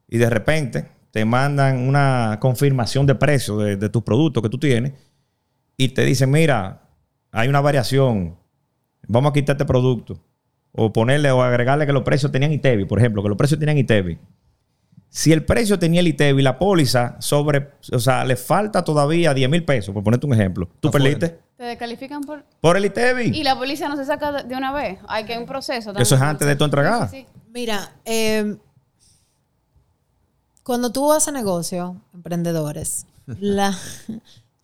y 0.09 0.19
de 0.19 0.31
repente 0.31 0.89
te 1.11 1.25
mandan 1.25 1.79
una 1.89 2.39
confirmación 2.41 3.07
de 3.07 3.15
precio 3.15 3.57
de, 3.59 3.77
de 3.77 3.89
tus 3.89 4.03
productos 4.03 4.43
que 4.43 4.49
tú 4.49 4.59
tienes 4.59 4.93
y 5.77 5.89
te 5.89 6.05
dicen, 6.05 6.31
mira, 6.31 6.83
hay 7.33 7.49
una 7.49 7.61
variación. 7.61 8.37
Vamos 9.09 9.31
a 9.31 9.33
quitar 9.33 9.55
este 9.57 9.65
producto. 9.65 10.19
O 10.73 10.93
ponerle 10.93 11.31
o 11.31 11.43
agregarle 11.43 11.87
que 11.87 11.93
los 11.93 12.03
precios 12.03 12.31
tenían 12.31 12.53
ITEVI, 12.53 12.85
por 12.85 12.99
ejemplo, 12.99 13.23
que 13.23 13.29
los 13.31 13.39
precios 13.39 13.59
tenían 13.59 13.79
ITEVI. 13.79 14.19
Si 15.09 15.33
el 15.33 15.45
precio 15.45 15.79
tenía 15.79 16.01
el 16.01 16.09
ITEVI, 16.09 16.43
la 16.43 16.59
póliza 16.59 17.17
sobre, 17.21 17.71
o 17.93 17.99
sea, 17.99 18.25
le 18.25 18.37
falta 18.37 18.85
todavía 18.85 19.33
10 19.33 19.49
mil 19.49 19.65
pesos, 19.65 19.95
por 19.95 20.05
ponerte 20.05 20.27
un 20.27 20.35
ejemplo. 20.35 20.69
¿Tú 20.81 20.91
perdiste? 20.91 21.41
Te 21.57 21.65
descalifican 21.65 22.23
por... 22.23 22.45
Por 22.61 22.77
el 22.77 22.85
ITEVI. 22.85 23.31
Y 23.35 23.43
la 23.43 23.57
policía 23.57 23.89
no 23.89 23.97
se 23.97 24.05
saca 24.05 24.43
de- 24.43 24.55
una 24.55 24.73
vez. 24.73 24.99
Hay 25.09 25.25
que 25.25 25.39
un 25.39 25.47
proceso. 25.47 25.87
también. 25.87 26.03
Eso 26.03 26.17
es 26.17 26.21
antes 26.21 26.47
de 26.47 26.55
tu 26.57 26.65
sí, 26.65 26.71
sí. 27.11 27.27
Mira, 27.51 27.93
eh, 28.05 28.57
cuando 30.63 30.93
tú 30.93 31.11
haces 31.13 31.33
negocio, 31.33 31.97
emprendedores, 32.13 33.07
la, 33.27 33.75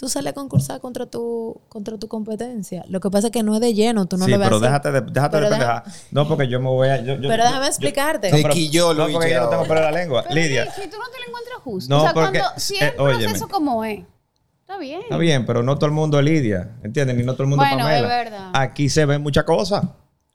tú 0.02 0.08
sales 0.08 0.32
a 0.32 0.34
concursar 0.34 0.80
contra 0.80 1.06
tu, 1.06 1.60
contra 1.68 1.96
tu 1.96 2.08
competencia. 2.08 2.84
Lo 2.88 2.98
que 2.98 3.08
pasa 3.08 3.28
es 3.28 3.32
que 3.32 3.44
no 3.44 3.54
es 3.54 3.60
de 3.60 3.72
lleno, 3.72 4.06
tú 4.06 4.16
no 4.16 4.24
sí, 4.24 4.32
le 4.32 4.36
ves 4.36 4.48
pero 4.48 4.58
déjate 4.58 4.90
de, 4.90 5.00
déjate 5.02 5.36
Pero 5.36 5.48
de 5.48 5.56
deja- 5.56 5.82
pendejar. 5.84 6.06
No, 6.10 6.26
porque 6.26 6.48
yo 6.48 6.58
me 6.58 6.66
voy 6.70 6.88
a. 6.88 6.96
yo- 6.96 7.14
yo- 7.14 7.28
Pero 7.28 7.36
yo- 7.44 7.48
déjame 7.48 7.66
explicarte. 7.68 8.30
Sí. 8.32 8.42
pero- 8.42 8.52
Quilló, 8.52 8.94
no, 8.94 9.06
porque 9.12 9.30
yo 9.30 9.40
no 9.42 9.48
tengo 9.48 9.62
en 9.64 9.74
la 9.76 9.92
lengua. 9.92 10.24
Pero 10.24 10.34
Lidia. 10.34 10.64
Si 10.72 10.80
tú 10.90 10.96
no 10.98 11.04
te 11.04 11.18
lo 11.20 11.28
encuentras 11.28 11.58
justo. 11.62 11.94
No, 11.94 12.00
o 12.00 12.02
sea, 12.02 12.14
porque- 12.14 12.40
cuando, 12.40 12.58
si 12.60 12.74
eh, 12.74 12.78
es 12.80 12.90
un 12.90 12.96
proceso 12.96 13.28
óyeme. 13.44 13.48
como 13.52 13.84
es, 13.84 14.00
está 14.62 14.78
bien. 14.78 15.02
Está 15.02 15.16
bien, 15.18 15.46
pero 15.46 15.62
no 15.62 15.76
todo 15.76 15.86
el 15.86 15.92
mundo 15.92 16.18
es 16.18 16.24
Lidia. 16.24 16.72
¿Entiendes? 16.82 17.16
Ni 17.16 17.22
no 17.22 17.34
todo 17.34 17.44
el 17.44 17.48
mundo 17.50 17.64
es 17.64 17.70
Bueno, 17.70 17.84
Pamela. 17.84 18.00
es 18.22 18.24
verdad. 18.24 18.50
Aquí 18.54 18.88
se 18.88 19.06
ven 19.06 19.22
muchas 19.22 19.44
cosas. 19.44 19.84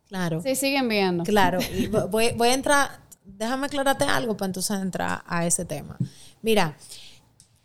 Claro. 0.08 0.42
Sí, 0.42 0.56
siguen 0.56 0.88
viendo. 0.88 1.26
Claro, 1.26 1.60
voy, 2.10 2.32
voy 2.38 2.48
a 2.48 2.54
entrar, 2.54 2.88
déjame 3.26 3.66
aclararte 3.66 4.06
algo 4.06 4.38
para 4.38 4.46
entonces 4.46 4.80
entrar 4.80 5.24
a 5.28 5.46
ese 5.46 5.66
tema. 5.66 5.98
Mira, 6.42 6.78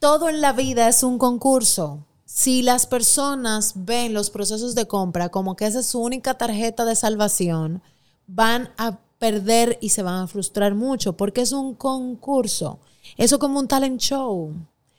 todo 0.03 0.29
en 0.29 0.41
la 0.41 0.53
vida 0.53 0.89
es 0.89 1.05
un 1.05 1.17
concurso. 1.17 2.05
Si 2.25 2.63
las 2.63 2.89
personas 2.89 3.75
ven 3.77 4.13
los 4.13 4.31
procesos 4.31 4.75
de 4.75 4.89
compra 4.89 5.29
como 5.29 5.55
que 5.55 5.65
esa 5.65 5.79
es 5.79 5.87
su 5.87 6.01
única 6.01 6.35
tarjeta 6.35 6.85
de 6.85 6.97
salvación, 6.97 7.83
van 8.27 8.71
a 8.79 8.99
perder 9.21 9.79
y 9.81 9.91
se 9.91 10.03
van 10.03 10.25
a 10.25 10.27
frustrar 10.27 10.75
mucho 10.75 11.17
porque 11.17 11.43
es 11.43 11.53
un 11.53 11.77
concurso. 11.77 12.81
Eso 13.17 13.37
es 13.37 13.39
como 13.39 13.61
un 13.61 13.69
talent 13.69 14.01
show. 14.01 14.53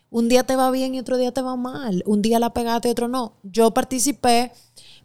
Un 0.10 0.30
día 0.30 0.46
te 0.46 0.56
va 0.56 0.72
bien 0.72 0.96
y 0.96 1.02
otro 1.02 1.18
día 1.18 1.34
te 1.34 1.42
va 1.42 1.58
mal. 1.58 2.02
Un 2.06 2.22
día 2.22 2.40
la 2.40 2.54
pegaste 2.54 2.88
y 2.88 2.92
otro 2.92 3.10
no. 3.10 3.34
Yo 3.44 3.72
participé 3.72 4.54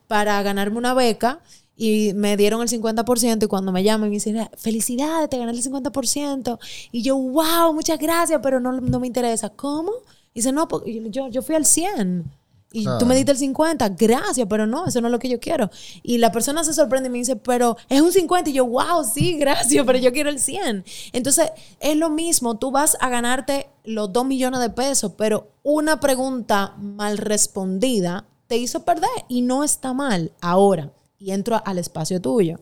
para 0.07 0.41
ganarme 0.45 0.79
una 0.79 0.95
beca 0.95 1.41
y 1.81 2.13
me 2.15 2.37
dieron 2.37 2.61
el 2.61 2.69
50% 2.69 3.45
y 3.45 3.47
cuando 3.47 3.71
me 3.71 3.85
llaman 3.85 4.11
me 4.11 4.17
dicen, 4.17 4.49
felicidades, 4.57 5.31
te 5.31 5.39
gané 5.39 5.53
el 5.53 5.63
50%. 5.63 6.59
Y 6.91 7.03
yo, 7.03 7.17
wow, 7.17 7.73
muchas 7.73 8.01
gracias, 8.01 8.41
pero 8.43 8.59
no, 8.59 8.73
no 8.73 8.99
me 8.99 9.07
interesa. 9.07 9.49
¿Cómo? 9.51 9.93
Y 10.35 10.41
dice, 10.41 10.51
no, 10.51 10.67
porque 10.67 11.09
yo, 11.09 11.29
yo 11.29 11.41
fui 11.41 11.55
al 11.55 11.65
100. 11.65 12.25
Y 12.73 12.85
tú 12.99 13.07
me 13.07 13.15
diste 13.15 13.31
el 13.31 13.39
50, 13.39 13.91
gracias, 13.91 14.47
pero 14.51 14.67
no, 14.67 14.87
eso 14.87 15.01
no 15.01 15.07
es 15.07 15.13
lo 15.13 15.21
que 15.21 15.29
yo 15.29 15.39
quiero. 15.41 15.71
Y 16.03 16.19
la 16.19 16.33
persona 16.33 16.65
se 16.65 16.75
sorprende 16.75 17.09
y 17.09 17.13
me 17.13 17.19
dice, 17.19 17.37
pero 17.37 17.77
es 17.89 18.01
un 18.01 18.13
50. 18.13 18.51
Y 18.51 18.55
yo, 18.55 18.67
wow, 18.67 19.05
sí, 19.05 19.39
gracias, 19.39 19.87
pero 19.87 19.99
yo 19.99 20.13
quiero 20.13 20.31
el 20.31 20.41
100. 20.41 20.85
Entonces, 21.13 21.53
es 21.79 21.97
lo 21.97 22.11
mismo, 22.11 22.59
tú 22.59 22.73
vas 22.73 22.97
a 23.01 23.09
ganarte 23.09 23.69
los 23.85 24.13
2 24.13 24.27
millones 24.27 24.61
de 24.61 24.71
pesos, 24.71 25.13
pero 25.17 25.53
una 25.63 26.01
pregunta 26.01 26.75
mal 26.77 27.19
respondida 27.19 28.27
te 28.49 28.57
hizo 28.57 28.85
perder 28.85 29.09
y 29.29 29.43
no 29.43 29.63
está 29.63 29.95
mal. 29.95 30.33
Ahora, 30.41 30.93
y 31.19 31.33
entro 31.33 31.61
al 31.65 31.79
espacio 31.79 32.21
tuyo. 32.21 32.61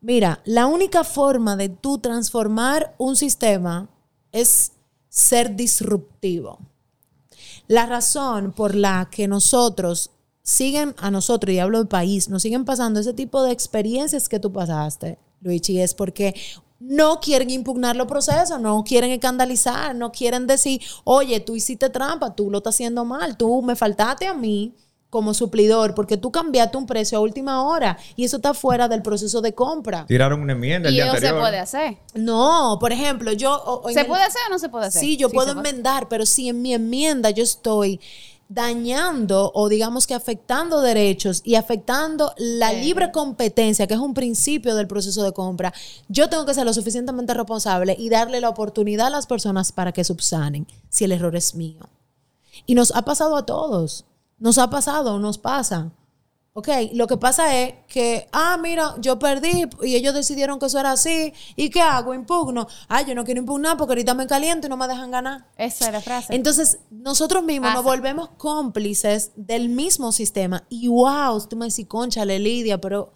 Mira, 0.00 0.40
la 0.44 0.66
única 0.66 1.04
forma 1.04 1.56
de 1.56 1.68
tú 1.68 1.98
transformar 1.98 2.94
un 2.98 3.16
sistema 3.16 3.88
es 4.32 4.72
ser 5.08 5.56
disruptivo. 5.56 6.58
La 7.68 7.86
razón 7.86 8.52
por 8.52 8.74
la 8.74 9.08
que 9.10 9.28
nosotros 9.28 10.10
siguen 10.42 10.94
a 10.98 11.10
nosotros, 11.10 11.54
y 11.54 11.58
hablo 11.58 11.78
del 11.78 11.88
país, 11.88 12.28
nos 12.28 12.42
siguen 12.42 12.64
pasando 12.64 13.00
ese 13.00 13.12
tipo 13.12 13.42
de 13.42 13.52
experiencias 13.52 14.28
que 14.28 14.40
tú 14.40 14.52
pasaste, 14.52 15.18
Luigi, 15.40 15.80
es 15.80 15.94
porque 15.94 16.34
no 16.78 17.20
quieren 17.20 17.50
impugnar 17.50 17.94
los 17.94 18.06
procesos, 18.06 18.58
no 18.58 18.82
quieren 18.84 19.10
escandalizar, 19.10 19.94
no 19.94 20.10
quieren 20.10 20.46
decir, 20.46 20.80
oye, 21.04 21.40
tú 21.40 21.54
hiciste 21.54 21.90
trampa, 21.90 22.34
tú 22.34 22.50
lo 22.50 22.58
estás 22.58 22.74
haciendo 22.74 23.04
mal, 23.04 23.36
tú 23.36 23.60
me 23.62 23.76
faltaste 23.76 24.26
a 24.26 24.34
mí 24.34 24.74
como 25.10 25.34
suplidor 25.34 25.94
porque 25.94 26.16
tú 26.16 26.30
cambiaste 26.30 26.76
un 26.78 26.86
precio 26.86 27.18
a 27.18 27.20
última 27.20 27.64
hora 27.64 27.98
y 28.16 28.24
eso 28.24 28.36
está 28.36 28.54
fuera 28.54 28.86
del 28.88 29.02
proceso 29.02 29.40
de 29.40 29.52
compra. 29.54 30.06
Tiraron 30.06 30.40
una 30.40 30.52
enmienda 30.52 30.88
el 30.88 30.94
Y 30.94 30.98
día 30.98 31.12
eso 31.12 31.20
se 31.26 31.32
puede 31.34 31.58
hacer. 31.58 31.96
No, 32.14 32.78
por 32.80 32.92
ejemplo, 32.92 33.32
yo... 33.32 33.52
o- 33.52 33.80
o 33.82 33.88
en 33.88 33.94
¿Se 33.94 34.00
el- 34.02 34.06
puede 34.06 34.22
hacer 34.22 34.40
o 34.48 34.50
no 34.52 34.58
se 34.60 34.68
puede 34.68 34.86
hacer? 34.86 35.00
Sí, 35.02 35.16
yo 35.16 35.28
puedo 35.28 35.50
enmendar, 35.52 36.08
pero 36.08 36.24
si 36.24 36.48
en 36.48 36.62
mi 36.62 36.74
enmienda 36.74 37.30
yo 37.30 37.42
estoy 37.42 38.00
dañando 38.48 39.52
o 39.54 39.68
digamos 39.68 40.06
que 40.08 40.14
afectando 40.14 40.80
derechos 40.80 41.40
y 41.44 41.54
afectando 41.54 42.34
la 42.36 42.70
Sí. 42.70 42.80
libre 42.82 43.12
competencia, 43.12 43.86
que 43.86 43.94
es 43.94 44.00
un 44.00 44.12
principio 44.12 44.74
del 44.74 44.86
proceso 44.88 45.22
de 45.22 45.32
compra, 45.32 45.72
yo 46.08 46.28
tengo 46.28 46.44
que 46.46 46.54
ser 46.54 46.66
lo 46.66 46.72
suficientemente 46.74 47.32
responsable 47.32 47.94
y 47.98 48.08
darle 48.08 48.40
la 48.40 48.48
oportunidad 48.48 49.06
a 49.06 49.10
las 49.10 49.26
personas 49.26 49.70
para 49.72 49.92
que 49.92 50.02
subsanen 50.04 50.66
si 50.88 51.04
el 51.04 51.12
error 51.12 51.36
es 51.36 51.54
mío. 51.54 51.88
Y 52.66 52.74
nos 52.74 52.92
ha 52.94 53.02
pasado 53.02 53.36
a 53.36 53.46
todos. 53.46 54.04
Nos 54.40 54.58
ha 54.58 54.68
pasado, 54.68 55.20
nos 55.20 55.38
pasa. 55.38 55.92
Ok, 56.52 56.68
lo 56.94 57.06
que 57.06 57.16
pasa 57.16 57.56
es 57.56 57.74
que, 57.86 58.26
ah, 58.32 58.58
mira, 58.60 58.96
yo 58.98 59.20
perdí 59.20 59.66
y 59.82 59.94
ellos 59.94 60.12
decidieron 60.12 60.58
que 60.58 60.66
eso 60.66 60.80
era 60.80 60.90
así. 60.92 61.32
¿Y 61.54 61.70
qué 61.70 61.80
hago? 61.80 62.12
Impugno. 62.12 62.66
Ah, 62.88 63.02
yo 63.02 63.14
no 63.14 63.24
quiero 63.24 63.38
impugnar 63.40 63.76
porque 63.76 63.92
ahorita 63.92 64.14
me 64.14 64.26
caliento 64.26 64.66
y 64.66 64.70
no 64.70 64.76
me 64.76 64.88
dejan 64.88 65.12
ganar. 65.12 65.46
Esa 65.56 65.86
es 65.86 65.92
la 65.92 66.00
frase. 66.00 66.34
Entonces, 66.34 66.80
nosotros 66.90 67.44
mismos 67.44 67.72
nos 67.72 67.84
volvemos 67.84 68.30
cómplices 68.36 69.30
del 69.36 69.68
mismo 69.68 70.10
sistema. 70.10 70.64
Y 70.68 70.88
wow, 70.88 71.40
tú 71.46 71.56
me 71.56 71.66
decís, 71.66 71.86
conchale, 71.86 72.40
Lidia, 72.40 72.80
pero 72.80 73.12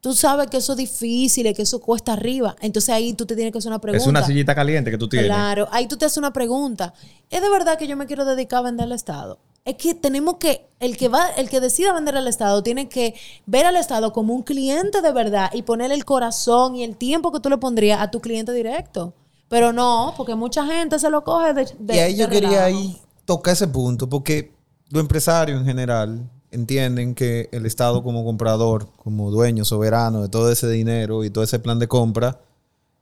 tú 0.00 0.14
sabes 0.14 0.48
que 0.48 0.56
eso 0.56 0.72
es 0.72 0.78
difícil 0.78 1.46
y 1.46 1.52
que 1.52 1.62
eso 1.62 1.80
cuesta 1.80 2.14
arriba. 2.14 2.56
Entonces 2.60 2.94
ahí 2.94 3.12
tú 3.12 3.26
te 3.26 3.34
tienes 3.34 3.52
que 3.52 3.58
hacer 3.58 3.70
una 3.70 3.80
pregunta. 3.80 4.02
Es 4.02 4.08
una 4.08 4.24
sillita 4.24 4.54
caliente 4.54 4.90
que 4.90 4.98
tú 4.98 5.08
tienes. 5.10 5.28
Claro, 5.28 5.68
ahí 5.72 5.86
tú 5.86 5.98
te 5.98 6.06
haces 6.06 6.16
una 6.16 6.32
pregunta. 6.32 6.94
¿Es 7.28 7.42
de 7.42 7.50
verdad 7.50 7.76
que 7.76 7.86
yo 7.86 7.96
me 7.96 8.06
quiero 8.06 8.24
dedicar 8.24 8.60
a 8.60 8.62
vender 8.62 8.84
al 8.84 8.92
Estado? 8.92 9.38
Es 9.68 9.76
que 9.76 9.94
tenemos 9.94 10.36
que, 10.36 10.66
el 10.80 10.96
que 10.96 11.08
va, 11.08 11.28
el 11.36 11.50
que 11.50 11.60
decida 11.60 11.92
vender 11.92 12.16
al 12.16 12.26
Estado 12.26 12.62
tiene 12.62 12.88
que 12.88 13.14
ver 13.44 13.66
al 13.66 13.76
Estado 13.76 14.12
como 14.14 14.32
un 14.34 14.42
cliente 14.42 15.02
de 15.02 15.12
verdad 15.12 15.50
y 15.52 15.62
ponerle 15.62 15.94
el 15.94 16.04
corazón 16.06 16.74
y 16.74 16.84
el 16.84 16.96
tiempo 16.96 17.32
que 17.32 17.40
tú 17.40 17.50
le 17.50 17.58
pondrías 17.58 18.00
a 18.00 18.10
tu 18.10 18.20
cliente 18.20 18.52
directo. 18.52 19.12
Pero 19.48 19.72
no, 19.74 20.14
porque 20.16 20.34
mucha 20.34 20.64
gente 20.66 20.98
se 20.98 21.10
lo 21.10 21.22
coge 21.22 21.52
de, 21.52 21.66
de- 21.78 21.96
y 21.96 21.98
ahí 21.98 22.12
de 22.14 22.18
yo 22.18 22.28
quería 22.30 22.64
ahí 22.64 22.98
tocar 23.26 23.52
ese 23.52 23.68
punto, 23.68 24.08
porque 24.08 24.52
los 24.90 25.00
empresarios 25.02 25.60
en 25.60 25.66
general 25.66 26.30
entienden 26.50 27.14
que 27.14 27.50
el 27.52 27.66
Estado 27.66 28.02
como 28.02 28.24
comprador, 28.24 28.88
como 28.96 29.30
dueño 29.30 29.66
soberano 29.66 30.22
de 30.22 30.28
todo 30.30 30.50
ese 30.50 30.68
dinero 30.70 31.24
y 31.24 31.30
todo 31.30 31.44
ese 31.44 31.58
plan 31.58 31.78
de 31.78 31.88
compra, 31.88 32.40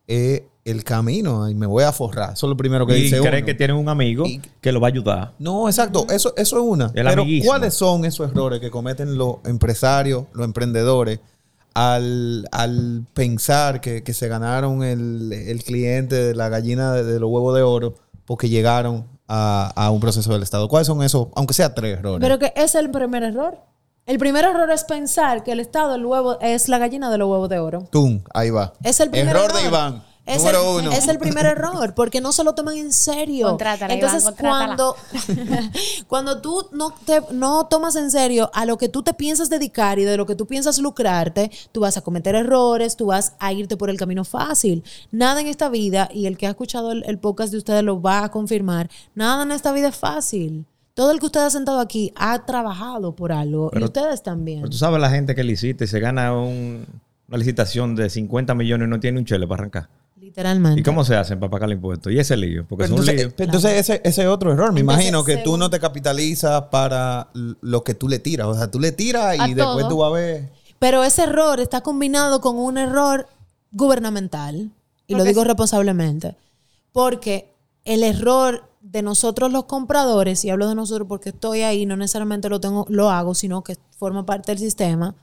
es 0.09 0.43
el 0.67 0.85
camino 0.85 1.49
y 1.49 1.55
me 1.55 1.67
voy 1.67 1.85
a 1.85 1.93
forrar. 1.93 2.35
Eso 2.35 2.47
es 2.47 2.51
lo 2.51 2.57
primero 2.57 2.87
que 2.87 2.99
y 2.99 3.03
dice 3.03 3.21
cree 3.21 3.39
uno. 3.39 3.47
que 3.47 3.55
tiene 3.55 3.73
un 3.73 3.89
amigo 3.89 4.27
Y- 4.27 4.41
que 4.61 4.73
lo 4.73 4.81
va 4.81 4.89
a 4.89 4.91
ayudar. 4.91 5.33
No, 5.39 5.69
exacto. 5.69 6.07
Eso, 6.11 6.35
eso 6.37 6.57
es 6.57 6.63
una. 6.63 6.87
El 6.95 7.07
Pero 7.07 7.23
amiguismo. 7.23 7.49
¿cuáles 7.51 7.75
son 7.75 8.05
esos 8.05 8.31
errores 8.31 8.61
que 8.61 8.71
cometen 8.71 9.17
los 9.17 9.37
empresarios, 9.45 10.25
los 10.33 10.45
emprendedores, 10.45 11.21
al, 11.75 12.49
al 12.53 13.05
pensar 13.15 13.81
que, 13.81 14.03
que 14.03 14.15
se 14.15 14.29
ganaron 14.29 14.83
el, 14.83 15.33
el 15.33 15.63
cliente 15.63 16.15
de 16.17 16.35
la 16.35 16.49
gallina 16.49 16.93
de, 16.93 17.05
de 17.05 17.21
los 17.21 17.31
huevos 17.31 17.55
de 17.55 17.63
oro 17.63 17.95
porque 18.25 18.49
llegaron 18.49 19.07
a, 19.29 19.73
a 19.77 19.91
un 19.91 20.01
proceso 20.01 20.33
del 20.33 20.43
Estado? 20.43 20.69
¿Cuáles 20.69 20.87
son 20.87 21.03
esos, 21.03 21.29
aunque 21.35 21.55
sea 21.55 21.75
tres 21.75 21.99
errores? 21.99 22.21
Pero 22.21 22.39
que 22.39 22.53
ese 22.57 22.65
es 22.65 22.75
el 22.77 22.91
primer 22.91 23.23
error. 23.23 23.59
El 24.07 24.19
primer 24.19 24.45
error 24.45 24.71
es 24.71 24.85
pensar 24.85 25.43
que 25.43 25.51
el 25.53 25.61
Estado 25.61 25.97
el 25.97 26.07
huevo, 26.07 26.39
es 26.41 26.69
la 26.69 26.79
gallina 26.79 27.11
de 27.11 27.19
los 27.19 27.29
huevos 27.29 27.49
de 27.49 27.59
oro. 27.59 27.89
Tum, 27.91 28.21
ahí 28.33 28.51
va. 28.51 28.73
Es 28.85 29.01
el 29.01 29.11
primer 29.11 29.35
error 29.37 29.51
error. 29.51 29.61
de 29.63 29.67
Iván. 29.69 30.03
Es 30.27 30.39
número 30.39 30.79
el, 30.81 30.85
uno. 30.87 30.93
Es 30.93 31.07
el 31.09 31.19
primer 31.19 31.47
error, 31.47 31.95
porque 31.95 32.21
no 32.21 32.33
se 32.33 32.43
lo 32.45 32.55
toman 32.55 32.77
en 32.77 32.93
serio. 32.93 33.49
Contrátala, 33.49 33.95
Entonces, 33.95 34.23
Iván, 34.25 34.35
cuando, 34.37 34.97
cuando 36.09 36.41
tú 36.41 36.67
no, 36.73 36.91
te, 37.05 37.23
no 37.33 37.67
tomas 37.67 37.97
en 37.97 38.11
serio 38.11 38.51
a 38.53 38.65
lo 38.67 38.77
que 38.77 38.89
tú 38.89 39.03
te 39.03 39.15
piensas 39.15 39.49
dedicar 39.51 39.99
y 39.99 40.05
de 40.05 40.17
lo 40.17 40.27
que 40.27 40.35
tú 40.35 40.47
piensas 40.47 40.79
lucrarte, 40.79 41.51
tú 41.73 41.81
vas 41.81 41.97
a 41.97 42.01
cometer 42.03 42.35
errores, 42.35 42.97
tú 42.97 43.07
vas 43.07 43.35
a 43.39 43.53
irte 43.53 43.77
por 43.77 43.91
el 43.91 43.97
camino 43.97 44.25
fácil. 44.25 44.83
Nada 45.13 45.41
en 45.41 45.47
esta 45.47 45.69
vida, 45.69 46.09
y 46.13 46.27
el 46.27 46.37
que 46.37 46.47
ha 46.47 46.51
escuchado 46.51 46.93
el, 46.93 47.05
el 47.07 47.19
podcast 47.19 47.53
de 47.53 47.59
ustedes 47.59 47.83
lo 47.83 48.01
va 48.01 48.25
a 48.25 48.31
confirmar, 48.31 48.91
nada 49.15 49.43
en 49.45 49.53
esta 49.53 49.73
vida 49.73 49.89
es 49.89 49.97
fácil. 49.97 50.67
Todo 50.95 51.11
el 51.11 51.21
que 51.21 51.27
usted 51.27 51.41
ha 51.41 51.51
sentado 51.51 51.79
aquí 51.79 52.13
ha 52.17 52.47
trabajado 52.47 53.15
por 53.15 53.31
algo, 53.31 53.69
y 53.69 53.75
Pero- 53.75 53.87
ustedes 53.87 54.23
también. 54.23 54.61
Pero 54.61 54.71
tú 54.71 54.79
sabes 54.79 55.01
la 55.01 55.11
gente 55.11 55.35
que 55.35 55.45
licita 55.45 55.85
y 55.85 55.87
se 55.87 56.01
gana 56.01 56.33
un- 56.35 56.87
una 57.29 57.39
licitación 57.39 57.95
de 57.97 58.09
50 58.09 58.55
millones 58.55 58.87
y 58.87 58.91
no 58.91 58.99
tiene 59.01 59.19
un 59.19 59.25
chele 59.25 59.47
para 59.47 59.61
arrancar. 59.63 59.89
Literalmente. 60.27 60.81
¿Y 60.81 60.83
cómo 60.83 61.05
se 61.05 61.15
hacen 61.15 61.39
para 61.39 61.51
pagar 61.51 61.69
el 61.69 61.77
impuesto? 61.77 62.11
Y 62.11 62.19
ese 62.19 62.37
lío, 62.37 62.67
porque 62.67 62.83
Pero 62.83 62.97
es 62.97 63.01
un 63.09 63.17
lío. 63.17 63.31
pero 63.37 63.45
entonces 63.45 63.75
ese, 63.75 64.01
ese 64.03 64.23
es 64.23 64.29
otro 64.29 64.53
error. 64.53 64.73
Me 64.73 64.81
Entonces, 64.81 65.07
imagino 65.07 65.25
que 65.25 65.37
tú 65.37 65.57
no 65.57 65.71
te 65.71 65.79
capitalizas 65.79 66.63
para 66.63 67.29
lo 67.33 67.85
que 67.85 67.95
tú 67.95 68.09
le 68.09 68.19
tiras. 68.19 68.49
O 68.49 68.55
sea, 68.55 68.69
tú 68.69 68.81
le 68.81 68.91
tiras 68.91 69.39
A 69.39 69.47
y 69.47 69.55
después 69.55 69.85
todo. 69.85 69.89
tú 69.89 69.97
vas 69.99 70.09
a 70.09 70.15
ver. 70.15 70.51
Pero 70.81 71.05
ese 71.05 71.23
error 71.23 71.61
está 71.61 71.81
combinado 71.83 72.41
con 72.41 72.59
un 72.59 72.77
error 72.77 73.29
gubernamental, 73.71 74.73
y 75.07 75.15
lo 75.15 75.23
digo 75.23 75.43
sí. 75.43 75.47
responsablemente, 75.47 76.35
porque 76.91 77.53
el 77.85 78.03
error 78.03 78.69
de 78.81 79.03
nosotros 79.03 79.53
los 79.53 79.67
compradores, 79.67 80.45
y 80.45 80.51
hablo 80.51 80.69
de 80.69 80.75
nosotros 80.75 81.07
porque 81.07 81.29
estoy 81.29 81.63
ahí, 81.63 81.87
no 81.87 81.97
necesariamente 81.97 82.49
lo 82.49 82.59
tengo, 82.59 82.85
lo 82.89 83.11
hago, 83.11 83.37
sino 83.37 83.63
que 83.63 83.77
forma 83.97 84.27
parte 84.27 84.51
del 84.51 84.59
sistema, 84.59 85.15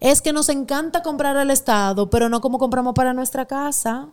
es 0.00 0.20
que 0.20 0.32
nos 0.32 0.48
encanta 0.48 1.04
comprar 1.04 1.36
al 1.36 1.52
Estado, 1.52 2.10
pero 2.10 2.28
no 2.28 2.40
como 2.40 2.58
compramos 2.58 2.94
para 2.94 3.12
nuestra 3.12 3.46
casa. 3.46 4.08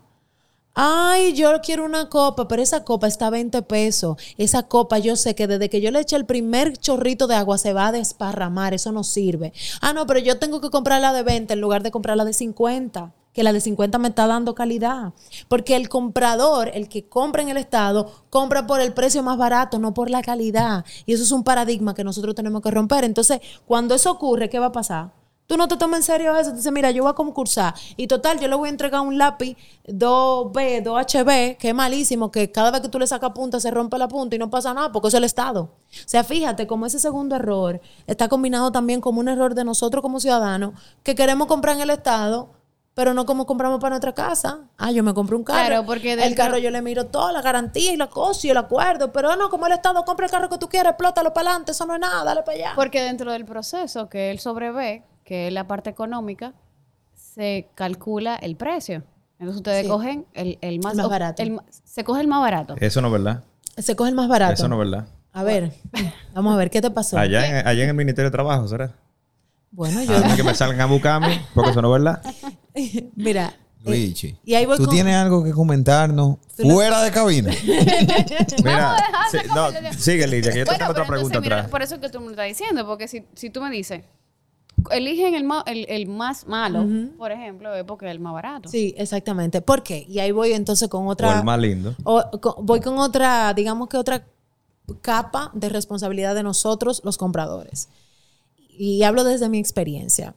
Ay, 0.78 1.32
yo 1.36 1.50
quiero 1.62 1.86
una 1.86 2.10
copa, 2.10 2.50
pero 2.50 2.62
esa 2.62 2.84
copa 2.84 3.08
está 3.08 3.28
a 3.28 3.30
20 3.30 3.62
pesos. 3.62 4.18
Esa 4.38 4.64
copa 4.64 4.98
yo 4.98 5.16
sé 5.16 5.34
que 5.34 5.48
desde 5.48 5.70
que 5.70 5.80
yo 5.80 5.90
le 5.90 6.02
eche 6.02 6.18
el 6.18 6.26
primer 6.26 6.76
chorrito 6.76 7.28
de 7.28 7.36
agua 7.36 7.58
se 7.58 7.72
va 7.72 7.88
a 7.88 7.92
desparramar, 7.94 8.74
eso 8.74 8.92
no 8.92 9.06
sirve. 9.06 9.54
Ah, 9.80 9.94
no, 9.94 10.06
pero 10.06 10.20
yo 10.20 10.38
tengo 10.38 10.60
que 10.60 10.70
comprar 10.70 11.00
la 11.00 11.14
de 11.14 11.24
20 11.24 11.54
en 11.54 11.62
lugar 11.62 11.82
de 11.82 11.92
comprar 11.92 12.18
la 12.18 12.26
de 12.26 12.34
50, 12.34 13.14
que 13.32 13.44
la 13.44 13.54
de 13.54 13.62
50 13.62 13.98
me 14.00 14.10
está 14.10 14.28
dando 14.28 14.54
calidad. 14.54 15.14
Porque 15.48 15.78
el 15.78 15.88
comprador, 15.88 16.70
el 16.74 16.90
que 16.90 17.08
compra 17.08 17.42
en 17.42 17.48
el 17.48 17.58
Estado, 17.58 18.12
compra 18.30 18.68
por 18.68 18.82
el 18.82 18.94
precio 18.94 19.24
más 19.24 19.38
barato, 19.38 19.80
no 19.80 19.94
por 19.94 20.10
la 20.10 20.24
calidad. 20.24 20.84
Y 21.06 21.14
eso 21.14 21.24
es 21.24 21.32
un 21.32 21.46
paradigma 21.46 21.94
que 21.94 22.04
nosotros 22.04 22.36
tenemos 22.36 22.62
que 22.62 22.72
romper. 22.72 23.06
Entonces, 23.06 23.40
cuando 23.66 23.96
eso 23.96 24.12
ocurre, 24.12 24.50
¿qué 24.50 24.60
va 24.60 24.66
a 24.66 24.72
pasar? 24.74 25.25
Tú 25.48 25.58
no 25.58 25.68
te 25.68 25.78
tomas 25.78 26.00
en 26.00 26.04
serio 26.04 26.36
eso. 26.36 26.52
Dices, 26.52 26.72
mira, 26.72 26.90
yo 26.92 27.04
voy 27.04 27.12
a 27.12 27.16
concursar. 27.16 27.76
Y 27.98 28.08
total, 28.08 28.40
yo 28.40 28.48
le 28.48 28.56
voy 28.56 28.68
a 28.68 28.72
entregar 28.72 29.02
un 29.02 29.18
lápiz 29.18 29.56
2B, 29.88 30.84
2HB, 30.84 31.58
que 31.58 31.70
es 31.70 31.76
malísimo, 31.76 32.32
que 32.32 32.52
cada 32.52 32.72
vez 32.72 32.82
que 32.82 32.90
tú 32.90 32.98
le 32.98 33.06
sacas 33.06 33.32
punta 33.32 33.60
se 33.60 33.70
rompe 33.70 33.98
la 33.98 34.08
punta 34.08 34.36
y 34.36 34.40
no 34.40 34.50
pasa 34.50 34.74
nada, 34.74 34.92
porque 34.92 35.10
es 35.10 35.14
el 35.14 35.24
Estado. 35.24 35.62
O 35.62 36.08
sea, 36.08 36.24
fíjate 36.24 36.66
cómo 36.66 36.88
ese 36.88 37.00
segundo 37.00 37.36
error 37.36 37.80
está 38.08 38.28
combinado 38.28 38.72
también 38.72 39.02
como 39.02 39.20
un 39.20 39.28
error 39.28 39.54
de 39.54 39.64
nosotros 39.64 40.02
como 40.02 40.20
ciudadanos, 40.20 40.74
que 41.04 41.14
queremos 41.14 41.48
comprar 41.48 41.76
en 41.76 41.84
el 41.84 41.92
Estado, 41.92 42.50
pero 42.96 43.14
no 43.14 43.26
como 43.26 43.46
compramos 43.46 43.80
para 43.80 43.92
nuestra 43.92 44.14
casa. 44.14 44.62
Ah, 44.78 44.90
yo 44.90 45.04
me 45.04 45.14
compré 45.14 45.36
un 45.36 45.44
carro. 45.44 45.68
Claro, 45.68 45.86
porque 45.86 46.14
el 46.14 46.34
carro 46.34 46.58
yo 46.58 46.72
le 46.72 46.82
miro 46.82 47.08
toda 47.08 47.32
la 47.32 47.42
garantía 47.42 47.92
y 47.94 47.98
la 47.98 48.08
cosa 48.08 48.48
y 48.48 48.50
el 48.50 48.58
acuerdo, 48.58 49.12
pero 49.12 49.36
no, 49.36 49.50
como 49.50 49.68
el 49.68 49.74
Estado 49.74 50.04
compra 50.06 50.26
el 50.26 50.32
carro 50.32 50.50
que 50.50 50.58
tú 50.58 50.70
quieres, 50.70 50.92
explótalo 50.92 51.34
para 51.34 51.50
adelante, 51.50 51.74
eso 51.74 51.86
no 51.86 51.94
es 51.94 52.00
nada, 52.00 52.24
dale 52.24 52.42
para 52.42 52.58
allá. 52.58 52.72
Porque 52.76 53.02
dentro 53.02 53.32
del 53.32 53.46
proceso 53.46 54.10
que 54.10 54.32
él 54.32 54.40
sobrevé, 54.40 55.04
que 55.26 55.48
es 55.48 55.54
la 55.54 55.68
parte 55.68 55.90
económica, 55.90 56.54
se 57.14 57.68
calcula 57.76 58.36
el 58.38 58.56
precio. 58.56 59.04
Entonces 59.40 59.58
ustedes 59.58 59.84
Sí. 59.84 59.90
cogen 59.90 60.26
el, 60.34 60.58
el 60.62 60.80
más, 60.80 60.94
El 60.94 60.98
más 60.98 61.06
o- 61.08 61.10
barato. 61.10 61.44
el 61.44 61.60
se 61.84 62.04
coge 62.06 62.22
el 62.22 62.28
más 62.28 62.40
barato. 62.42 62.76
Eso 62.80 63.02
no 63.02 63.08
es 63.08 63.14
verdad. 63.14 63.44
Se 63.78 63.96
coge 63.98 64.10
el 64.12 64.16
más 64.16 64.30
barato. 64.30 64.54
Eso 64.54 64.68
no 64.70 64.82
es 64.82 64.90
verdad. 64.90 65.08
A 65.34 65.44
ver, 65.44 65.74
vamos 66.34 66.54
a 66.54 66.58
ver, 66.58 66.70
¿qué 66.70 66.82
te 66.82 66.90
pasó? 66.90 67.18
Allá 67.18 67.46
en, 67.60 67.68
allá 67.68 67.84
en 67.84 67.90
el 67.90 67.96
Ministerio 67.96 68.30
de 68.30 68.32
Trabajo, 68.32 68.66
¿será? 68.70 68.94
Bueno, 69.72 70.02
yo, 70.04 70.16
A 70.16 70.22
mí 70.22 70.36
que 70.38 70.44
me 70.44 70.56
salgan 70.56 70.80
a 70.80 70.86
buscarme, 70.86 71.42
porque 71.54 71.72
eso 71.72 71.82
no 71.82 71.94
es 71.94 72.02
verdad. 72.02 72.22
mira, 73.16 73.48
eh, 73.84 73.90
Luigi, 73.90 74.38
y 74.46 74.54
ahí 74.56 74.66
voy 74.66 74.78
¿tú 74.78 74.86
con- 74.86 74.94
tienes 74.94 75.14
algo 75.16 75.44
que 75.44 75.52
comentarnos 75.52 76.38
fuera 76.56 77.02
de 77.04 77.12
cabina? 77.12 77.52
Mira, 78.64 78.96
dejar 78.96 79.30
sí, 79.32 79.38
de 79.40 79.48
no, 79.82 79.94
sigue, 79.94 80.28
Lidia, 80.28 80.52
que 80.54 80.60
yo 80.60 80.64
te 80.66 80.72
Bueno, 80.72 80.78
tengo 80.80 80.92
otra 80.92 81.06
pregunta 81.06 81.38
entonces, 81.38 81.42
mira, 81.42 81.56
atrás. 81.58 81.72
por 81.72 81.82
eso 81.82 82.00
que 82.00 82.10
tú 82.10 82.20
me 82.20 82.26
lo 82.28 82.32
estás 82.32 82.48
diciendo, 82.48 82.86
porque 82.86 83.08
si, 83.10 83.26
si 83.36 83.50
tú 83.50 83.62
me 83.62 83.70
dices, 83.70 84.04
eligen 84.92 85.34
el, 85.36 85.46
el, 85.66 85.86
el 85.90 86.08
más 86.08 86.48
malo, 86.48 86.86
por 87.18 87.32
ejemplo, 87.32 87.74
es 87.76 87.84
porque 87.84 88.06
es 88.06 88.12
el 88.12 88.20
más 88.20 88.34
barato. 88.34 88.70
Sí, 88.70 88.94
exactamente. 88.98 89.62
¿Por 89.62 89.84
qué? 89.84 90.06
Y 90.10 90.20
ahí 90.20 90.32
voy 90.32 90.54
entonces 90.54 90.88
con 90.90 91.06
O 91.08 91.10
otra... 91.10 91.40
el 91.40 91.46
más 91.46 91.60
lindo. 91.60 91.96
o- 92.04 92.24
con- 92.42 92.66
voy 92.66 92.80
con 92.82 92.98
otra, 92.98 93.54
digamos 93.54 93.88
que 93.90 93.98
otra 93.98 94.26
capa 95.02 95.52
de 95.54 95.70
responsabilidad 95.70 96.36
de 96.36 96.44
nosotros, 96.44 97.02
los 97.04 97.18
compradores. 97.18 97.90
Y 98.78 99.04
hablo 99.04 99.24
desde 99.24 99.50
mi 99.50 99.58
experiencia. 99.60 100.36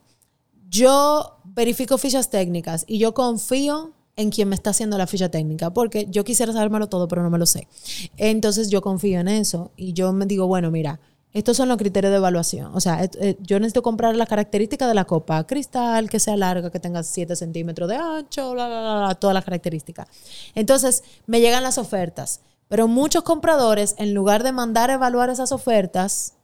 Yo 0.70 1.38
verifico 1.44 1.98
fichas 1.98 2.30
técnicas 2.30 2.84
y 2.87 2.98
yo 2.98 3.14
confío 3.14 3.92
en 4.16 4.30
quien 4.30 4.48
me 4.48 4.54
está 4.56 4.70
haciendo 4.70 4.98
la 4.98 5.06
ficha 5.06 5.28
técnica, 5.30 5.70
porque 5.70 6.06
yo 6.11 6.24
quisiera 6.24 6.52
sabérmelo 6.52 6.88
todo, 6.88 7.06
pero 7.08 7.22
no 7.22 7.30
me 7.30 7.38
lo 7.38 7.46
sé. 7.46 7.68
Entonces 8.16 8.68
yo 8.68 8.82
confío 8.82 9.20
en 9.20 9.28
eso 9.28 9.70
y 9.76 9.92
yo 9.92 10.12
me 10.12 10.26
digo, 10.26 10.46
bueno, 10.46 10.70
mira, 10.70 10.98
estos 11.32 11.56
son 11.56 11.68
los 11.68 11.76
criterios 11.76 12.10
de 12.10 12.16
evaluación. 12.16 12.74
O 12.74 12.80
sea, 12.80 13.04
eh, 13.04 13.36
yo 13.40 13.58
necesito 13.60 13.82
comprar 13.82 14.16
las 14.16 14.28
características 14.28 14.88
de 14.88 14.94
la 14.94 15.04
copa, 15.04 15.46
cristal, 15.46 16.08
que 16.08 16.20
sea 16.20 16.36
larga, 16.36 16.70
que 16.70 16.80
tenga 16.80 17.02
7 17.02 17.36
centímetros 17.36 17.88
de 17.88 17.96
ancho, 17.96 18.52
bla, 18.52 18.66
bla, 18.66 18.80
bla, 18.80 18.96
bla, 19.06 19.14
todas 19.14 19.34
las 19.34 19.44
características. 19.44 20.08
Entonces 20.54 21.04
me 21.26 21.40
llegan 21.40 21.62
las 21.62 21.76
ofertas, 21.76 22.40
pero 22.68 22.88
muchos 22.88 23.22
compradores, 23.24 23.94
en 23.98 24.14
lugar 24.14 24.42
de 24.42 24.52
mandar 24.52 24.90
a 24.90 24.94
evaluar 24.94 25.28
esas 25.28 25.52
ofertas, 25.52 26.34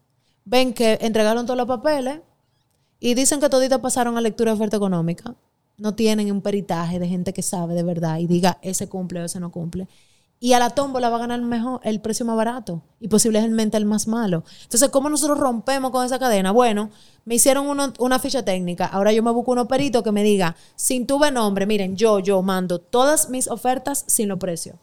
ven 0.44 0.74
que 0.74 0.98
entregaron 1.00 1.46
todos 1.46 1.56
los 1.56 1.66
papeles 1.66 2.20
y 3.00 3.14
dicen 3.14 3.40
que 3.40 3.48
toditas 3.48 3.80
pasaron 3.80 4.16
a 4.16 4.20
lectura 4.20 4.52
de 4.52 4.56
oferta 4.56 4.76
económica. 4.76 5.34
No 5.76 5.94
tienen 5.94 6.30
un 6.30 6.40
peritaje 6.40 6.98
de 6.98 7.08
gente 7.08 7.32
que 7.32 7.42
sabe 7.42 7.74
de 7.74 7.82
verdad 7.82 8.18
y 8.18 8.26
diga 8.26 8.58
ese 8.62 8.88
cumple 8.88 9.20
o 9.20 9.24
ese 9.24 9.40
no 9.40 9.50
cumple. 9.50 9.88
Y 10.44 10.52
a 10.52 10.58
la 10.58 10.68
tómbola 10.68 11.08
va 11.08 11.16
a 11.16 11.20
ganar 11.20 11.40
mejor, 11.40 11.80
el 11.84 12.02
precio 12.02 12.26
más 12.26 12.36
barato 12.36 12.82
y 13.00 13.08
posiblemente 13.08 13.78
el 13.78 13.86
más 13.86 14.06
malo. 14.06 14.44
Entonces, 14.64 14.90
¿cómo 14.90 15.08
nosotros 15.08 15.38
rompemos 15.38 15.90
con 15.90 16.04
esa 16.04 16.18
cadena? 16.18 16.50
Bueno, 16.50 16.90
me 17.24 17.36
hicieron 17.36 17.66
una 17.98 18.18
ficha 18.18 18.44
técnica. 18.44 18.84
Ahora 18.84 19.10
yo 19.10 19.22
me 19.22 19.30
busco 19.30 19.52
unos 19.52 19.68
peritos 19.68 20.02
que 20.02 20.12
me 20.12 20.22
diga, 20.22 20.54
sin 20.76 21.06
tuve 21.06 21.30
nombre, 21.30 21.64
miren, 21.64 21.96
yo, 21.96 22.18
yo 22.18 22.42
mando 22.42 22.78
todas 22.78 23.30
mis 23.30 23.48
ofertas 23.48 24.04
sin 24.06 24.28
los 24.28 24.38
precios. 24.38 24.76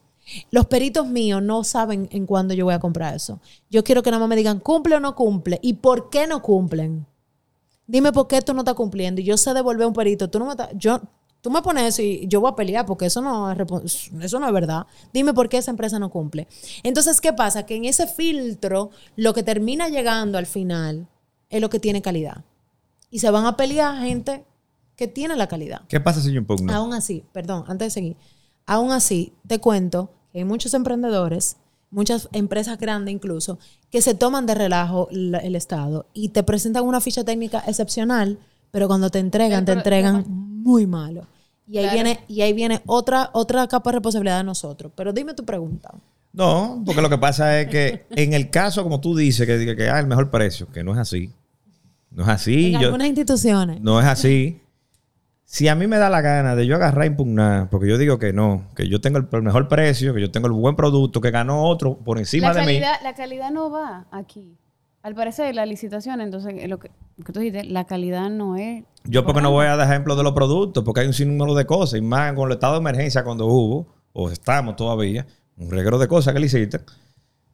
Los 0.50 0.66
peritos 0.66 1.06
míos 1.06 1.44
no 1.44 1.64
saben 1.64 2.10
en 2.12 2.26
cuándo 2.26 2.56
yo 2.56 2.66
voy 2.66 2.74
a 2.74 2.80
comprar 2.80 3.14
eso. 3.14 3.40
Yo 3.70 3.84
quiero 3.84 4.02
que 4.02 4.10
nada 4.10 4.22
más 4.22 4.30
me 4.30 4.38
digan, 4.38 4.60
¿cumple 4.62 4.96
o 4.96 5.00
no 5.00 5.16
cumple? 5.16 5.60
¿Y 5.62 5.74
por 5.74 6.10
qué 6.10 6.26
no 6.26 6.42
cumplen? 6.42 7.06
Dime 7.86 8.12
por 8.12 8.28
qué 8.28 8.42
tú 8.42 8.56
no 8.56 8.62
estás 8.62 8.74
cumpliendo. 8.74 9.22
Y 9.22 9.26
yo 9.26 9.38
sé 9.38 9.54
devolver 9.54 9.86
un 9.86 9.94
perito. 9.94 10.28
Tú 10.28 10.40
no 10.40 10.46
me 10.46 10.52
estás- 10.54 10.72
yo, 10.74 11.02
tú 11.42 11.50
me 11.52 11.62
pones 11.62 11.84
eso 11.86 12.02
y 12.02 12.28
yo 12.28 12.40
voy 12.42 12.52
a 12.52 12.56
pelear 12.56 12.86
porque 12.86 13.06
eso 13.08 13.22
no 13.22 13.52
es, 13.52 14.12
eso 14.22 14.40
no 14.40 14.48
es 14.48 14.54
verdad. 14.54 14.86
Dime 15.14 15.34
por 15.34 15.50
qué 15.50 15.58
esa 15.58 15.72
empresa 15.72 16.00
no 16.00 16.10
cumple. 16.10 16.48
Entonces, 16.84 17.20
¿qué 17.20 17.34
pasa? 17.34 17.66
Que 17.66 17.76
en 17.76 17.86
ese 17.86 18.08
filtro, 18.08 18.92
lo 19.16 19.34
que 19.34 19.44
termina 19.44 19.90
llegando 19.90 20.38
al 20.38 20.46
final 20.46 21.08
es 21.50 21.62
lo 21.62 21.70
que 21.70 21.80
tiene 21.80 22.02
calidad. 22.02 22.44
Y 23.10 23.20
se 23.20 23.30
van 23.30 23.46
a 23.46 23.58
pelear 23.58 24.02
gente 24.04 24.46
que 24.96 25.08
tiene 25.08 25.36
la 25.36 25.48
calidad. 25.48 25.82
¿Qué 25.88 26.00
pasa 26.00 26.22
si 26.22 26.32
yo 26.32 26.38
impugno? 26.38 26.72
Aún 26.74 26.94
así, 26.94 27.24
perdón, 27.34 27.66
antes 27.68 27.88
de 27.88 27.92
seguir, 27.92 28.16
aún 28.66 28.92
así 28.92 29.34
te 29.48 29.60
cuento 29.60 30.12
que 30.32 30.40
hay 30.40 30.46
muchos 30.46 30.74
emprendedores, 30.76 31.58
muchas 31.90 32.30
empresas 32.32 32.78
grandes 32.78 33.14
incluso, 33.14 33.58
que 33.90 34.02
se 34.02 34.14
toman 34.14 34.46
de 34.46 34.54
relajo 34.56 35.08
la- 35.12 35.40
el 35.40 35.56
Estado 35.56 36.06
y 36.14 36.30
te 36.30 36.44
presentan 36.44 36.86
una 36.86 37.02
ficha 37.02 37.24
técnica 37.26 37.64
excepcional, 37.68 38.38
pero 38.72 38.88
cuando 38.88 39.10
te 39.10 39.20
entregan, 39.20 39.66
te 39.66 39.72
Pero- 39.74 39.80
entregan 39.80 40.26
muy 40.28 40.88
malo. 40.88 41.28
Y 41.68 41.78
ahí 41.78 41.84
Claro. 41.86 41.94
viene, 41.96 42.20
y 42.28 42.42
ahí 42.42 42.54
viene 42.54 42.82
otra, 42.86 43.30
otra 43.34 43.68
capa 43.68 43.92
de 43.92 43.96
responsabilidad 43.98 44.38
de 44.40 44.44
nosotros. 44.44 44.92
Pero 44.96 45.14
dime 45.14 45.34
tu 45.34 45.46
pregunta. 45.46 45.94
No, 46.34 46.82
porque 46.86 47.02
lo 47.02 47.10
que 47.10 47.18
pasa 47.18 47.60
es 47.60 47.68
que 47.68 48.06
en 48.12 48.34
el 48.34 48.50
caso, 48.50 48.84
como 48.84 49.00
tú 49.02 49.16
dices, 49.16 49.46
que, 49.46 49.66
que, 49.66 49.76
que 49.76 49.90
ah, 49.90 50.00
el 50.00 50.08
mejor 50.08 50.30
precio, 50.30 50.68
que 50.72 50.84
no 50.84 50.94
es 50.94 50.98
así. 50.98 51.32
No 52.10 52.24
es 52.24 52.30
así. 52.30 52.74
en 52.74 52.80
yo- 52.82 52.88
algunas 52.88 53.08
instituciones. 53.08 53.82
no 53.82 54.00
es 54.00 54.06
así. 54.08 54.60
Si 55.46 55.68
a 55.68 55.76
mí 55.76 55.86
me 55.88 55.98
da 55.98 56.10
la 56.10 56.22
gana 56.22 56.56
de 56.56 56.66
yo 56.66 56.76
agarrar 56.76 57.04
e 57.04 57.08
impugnar, 57.08 57.70
porque 57.70 57.88
yo 57.90 57.98
digo 57.98 58.18
que 58.18 58.32
no, 58.32 58.64
que 58.76 58.88
yo 58.88 59.02
tengo 59.02 59.18
el, 59.18 59.42
mejor 59.42 59.68
precio, 59.68 60.14
que 60.14 60.22
yo 60.22 60.32
tengo 60.32 60.48
el 60.48 60.54
buen 60.54 60.78
producto, 60.78 61.20
que 61.20 61.30
ganó 61.32 61.64
otro 61.66 61.98
por 61.98 62.18
encima 62.20 62.54
la 62.54 62.62
de 62.66 62.66
mí. 62.74 62.80
la 62.80 63.14
calidad 63.16 63.52
no 63.52 63.70
va 63.70 64.06
aquí. 64.12 64.58
Al 65.04 65.16
parecer, 65.16 65.56
la 65.56 65.66
licitación, 65.66 66.22
entonces, 66.22 66.54
eh, 66.58 66.68
lo 66.68 66.78
que, 66.80 66.92
lo 67.18 67.24
que 67.26 67.34
tú 67.34 67.40
dijiste, 67.40 67.64
la 67.64 67.86
calidad 67.86 68.30
no 68.30 68.56
es... 68.56 68.84
Yo 69.04 69.26
porque 69.26 69.42
no 69.42 69.50
voy 69.50 69.66
a 69.66 69.76
dar 69.76 69.90
ejemplo 69.90 70.16
de 70.16 70.22
los 70.24 70.34
productos, 70.34 70.84
porque 70.84 71.02
hay 71.02 71.08
un 71.08 71.14
sinnúmero 71.14 71.56
de 71.56 71.66
cosas, 71.66 71.98
y 72.00 72.02
más 72.04 72.34
con 72.34 72.48
el 72.50 72.54
estado 72.54 72.74
de 72.74 72.80
emergencia 72.82 73.24
cuando 73.24 73.48
hubo, 73.48 73.88
o 74.14 74.30
estamos 74.30 74.76
todavía, 74.76 75.26
un 75.58 75.72
reguero 75.72 75.98
de 75.98 76.08
cosas 76.08 76.36
que 76.36 76.42
hiciste, 76.42 76.82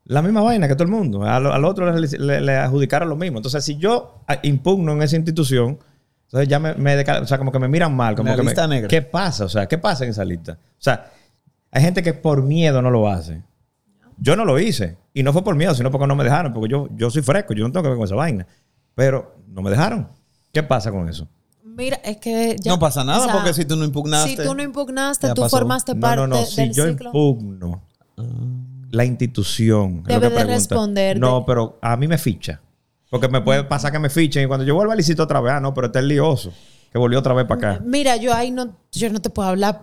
la 0.04 0.22
misma 0.22 0.42
vaina 0.42 0.68
que 0.68 0.76
todo 0.76 0.84
el 0.86 0.92
mundo. 0.92 1.24
Al, 1.24 1.46
al 1.48 1.66
otro 1.66 1.90
le, 1.92 2.08
le- 2.18 2.42
le 2.42 2.56
adjudicaron 2.58 3.08
lo 3.10 3.16
mismo. 3.16 3.38
Entonces, 3.40 3.64
si 3.64 3.78
yo 3.78 4.24
ah, 4.28 4.38
impugno 4.44 4.92
en 4.94 5.02
esa 5.02 5.16
institución, 5.18 5.80
entonces 6.26 6.48
ya 6.50 6.60
me, 6.60 6.74
me 6.76 6.96
deca- 6.98 7.22
o 7.22 7.26
sea, 7.26 7.38
como 7.38 7.52
que 7.52 7.60
me 7.60 7.68
miran 7.68 7.94
mal. 7.96 8.16
Como 8.16 8.30
La 8.30 8.36
que 8.36 8.42
me- 8.42 8.50
lista 8.52 8.68
negra. 8.68 8.88
¿Qué 8.88 9.02
pasa? 9.02 9.46
O 9.46 9.50
sea, 9.50 9.68
¿qué 9.68 9.78
pasa 9.78 10.04
en 10.06 10.12
esa 10.12 10.24
lista? 10.24 10.54
O 10.54 10.82
sea, 10.82 11.12
hay 11.72 11.82
gente 11.82 12.02
que 12.04 12.14
por 12.14 12.42
miedo 12.42 12.82
no 12.82 12.90
lo 12.90 13.10
hace. 13.10 13.42
Yo 14.18 14.36
no 14.38 14.46
lo 14.46 14.58
hice. 14.60 14.96
Y 15.20 15.24
no 15.24 15.34
fue 15.34 15.44
por 15.44 15.56
miedo, 15.56 15.74
sino 15.74 15.90
porque 15.90 16.06
no 16.08 16.16
me 16.16 16.24
dejaron. 16.24 16.54
Porque 16.54 16.70
yo, 16.70 16.88
yo 16.96 17.10
soy 17.10 17.22
fresco, 17.24 17.54
yo 17.54 17.66
no 17.66 17.72
tengo 17.72 17.84
que 17.84 17.90
ver 17.90 17.98
con 17.98 18.06
esa 18.06 18.16
vaina. 18.16 18.46
Pero 18.94 19.36
no 19.48 19.62
me 19.62 19.70
dejaron. 19.72 20.08
¿Qué 20.54 20.62
pasa 20.64 20.92
con 20.92 21.08
eso? 21.10 21.28
Mira, 21.64 21.98
es 22.04 22.18
que 22.18 22.56
ya- 22.60 22.72
No 22.72 22.80
pasa 22.80 23.04
nada, 23.04 23.20
o 23.20 23.24
sea, 23.26 23.34
porque 23.34 23.54
si 23.54 23.66
tú 23.66 23.76
no 23.76 23.84
impugnaste, 23.86 24.30
Si 24.30 24.36
tú 24.44 24.54
no 24.56 24.64
impugnaste, 24.64 25.30
tú 25.34 25.42
pasó. 25.42 25.58
formaste 25.58 25.94
No, 25.96 26.02
parte 26.02 26.22
no, 26.22 26.28
no. 26.28 26.46
Si 26.46 26.62
del 26.62 26.74
yo 26.74 26.88
ciclo. 26.88 27.08
impugno 27.10 27.82
la 28.92 29.06
institución, 29.06 30.04
es 30.08 30.14
lo 30.16 30.20
Debe 30.22 30.36
que 30.36 30.44
de 30.44 30.54
responder 30.54 31.20
No, 31.20 31.46
pero 31.46 31.78
a 31.82 31.96
mí 31.98 32.08
me 32.08 32.18
ficha. 32.18 32.62
Porque 33.10 33.28
me 33.28 33.42
puede 33.42 33.64
pasar 33.64 33.92
que 33.92 34.00
me 34.00 34.10
fichen 34.10 34.44
y 34.44 34.48
cuando 34.48 34.66
yo 34.66 34.76
vuelva 34.76 34.94
a 34.94 34.96
licitar 34.96 35.24
otra 35.26 35.40
vez, 35.42 35.54
ah, 35.54 35.60
no, 35.60 35.74
pero 35.74 35.88
este 35.88 36.00
es 36.00 36.06
lioso. 36.06 36.52
Que 36.92 36.98
volvió 36.98 37.20
otra 37.20 37.34
vez 37.34 37.46
para 37.46 37.74
acá. 37.74 37.84
Mira, 37.86 38.16
yo 38.18 38.34
ahí 38.34 38.52
no, 38.52 38.76
yo 38.92 39.10
no 39.12 39.20
te 39.22 39.30
puedo 39.30 39.48
hablar 39.50 39.82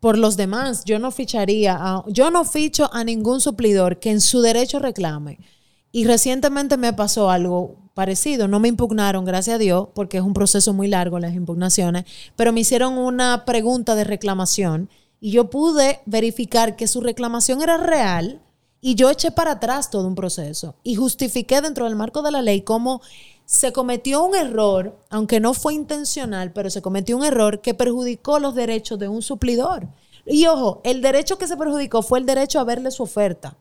por 0.00 0.18
los 0.18 0.36
demás. 0.36 0.84
Yo 0.84 0.98
no 0.98 1.10
ficharía, 1.10 1.76
a- 1.78 2.04
yo 2.08 2.30
no 2.30 2.44
ficho 2.44 2.90
a 2.92 3.04
ningún 3.04 3.40
suplidor 3.40 3.98
que 3.98 4.10
en 4.10 4.20
su 4.20 4.40
derecho 4.40 4.78
reclame. 4.78 5.38
Y 5.92 6.04
recientemente 6.04 6.76
me 6.76 6.92
pasó 6.92 7.30
algo 7.30 7.76
parecido. 7.94 8.46
No 8.48 8.60
me 8.60 8.68
impugnaron, 8.68 9.24
gracias 9.24 9.54
a 9.56 9.58
Dios, 9.58 9.88
porque 9.94 10.18
es 10.18 10.22
un 10.22 10.34
proceso 10.34 10.74
muy 10.74 10.88
largo 10.88 11.18
las 11.18 11.34
impugnaciones, 11.34 12.04
pero 12.36 12.52
me 12.52 12.60
hicieron 12.60 12.98
una 12.98 13.44
pregunta 13.46 13.94
de 13.94 14.04
reclamación 14.04 14.90
y 15.20 15.30
yo 15.30 15.48
pude 15.48 16.00
verificar 16.04 16.76
que 16.76 16.86
su 16.86 17.00
reclamación 17.00 17.62
era 17.62 17.78
real 17.78 18.42
Y 18.82 18.94
yo 18.94 19.08
eché 19.10 19.30
para 19.30 19.52
atrás 19.52 19.90
todo 19.90 20.06
un 20.06 20.14
proceso 20.14 20.76
y 20.84 20.94
justifiqué 20.96 21.60
dentro 21.62 21.86
del 21.86 21.96
marco 21.96 22.20
de 22.22 22.30
la 22.30 22.42
ley 22.42 22.60
cómo 22.60 23.00
se 23.46 23.72
cometió 23.72 24.24
un 24.24 24.34
error, 24.34 24.98
aunque 25.08 25.40
no 25.40 25.54
fue 25.54 25.72
intencional, 25.72 26.52
pero 26.52 26.68
se 26.68 26.82
cometió 26.82 27.16
un 27.16 27.24
error 27.24 27.60
que 27.60 27.74
perjudicó 27.74 28.40
los 28.40 28.54
derechos 28.54 28.98
de 28.98 29.08
un 29.08 29.22
suplidor. 29.22 29.88
Y 30.26 30.46
ojo, 30.46 30.80
el 30.84 31.00
derecho 31.00 31.38
que 31.38 31.46
se 31.46 31.56
perjudicó 31.56 32.02
fue 32.02 32.18
el 32.18 32.26
derecho 32.26 32.58
a 32.58 32.64
verle 32.64 32.90
su 32.90 33.04
oferta. 33.04 33.56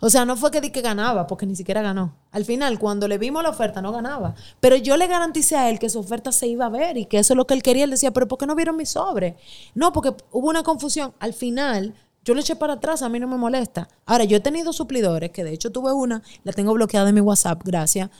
O 0.00 0.10
sea, 0.10 0.24
no 0.24 0.36
fue 0.36 0.50
que 0.50 0.60
di 0.60 0.70
que 0.70 0.80
ganaba, 0.80 1.26
porque 1.26 1.46
ni 1.46 1.54
siquiera 1.54 1.82
ganó. 1.82 2.16
Al 2.30 2.44
final, 2.44 2.78
cuando 2.78 3.08
le 3.08 3.18
vimos 3.18 3.42
la 3.42 3.50
oferta, 3.50 3.80
no 3.80 3.92
ganaba. 3.92 4.34
Pero 4.60 4.76
yo 4.76 4.96
le 4.96 5.06
garanticé 5.06 5.56
a 5.56 5.70
él 5.70 5.78
que 5.78 5.88
su 5.88 5.98
oferta 5.98 6.32
se 6.32 6.46
iba 6.46 6.66
a 6.66 6.70
ver 6.70 6.96
y 6.96 7.06
que 7.06 7.18
eso 7.18 7.34
es 7.34 7.36
lo 7.36 7.46
que 7.46 7.54
él 7.54 7.62
quería. 7.62 7.84
Él 7.84 7.90
decía, 7.90 8.10
pero 8.10 8.26
¿por 8.26 8.38
qué 8.38 8.46
no 8.46 8.54
vieron 8.54 8.76
mi 8.76 8.86
sobre? 8.86 9.36
No, 9.74 9.92
porque 9.92 10.14
hubo 10.32 10.48
una 10.48 10.62
confusión. 10.62 11.14
Al 11.20 11.32
final, 11.32 11.94
yo 12.28 12.34
le 12.34 12.42
eché 12.42 12.56
para 12.56 12.74
atrás, 12.74 13.00
a 13.00 13.08
mí 13.08 13.18
no 13.18 13.26
me 13.26 13.38
molesta. 13.38 13.88
Ahora, 14.04 14.24
yo 14.24 14.36
he 14.36 14.40
tenido 14.40 14.74
suplidores, 14.74 15.30
que 15.30 15.44
de 15.44 15.50
hecho 15.52 15.72
tuve 15.72 15.92
una, 15.92 16.22
la 16.44 16.52
tengo 16.52 16.74
bloqueada 16.74 17.08
en 17.08 17.14
mi 17.14 17.22
WhatsApp, 17.22 17.62
gracias. 17.64 18.10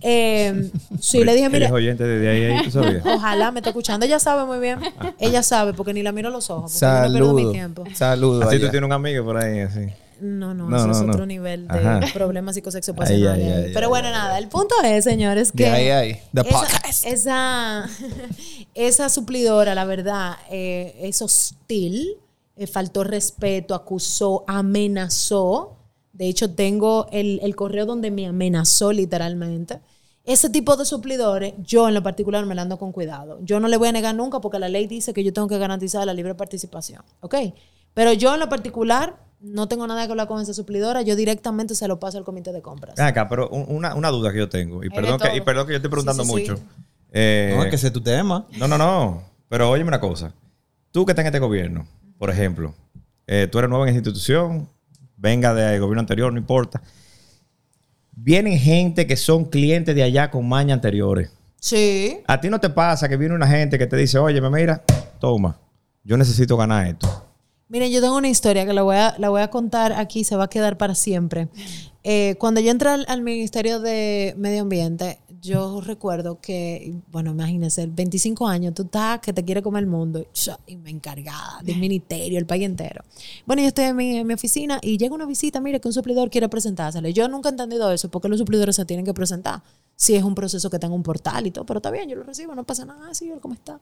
Eh, 0.00 0.70
sí, 1.00 1.22
le 1.22 1.34
dije, 1.34 1.44
Eres 1.46 1.60
mira, 1.60 1.70
oyente 1.74 2.02
desde 2.02 2.28
ahí, 2.30 2.44
ahí, 2.44 2.64
¿tú 2.64 2.70
sabías? 2.70 3.04
ojalá 3.04 3.50
me 3.52 3.60
esté 3.60 3.68
escuchando. 3.68 4.06
Ella 4.06 4.18
sabe 4.18 4.46
muy 4.46 4.58
bien. 4.58 4.78
Ella 5.18 5.42
sabe, 5.42 5.74
porque 5.74 5.92
ni 5.92 6.02
la 6.02 6.12
miro 6.12 6.28
a 6.28 6.32
los 6.32 6.48
ojos. 6.48 6.72
Porque 6.72 6.86
yo 6.86 7.02
no 7.02 7.12
pierdo 7.12 7.34
mi 7.34 7.52
tiempo. 7.52 7.84
Saludo. 7.92 8.48
Así 8.48 8.58
tú 8.58 8.70
tienes 8.70 8.86
un 8.86 8.92
amigo 8.92 9.22
por 9.22 9.36
ahí, 9.36 9.60
así. 9.60 9.80
No, 10.22 10.54
no, 10.54 10.68
No, 10.68 10.76
eso 10.78 10.86
no, 10.86 10.92
es 10.94 11.02
no. 11.02 11.12
otro 11.12 11.26
nivel 11.26 11.68
de 11.68 11.78
Ajá. 11.78 12.00
problemas 12.14 12.54
psicosexuales. 12.54 13.10
Ay, 13.10 13.26
ay, 13.26 13.42
ay, 13.42 13.70
Pero 13.74 13.86
ay, 13.86 13.90
bueno, 13.90 14.10
nada, 14.10 14.38
el 14.38 14.48
punto 14.48 14.74
es, 14.82 15.04
señores, 15.04 15.52
que 15.52 15.64
De 15.70 16.40
esa, 16.40 16.50
podcast. 16.50 17.04
esa, 17.06 17.88
esa 18.74 19.08
suplidora, 19.10 19.74
la 19.74 19.84
verdad, 19.84 20.36
eh, 20.50 20.96
es 21.02 21.20
hostil, 21.22 22.16
eh, 22.58 22.66
faltó 22.66 23.04
respeto, 23.04 23.74
acusó, 23.74 24.44
amenazó. 24.46 25.76
De 26.12 26.28
hecho, 26.28 26.54
tengo 26.54 27.06
el, 27.12 27.38
el 27.42 27.54
correo 27.56 27.86
donde 27.86 28.10
me 28.10 28.26
amenazó 28.26 28.92
literalmente. 28.92 29.80
Ese 30.24 30.50
tipo 30.50 30.76
de 30.76 30.84
suplidores, 30.84 31.54
yo 31.58 31.88
en 31.88 31.94
lo 31.94 32.02
particular 32.02 32.44
me 32.44 32.54
la 32.54 32.62
ando 32.62 32.78
con 32.78 32.92
cuidado. 32.92 33.38
Yo 33.42 33.60
no 33.60 33.68
le 33.68 33.76
voy 33.78 33.88
a 33.88 33.92
negar 33.92 34.14
nunca 34.14 34.40
porque 34.40 34.58
la 34.58 34.68
ley 34.68 34.86
dice 34.86 35.14
que 35.14 35.24
yo 35.24 35.32
tengo 35.32 35.48
que 35.48 35.56
garantizar 35.58 36.04
la 36.04 36.12
libre 36.12 36.34
participación. 36.34 37.02
¿Ok? 37.20 37.34
Pero 37.94 38.12
yo 38.12 38.34
en 38.34 38.40
lo 38.40 38.48
particular 38.48 39.16
no 39.40 39.68
tengo 39.68 39.86
nada 39.86 40.04
que 40.04 40.10
hablar 40.10 40.26
con 40.28 40.42
esa 40.42 40.52
suplidora. 40.52 41.00
Yo 41.02 41.16
directamente 41.16 41.74
se 41.74 41.88
lo 41.88 41.98
paso 41.98 42.18
al 42.18 42.24
comité 42.24 42.52
de 42.52 42.60
compras. 42.60 42.96
Ven 42.96 43.06
acá, 43.06 43.26
pero 43.28 43.48
un- 43.48 43.64
una, 43.68 43.94
una 43.94 44.10
duda 44.10 44.30
que 44.32 44.38
yo 44.38 44.48
tengo. 44.50 44.84
Y 44.84 44.90
perdón, 44.90 45.18
que, 45.18 45.34
y 45.36 45.40
perdón 45.40 45.66
que 45.66 45.72
yo 45.72 45.76
estoy 45.76 45.90
preguntando 45.90 46.24
Sí, 46.24 46.30
sí, 46.30 46.44
sí. 46.44 46.50
mucho. 46.50 46.62
Eh, 47.12 47.54
No, 47.56 47.62
es 47.62 47.70
que 47.70 47.76
ese 47.76 47.86
es 47.86 47.92
tu 47.92 48.02
tema. 48.02 48.46
No, 48.58 48.68
no, 48.68 48.76
no. 48.76 49.22
Pero 49.48 49.70
óyeme 49.70 49.88
una 49.88 50.00
cosa. 50.00 50.34
Tú 50.90 51.06
que 51.06 51.12
estás 51.12 51.22
en 51.22 51.28
este 51.28 51.38
gobierno, 51.38 51.86
por 52.18 52.30
ejemplo, 52.30 52.74
eh, 53.26 53.48
tú 53.50 53.58
eres 53.58 53.68
nuevo 53.68 53.84
en 53.84 53.90
esta 53.90 53.98
institución, 53.98 54.68
venga 55.16 55.54
del 55.54 55.80
gobierno 55.80 56.00
anterior, 56.00 56.32
no 56.32 56.38
importa. 56.38 56.82
Vienen 58.12 58.58
gente 58.58 59.06
que 59.06 59.16
son 59.16 59.44
clientes 59.44 59.94
de 59.94 60.02
allá 60.02 60.30
con 60.30 60.48
maña 60.48 60.74
anteriores. 60.74 61.30
Sí. 61.60 62.18
A 62.26 62.40
ti 62.40 62.50
no 62.50 62.60
te 62.60 62.70
pasa 62.70 63.08
que 63.08 63.16
viene 63.16 63.34
una 63.34 63.46
gente 63.46 63.78
que 63.78 63.86
te 63.86 63.96
dice, 63.96 64.18
oye, 64.18 64.40
mira, 64.40 64.82
toma, 65.20 65.58
yo 66.02 66.16
necesito 66.16 66.56
ganar 66.56 66.86
esto. 66.86 67.24
Miren, 67.68 67.90
yo 67.92 68.00
tengo 68.00 68.16
una 68.16 68.28
historia 68.28 68.64
que 68.64 68.72
la 68.72 68.82
voy 68.82 68.96
a, 68.96 69.14
la 69.18 69.28
voy 69.28 69.42
a 69.42 69.50
contar 69.50 69.92
aquí, 69.92 70.24
se 70.24 70.36
va 70.36 70.44
a 70.44 70.48
quedar 70.48 70.78
para 70.78 70.94
siempre. 70.94 71.48
Eh, 72.02 72.36
cuando 72.38 72.60
yo 72.60 72.70
entré 72.70 72.88
al, 72.88 73.04
al 73.08 73.20
Ministerio 73.20 73.78
de 73.78 74.34
Medio 74.38 74.62
Ambiente, 74.62 75.18
yo 75.40 75.80
recuerdo 75.80 76.40
que, 76.40 76.94
bueno, 77.10 77.30
imagínense, 77.30 77.86
25 77.86 78.46
años, 78.46 78.74
tú 78.74 78.82
estás 78.82 79.20
que 79.20 79.32
te 79.32 79.44
quiere 79.44 79.62
comer 79.62 79.84
el 79.84 79.88
mundo, 79.88 80.26
y 80.66 80.76
me 80.76 80.90
encargada 80.90 81.60
del 81.62 81.78
ministerio, 81.80 82.38
el 82.38 82.46
país 82.46 82.64
entero. 82.64 83.04
Bueno, 83.46 83.62
yo 83.62 83.68
estoy 83.68 83.84
en 83.86 83.96
mi, 83.96 84.16
en 84.16 84.26
mi 84.26 84.34
oficina 84.34 84.78
y 84.82 84.98
llega 84.98 85.14
una 85.14 85.26
visita, 85.26 85.60
mire, 85.60 85.80
que 85.80 85.88
un 85.88 85.94
suplidor 85.94 86.30
quiere 86.30 86.48
presentársele. 86.48 87.12
Yo 87.12 87.28
nunca 87.28 87.48
he 87.48 87.52
entendido 87.52 87.90
eso, 87.92 88.10
porque 88.10 88.28
los 88.28 88.38
suplidores 88.38 88.76
se 88.76 88.84
tienen 88.84 89.04
que 89.04 89.14
presentar. 89.14 89.62
Si 89.96 90.14
es 90.14 90.22
un 90.22 90.34
proceso 90.34 90.70
que 90.70 90.78
tenga 90.78 90.94
un 90.94 91.02
portal 91.02 91.46
y 91.46 91.50
todo, 91.50 91.66
pero 91.66 91.78
está 91.78 91.90
bien, 91.90 92.08
yo 92.08 92.16
lo 92.16 92.22
recibo, 92.22 92.54
no 92.54 92.64
pasa 92.64 92.84
nada, 92.84 93.12
sí, 93.14 93.30
¿cómo 93.40 93.54
está? 93.54 93.80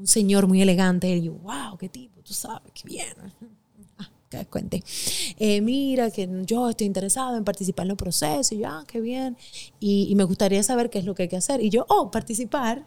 un 0.00 0.06
señor 0.06 0.46
muy 0.48 0.62
elegante. 0.62 1.08
Y 1.16 1.22
yo, 1.22 1.34
wow, 1.34 1.76
qué 1.78 1.88
tipo, 1.88 2.20
tú 2.22 2.34
sabes, 2.34 2.72
qué 2.72 2.88
bien. 2.88 3.14
Que 4.30 4.46
cuente. 4.46 4.82
Eh, 5.38 5.60
mira, 5.60 6.10
que 6.10 6.28
yo 6.44 6.70
estoy 6.70 6.86
interesado 6.86 7.36
en 7.36 7.44
participar 7.44 7.86
en 7.86 7.90
el 7.90 7.96
proceso. 7.96 8.54
Y 8.54 8.58
yo, 8.58 8.68
ah, 8.68 8.84
qué 8.86 9.00
bien. 9.00 9.36
Y, 9.80 10.06
y 10.08 10.14
me 10.14 10.22
gustaría 10.24 10.62
saber 10.62 10.88
qué 10.88 11.00
es 11.00 11.04
lo 11.04 11.14
que 11.16 11.24
hay 11.24 11.28
que 11.28 11.36
hacer. 11.36 11.60
Y 11.60 11.68
yo, 11.68 11.84
oh, 11.88 12.10
participar. 12.12 12.86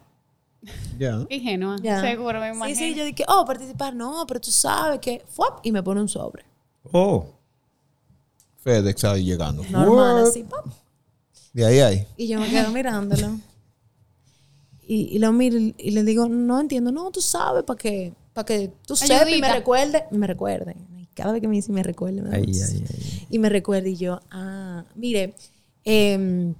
Ya. 0.98 1.26
Ingenua. 1.28 1.76
Seguro, 2.00 2.40
me 2.40 2.50
Sí, 2.50 2.56
imagino. 2.56 2.78
sí, 2.78 2.94
yo 2.94 3.04
dije, 3.04 3.24
oh, 3.28 3.44
participar. 3.44 3.94
No, 3.94 4.24
pero 4.26 4.40
tú 4.40 4.50
sabes 4.50 4.98
que. 5.00 5.22
¡fuap! 5.28 5.58
Y 5.66 5.70
me 5.70 5.82
pone 5.82 6.00
un 6.00 6.08
sobre. 6.08 6.44
Oh, 6.90 7.26
FedEx 8.62 9.04
ahí 9.04 9.24
llegando. 9.24 9.62
Normal, 9.64 10.22
What? 10.22 10.28
así, 10.28 10.42
¡pop! 10.44 10.64
De 11.52 11.66
ahí, 11.66 11.80
ahí. 11.80 12.06
Y 12.16 12.26
yo 12.28 12.40
me 12.40 12.48
quedo 12.48 12.70
mirándolo. 12.70 13.38
Y, 14.86 15.16
y 15.16 15.18
lo 15.18 15.32
miro 15.32 15.56
y 15.56 15.90
le 15.92 16.02
digo, 16.04 16.28
no 16.28 16.60
entiendo, 16.60 16.92
no, 16.92 17.10
tú 17.10 17.22
sabes, 17.22 17.62
para 17.64 17.78
que, 17.78 18.12
para 18.34 18.44
que 18.44 18.70
tú 18.86 18.94
sepas 18.94 19.26
y 19.30 19.40
me 19.40 19.50
recuerde, 19.50 20.04
y 20.10 20.18
me 20.18 20.26
recuerde. 20.26 20.76
Cada 21.14 21.32
vez 21.32 21.40
que 21.40 21.48
me 21.48 21.54
dice 21.56 21.72
me 21.72 21.82
recuerde, 21.82 22.22
me 22.22 22.34
ay, 22.36 22.44
ay, 22.46 22.84
ay. 22.88 23.26
y 23.30 23.38
me 23.38 23.48
recuerde 23.48 23.90
y 23.90 23.96
yo, 23.96 24.20
ah, 24.30 24.84
mire, 24.94 25.34
eh, 25.84 26.52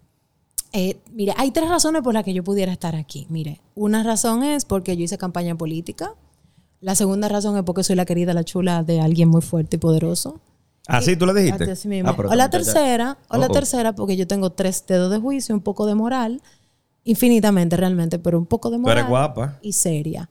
eh, 0.73 0.97
mire, 1.13 1.33
hay 1.37 1.51
tres 1.51 1.69
razones 1.69 2.03
por 2.03 2.15
las 2.15 2.25
que 2.25 2.35
yo 2.35 2.43
pudiera 2.43 2.73
estar 2.73 2.97
aquí. 2.97 3.27
Mire, 3.31 3.61
una 3.75 4.03
razón 4.03 4.43
es 4.43 4.65
porque 4.65 4.97
yo 4.97 5.05
hice 5.05 5.19
campaña 5.19 5.55
política. 5.57 6.13
La 6.81 6.95
segunda 6.95 7.29
razón 7.29 7.57
es 7.57 7.63
porque 7.63 7.85
soy 7.85 7.97
la 7.97 8.05
querida, 8.05 8.35
la 8.35 8.45
chula 8.45 8.83
de 8.83 9.01
alguien 9.01 9.29
muy 9.29 9.41
fuerte 9.41 9.77
y 9.77 9.79
poderoso. 9.79 10.41
¿Así 10.87 11.17
tú 11.17 11.25
le 11.27 11.33
dijiste? 11.33 11.71
Así 11.71 11.89
mismo. 11.89 12.11
Ah, 12.11 12.15
pero 12.17 12.29
o 12.29 12.35
la 12.35 12.51
tercera, 12.51 13.17
o 13.29 13.39
la 13.39 13.47
Oh, 13.47 13.51
tercera, 13.53 13.95
porque 13.95 14.17
yo 14.17 14.27
tengo 14.27 14.51
tres 14.51 14.85
dedos 14.87 15.11
de 15.11 15.19
juicio, 15.19 15.55
un 15.55 15.63
poco 15.63 15.87
de 15.87 15.95
moral, 15.95 16.43
infinitamente 17.05 17.77
realmente, 17.77 18.19
pero 18.19 18.39
un 18.39 18.45
poco 18.47 18.71
de 18.71 18.79
moral. 18.79 18.99
eres 18.99 19.09
guapa. 19.09 19.59
Y 19.63 19.73
seria. 19.73 20.29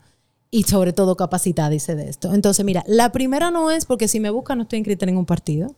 Y 0.55 0.63
sobre 0.63 0.93
todo 0.93 1.15
capacitada, 1.17 1.71
dice 1.71 1.95
de 1.95 2.07
esto. 2.07 2.31
Entonces, 2.31 2.63
mira, 2.63 2.83
la 2.85 3.11
primera 3.11 3.49
no 3.49 3.71
es 3.71 3.85
porque 3.85 4.07
si 4.07 4.19
me 4.19 4.29
buscan 4.29 4.59
no 4.59 4.63
estoy 4.63 4.77
inscrita 4.77 5.05
en 5.05 5.07
ningún 5.09 5.25
partido. 5.25 5.73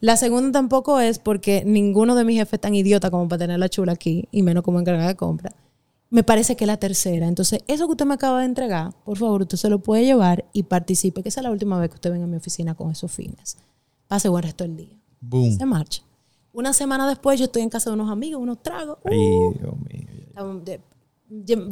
La 0.00 0.16
segunda 0.16 0.52
tampoco 0.52 1.00
es 1.00 1.18
porque 1.18 1.64
ninguno 1.66 2.14
de 2.14 2.24
mis 2.24 2.38
jefes 2.38 2.54
es 2.54 2.60
tan 2.62 2.74
idiota 2.74 3.10
como 3.10 3.28
para 3.28 3.40
tener 3.40 3.58
la 3.58 3.68
chula 3.68 3.92
aquí, 3.92 4.26
y 4.32 4.42
menos 4.42 4.64
como 4.64 4.80
encargada 4.80 5.08
de 5.08 5.16
compra. 5.16 5.52
Me 6.08 6.22
parece 6.22 6.56
que 6.56 6.64
es 6.64 6.66
la 6.66 6.78
tercera. 6.78 7.28
Entonces, 7.28 7.60
eso 7.66 7.84
que 7.86 7.90
usted 7.90 8.06
me 8.06 8.14
acaba 8.14 8.40
de 8.40 8.46
entregar, 8.46 8.94
por 9.04 9.18
favor, 9.18 9.42
usted 9.42 9.58
se 9.58 9.68
lo 9.68 9.80
puede 9.80 10.06
llevar 10.06 10.46
y 10.54 10.62
participe, 10.62 11.22
que 11.22 11.28
esa 11.28 11.40
es 11.40 11.44
la 11.44 11.50
última 11.50 11.78
vez 11.78 11.90
que 11.90 11.96
usted 11.96 12.10
venga 12.10 12.24
a 12.24 12.28
mi 12.28 12.36
oficina 12.38 12.74
con 12.74 12.90
esos 12.90 13.12
fines. 13.12 13.58
Pase 14.08 14.30
buen 14.30 14.44
resto 14.44 14.64
del 14.64 14.78
día. 14.78 14.96
Boom. 15.20 15.58
Se 15.58 15.66
marcha. 15.66 16.02
Una 16.54 16.72
semana 16.72 17.06
después 17.06 17.38
yo 17.38 17.44
estoy 17.44 17.60
en 17.60 17.68
casa 17.68 17.90
de 17.90 17.94
unos 17.94 18.10
amigos, 18.10 18.40
unos 18.40 18.62
tragos. 18.62 18.96
Ay, 19.04 19.18
Uh, 19.18 19.52
Dios 19.52 19.74
mío. 19.92 20.06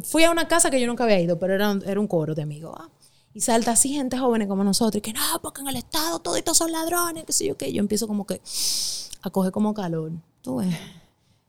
Fui 0.03 0.23
a 0.23 0.31
una 0.31 0.47
casa 0.47 0.69
que 0.69 0.79
yo 0.79 0.87
nunca 0.87 1.03
había 1.03 1.19
ido, 1.19 1.39
pero 1.39 1.53
era 1.53 1.77
era 1.85 1.99
un 1.99 2.07
coro 2.07 2.35
de 2.35 2.41
amigos. 2.41 2.75
ah. 2.77 2.89
Y 3.33 3.41
salta 3.41 3.71
así 3.71 3.89
gente 3.89 4.17
joven 4.17 4.47
como 4.47 4.63
nosotros, 4.63 4.99
y 4.99 5.01
que 5.01 5.11
no, 5.11 5.19
porque 5.41 5.59
en 5.61 5.67
el 5.67 5.75
Estado 5.75 6.19
toditos 6.19 6.57
son 6.57 6.71
ladrones, 6.71 7.25
que 7.25 7.33
sé 7.33 7.45
yo 7.45 7.57
qué. 7.57 7.73
Yo 7.73 7.81
empiezo 7.81 8.07
como 8.07 8.25
que 8.25 8.41
a 9.21 9.29
coger 9.29 9.51
como 9.51 9.73
calor. 9.73 10.13
Tú 10.41 10.57
ves. 10.57 10.73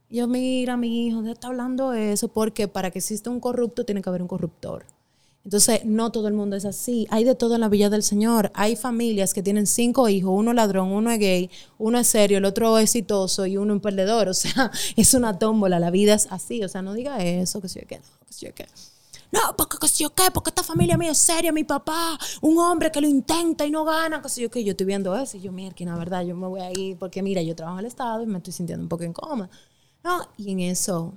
Y 0.09 0.17
yo, 0.17 0.27
mira, 0.27 0.77
mi 0.77 1.07
hijo, 1.07 1.23
¿de 1.23 1.29
qué 1.29 1.33
está 1.33 1.47
hablando 1.47 1.93
eso? 1.93 2.27
Porque 2.29 2.67
para 2.67 2.91
que 2.91 2.99
exista 2.99 3.31
un 3.31 3.39
corrupto 3.39 3.85
tiene 3.85 4.03
que 4.03 4.09
haber 4.09 4.23
un 4.23 4.29
corruptor. 4.29 4.85
Entonces, 5.47 5.85
no 5.85 6.11
todo 6.11 6.27
el 6.27 6.35
mundo 6.35 6.57
es 6.57 6.65
así. 6.65 7.07
Hay 7.09 7.23
de 7.23 7.37
todo 7.37 7.55
en 7.55 7.61
la 7.61 7.69
Villa 7.69 7.89
del 7.89 8.03
Señor. 8.03 8.51
Hay 8.53 8.75
familias 8.75 9.33
que 9.33 9.45
tienen 9.45 9.69
cinco 9.69 10.09
hijos, 10.09 10.33
uno 10.35 10.53
ladrón, 10.53 10.91
uno 10.91 11.09
es 11.13 11.21
gay, 11.21 11.51
uno 11.79 12.01
es 12.01 12.09
serio, 12.09 12.39
el 12.39 12.45
otro 12.45 12.77
es 12.79 12.87
exitoso 12.87 13.47
y 13.47 13.57
uno 13.57 13.73
un 13.73 13.81
perdedor. 13.81 14.27
O 14.29 14.35
sea, 14.35 14.73
es 14.97 15.15
una 15.15 15.39
tómbola, 15.39 15.79
la 15.79 15.93
vida 15.93 16.15
es 16.15 16.27
así. 16.31 16.65
O 16.65 16.69
sea, 16.69 16.83
no 16.83 16.95
diga 16.95 17.19
eso, 17.19 17.61
que 17.61 17.69
yo 17.69 17.81
qué, 17.87 17.99
no, 17.99 18.05
que 18.27 18.47
yo 18.47 18.55
qué. 18.57 18.67
No, 19.31 19.41
porque 19.57 19.79
que 19.81 19.87
sé 19.87 20.03
yo 20.03 20.11
qué, 20.11 20.33
porque 20.35 20.51
esta 20.51 20.65
familia 20.65 20.99
mía 20.99 21.13
es 21.13 21.19
seria, 21.19 21.53
mi 21.53 21.63
papá, 21.63 22.19
un 22.41 22.59
hombre 22.59 22.91
que 22.91 23.01
lo 23.01 23.07
intenta 23.07 23.65
y 23.65 23.71
no 23.71 23.85
gana, 23.85 24.21
que 24.21 24.29
sé 24.29 24.43
yo 24.43 24.51
qué. 24.51 24.65
Yo 24.65 24.73
estoy 24.73 24.87
viendo 24.87 25.17
eso 25.17 25.37
y 25.37 25.43
yo, 25.43 25.53
mira, 25.53 25.73
que 25.73 25.85
la 25.85 25.97
verdad, 25.97 26.25
yo 26.25 26.35
me 26.35 26.49
voy 26.49 26.61
a 26.61 26.73
ir 26.73 26.99
porque, 26.99 27.23
mira, 27.23 27.41
yo 27.41 27.55
trabajo 27.55 27.79
en 27.79 27.85
el 27.85 27.87
Estado 27.87 28.21
y 28.21 28.27
me 28.27 28.39
estoy 28.39 28.53
sintiendo 28.53 28.83
un 28.83 28.89
poco 28.89 29.05
incómoda. 29.05 29.49
No, 30.03 30.27
y 30.37 30.51
en 30.51 30.59
eso 30.59 31.15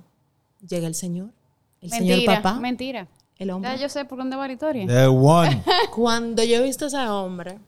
llega 0.68 0.86
el 0.86 0.94
Señor, 0.94 1.30
el 1.80 1.90
mentira, 1.90 2.16
Señor 2.16 2.36
papá, 2.36 2.60
mentira. 2.60 3.08
El 3.40 3.50
hombre. 3.50 3.70
Ya 3.72 3.76
yo 3.76 3.88
sé 3.88 4.04
por 4.04 4.18
dónde 4.18 4.36
va 4.36 4.46
la 4.46 4.52
historia. 4.52 4.86
The 4.86 5.08
one. 5.08 5.62
Cuando 5.94 6.44
yo 6.44 6.56
he 6.58 6.62
visto 6.62 6.84
a 6.84 6.88
ese 6.88 6.98
hombre, 7.08 7.58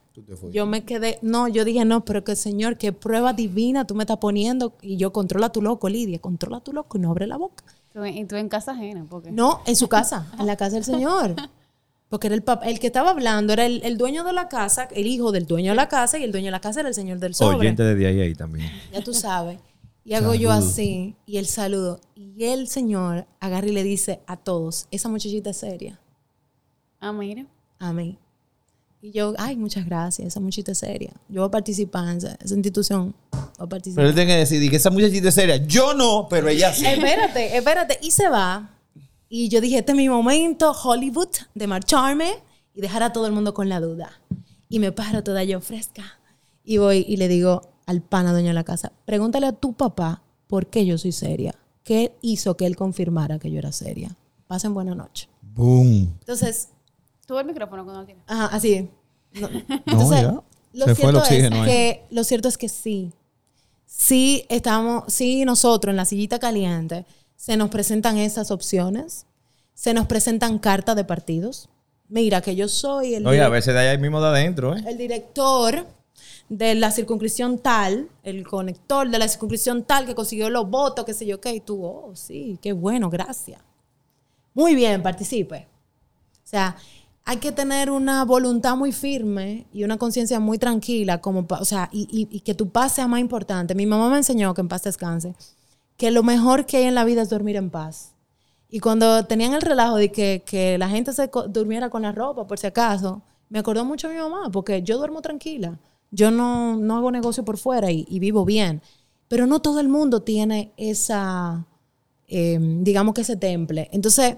yo 0.51 0.65
me 0.65 0.85
quedé, 0.85 1.19
no, 1.21 1.47
yo 1.49 1.65
dije, 1.65 1.83
no, 1.83 2.05
pero 2.05 2.23
que 2.23 2.35
Señor, 2.35 2.77
qué 2.77 2.93
prueba 2.93 3.33
divina 3.33 3.85
tú 3.85 3.95
me 3.95 4.03
estás 4.03 4.17
poniendo. 4.17 4.75
Y 4.81 4.95
yo, 4.97 5.11
controla 5.11 5.49
tu 5.49 5.61
loco, 5.61 5.89
Lidia, 5.89 6.19
controla 6.19 6.59
tu 6.61 6.71
loco 6.71 6.97
y 6.97 7.01
no 7.01 7.09
abre 7.11 7.27
la 7.27 7.37
boca. 7.37 7.63
Tú- 7.91 8.05
y 8.05 8.23
tú 8.25 8.35
en 8.37 8.47
casa 8.49 8.71
ajena, 8.71 9.05
porque 9.09 9.31
No, 9.31 9.61
en 9.65 9.75
su 9.75 9.87
casa, 9.89 10.31
en 10.39 10.45
la 10.47 10.55
casa 10.55 10.75
del 10.75 10.83
Señor. 10.83 11.35
Porque 12.09 12.27
era 12.27 12.35
el 12.35 12.43
papá, 12.43 12.67
el 12.67 12.79
que 12.79 12.87
estaba 12.87 13.09
hablando 13.09 13.53
era 13.53 13.65
el, 13.65 13.81
el 13.83 13.97
dueño 13.97 14.23
de 14.23 14.33
la 14.33 14.47
casa, 14.47 14.87
el 14.91 15.07
hijo 15.07 15.31
del 15.31 15.47
dueño 15.47 15.71
de 15.71 15.75
la 15.75 15.89
casa, 15.89 16.19
y 16.19 16.23
el 16.23 16.31
dueño 16.31 16.45
de 16.45 16.51
la 16.51 16.61
casa 16.61 16.81
era 16.81 16.89
el 16.89 16.93
Señor 16.95 17.17
del 17.17 17.33
sobre. 17.33 17.57
Oyente 17.57 17.81
desde 17.81 18.05
ahí, 18.05 18.21
ahí 18.21 18.35
también. 18.35 18.69
Ya 18.91 19.01
tú 19.03 19.15
sabes. 19.15 19.57
Y 20.05 20.13
hago 20.15 20.33
yo 20.33 20.51
así, 20.51 21.15
y 21.25 21.37
el 21.37 21.45
saludo. 21.45 21.99
Y 22.15 22.43
el 22.45 22.67
Señor 22.67 23.25
agarra 23.39 23.67
y 23.67 23.71
le 23.71 23.83
dice 23.83 24.19
a 24.27 24.35
todos, 24.37 24.87
esa 24.91 25.07
muchachita 25.09 25.51
es 25.51 25.57
seria. 25.57 25.99
Ah, 26.99 27.11
mira. 27.13 27.45
a 27.79 27.93
mí. 27.93 28.17
Y 29.01 29.11
yo, 29.11 29.33
ay, 29.37 29.57
muchas 29.57 29.85
gracias, 29.85 30.27
esa 30.29 30.39
muchachita 30.39 30.71
es 30.73 30.77
seria. 30.77 31.11
Yo 31.27 31.41
voy 31.41 31.47
a 31.47 31.51
participar 31.51 32.07
en 32.09 32.17
esa, 32.17 32.37
esa 32.41 32.53
institución. 32.55 33.13
Voy 33.31 33.39
a 33.41 33.47
Pero 33.57 33.69
participar. 33.69 34.05
él 34.05 34.13
tiene 34.15 34.31
que 34.33 34.37
decir, 34.39 34.63
y 34.63 34.69
que 34.69 34.77
esa 34.77 34.89
muchachita 34.89 35.29
es 35.29 35.35
seria. 35.35 35.57
Yo 35.57 35.93
no, 35.93 36.27
pero 36.29 36.47
ella 36.49 36.73
sí. 36.73 36.85
espérate, 36.85 37.57
espérate. 37.57 37.99
Y 38.01 38.11
se 38.11 38.29
va. 38.29 38.69
Y 39.29 39.49
yo 39.49 39.59
dije, 39.61 39.79
este 39.79 39.91
es 39.93 39.97
mi 39.97 40.07
momento, 40.09 40.71
Hollywood, 40.71 41.29
de 41.55 41.67
marcharme 41.67 42.33
y 42.73 42.81
dejar 42.81 43.03
a 43.03 43.11
todo 43.13 43.25
el 43.25 43.33
mundo 43.33 43.53
con 43.53 43.67
la 43.67 43.79
duda. 43.79 44.11
Y 44.69 44.79
me 44.79 44.91
paro 44.91 45.23
toda 45.23 45.43
yo 45.43 45.59
fresca. 45.59 46.19
Y 46.63 46.77
voy 46.77 47.03
y 47.07 47.17
le 47.17 47.27
digo 47.27 47.72
al 47.85 48.01
pana 48.01 48.31
dueño 48.31 48.47
de 48.49 48.53
la 48.53 48.63
casa, 48.63 48.91
pregúntale 49.05 49.45
a 49.47 49.51
tu 49.53 49.73
papá 49.73 50.21
por 50.47 50.67
qué 50.67 50.85
yo 50.85 50.97
soy 50.97 51.11
seria. 51.11 51.53
¿Qué 51.83 52.15
hizo 52.21 52.55
que 52.55 52.65
él 52.65 52.75
confirmara 52.75 53.39
que 53.39 53.51
yo 53.51 53.59
era 53.59 53.71
seria? 53.71 54.15
Pasen 54.47 54.73
buena 54.73 54.95
noche. 54.95 55.27
Boom. 55.41 56.15
Entonces, 56.19 56.69
Tuve 57.25 57.39
el 57.41 57.47
micrófono 57.47 57.83
cuando 57.85 58.01
lo 58.01 58.05
tienes. 58.05 58.23
Ajá, 58.27 58.47
así. 58.55 58.89
No. 59.39 59.49
No, 59.85 60.11
ya. 60.11 60.41
lo, 60.73 60.85
Se 60.85 60.95
fue 60.95 61.09
el 61.09 61.11
cierto 61.11 61.19
oxígeno 61.19 61.55
es 61.65 61.71
que, 61.71 62.03
lo 62.11 62.23
cierto 62.23 62.47
es 62.49 62.57
que 62.57 62.69
sí. 62.69 63.11
Sí 63.85 64.45
estamos, 64.49 65.03
sí 65.07 65.45
nosotros 65.45 65.91
en 65.91 65.97
la 65.97 66.05
sillita 66.05 66.39
caliente 66.39 67.05
se 67.35 67.57
nos 67.57 67.69
presentan 67.69 68.17
esas 68.17 68.51
opciones, 68.51 69.25
se 69.73 69.93
nos 69.93 70.07
presentan 70.07 70.59
cartas 70.59 70.95
de 70.95 71.03
partidos. 71.05 71.69
Mira 72.09 72.41
que 72.41 72.55
yo 72.55 72.67
soy 72.67 73.15
el, 73.15 73.25
Oye, 73.27 73.41
a 73.41 73.47
direc- 73.47 73.51
veces 73.51 73.73
de 73.73 73.79
ahí 73.79 73.97
mismo 73.97 74.21
de 74.21 74.27
adentro, 74.27 74.75
¿eh? 74.75 74.83
el 74.87 74.97
director 74.97 75.87
de 76.49 76.75
la 76.75 76.91
circunscripción 76.91 77.59
tal, 77.59 78.09
el 78.23 78.45
conector 78.47 79.09
de 79.09 79.17
la 79.19 79.27
circunscripción 79.27 79.83
tal 79.83 80.05
que 80.05 80.15
consiguió 80.15 80.49
los 80.49 80.69
votos, 80.69 81.05
qué 81.05 81.13
sé 81.13 81.25
yo 81.25 81.41
qué, 81.41 81.55
y 81.55 81.59
tú, 81.61 81.83
oh, 81.83 82.11
sí, 82.15 82.59
qué 82.61 82.73
bueno, 82.73 83.09
gracias. 83.09 83.61
Muy 84.53 84.75
bien, 84.75 85.01
participe. 85.01 85.67
O 86.43 86.47
sea, 86.47 86.75
hay 87.25 87.37
que 87.37 87.51
tener 87.51 87.89
una 87.89 88.25
voluntad 88.25 88.75
muy 88.75 88.91
firme 88.91 89.65
y 89.73 89.83
una 89.83 89.97
conciencia 89.97 90.39
muy 90.39 90.57
tranquila, 90.59 91.21
como, 91.21 91.45
o 91.49 91.65
sea, 91.65 91.89
y, 91.91 92.01
y- 92.11 92.35
y 92.35 92.41
que 92.41 92.53
tu 92.53 92.69
paz 92.69 92.93
sea 92.93 93.07
más 93.07 93.19
importante. 93.21 93.73
Mi 93.75 93.85
mamá 93.85 94.09
me 94.09 94.17
enseñó 94.17 94.53
que 94.53 94.61
en 94.61 94.67
paz 94.67 94.83
descanse, 94.83 95.33
que 95.97 96.11
lo 96.11 96.21
mejor 96.23 96.65
que 96.65 96.77
hay 96.77 96.83
en 96.83 96.95
la 96.95 97.05
vida 97.05 97.21
es 97.21 97.29
dormir 97.29 97.55
en 97.55 97.69
paz. 97.69 98.13
Y 98.69 98.79
cuando 98.79 99.25
tenían 99.25 99.53
el 99.53 99.61
relajo 99.61 99.95
de 99.97 100.11
que, 100.11 100.43
que 100.45 100.77
la 100.77 100.89
gente 100.89 101.13
se 101.13 101.29
durmiera 101.49 101.89
con 101.89 102.01
la 102.03 102.11
ropa, 102.11 102.45
por 102.47 102.59
si 102.59 102.67
acaso, 102.67 103.21
me 103.49 103.59
acordó 103.59 103.85
mucho 103.85 104.07
de 104.09 104.15
mi 104.15 104.19
mamá, 104.21 104.49
porque 104.51 104.81
yo 104.83 104.97
duermo 104.97 105.21
tranquila. 105.21 105.79
Yo 106.13 106.29
no, 106.29 106.77
no 106.77 106.95
hago 106.95 107.09
negocio 107.09 107.43
por 107.43 107.57
fuera 107.57 107.89
y, 107.91 108.19
vivo 108.19 108.45
bien. 108.45 108.83
Pero 109.27 109.47
no 109.47 109.61
todo 109.61 109.79
el 109.79 109.89
mundo 109.89 110.21
tiene 110.21 110.71
esa, 110.77 111.65
eh, 112.27 112.59
digamos 112.81 113.15
que 113.15 113.21
ese 113.21 113.35
temple. 113.35 113.89
Entonces, 113.91 114.37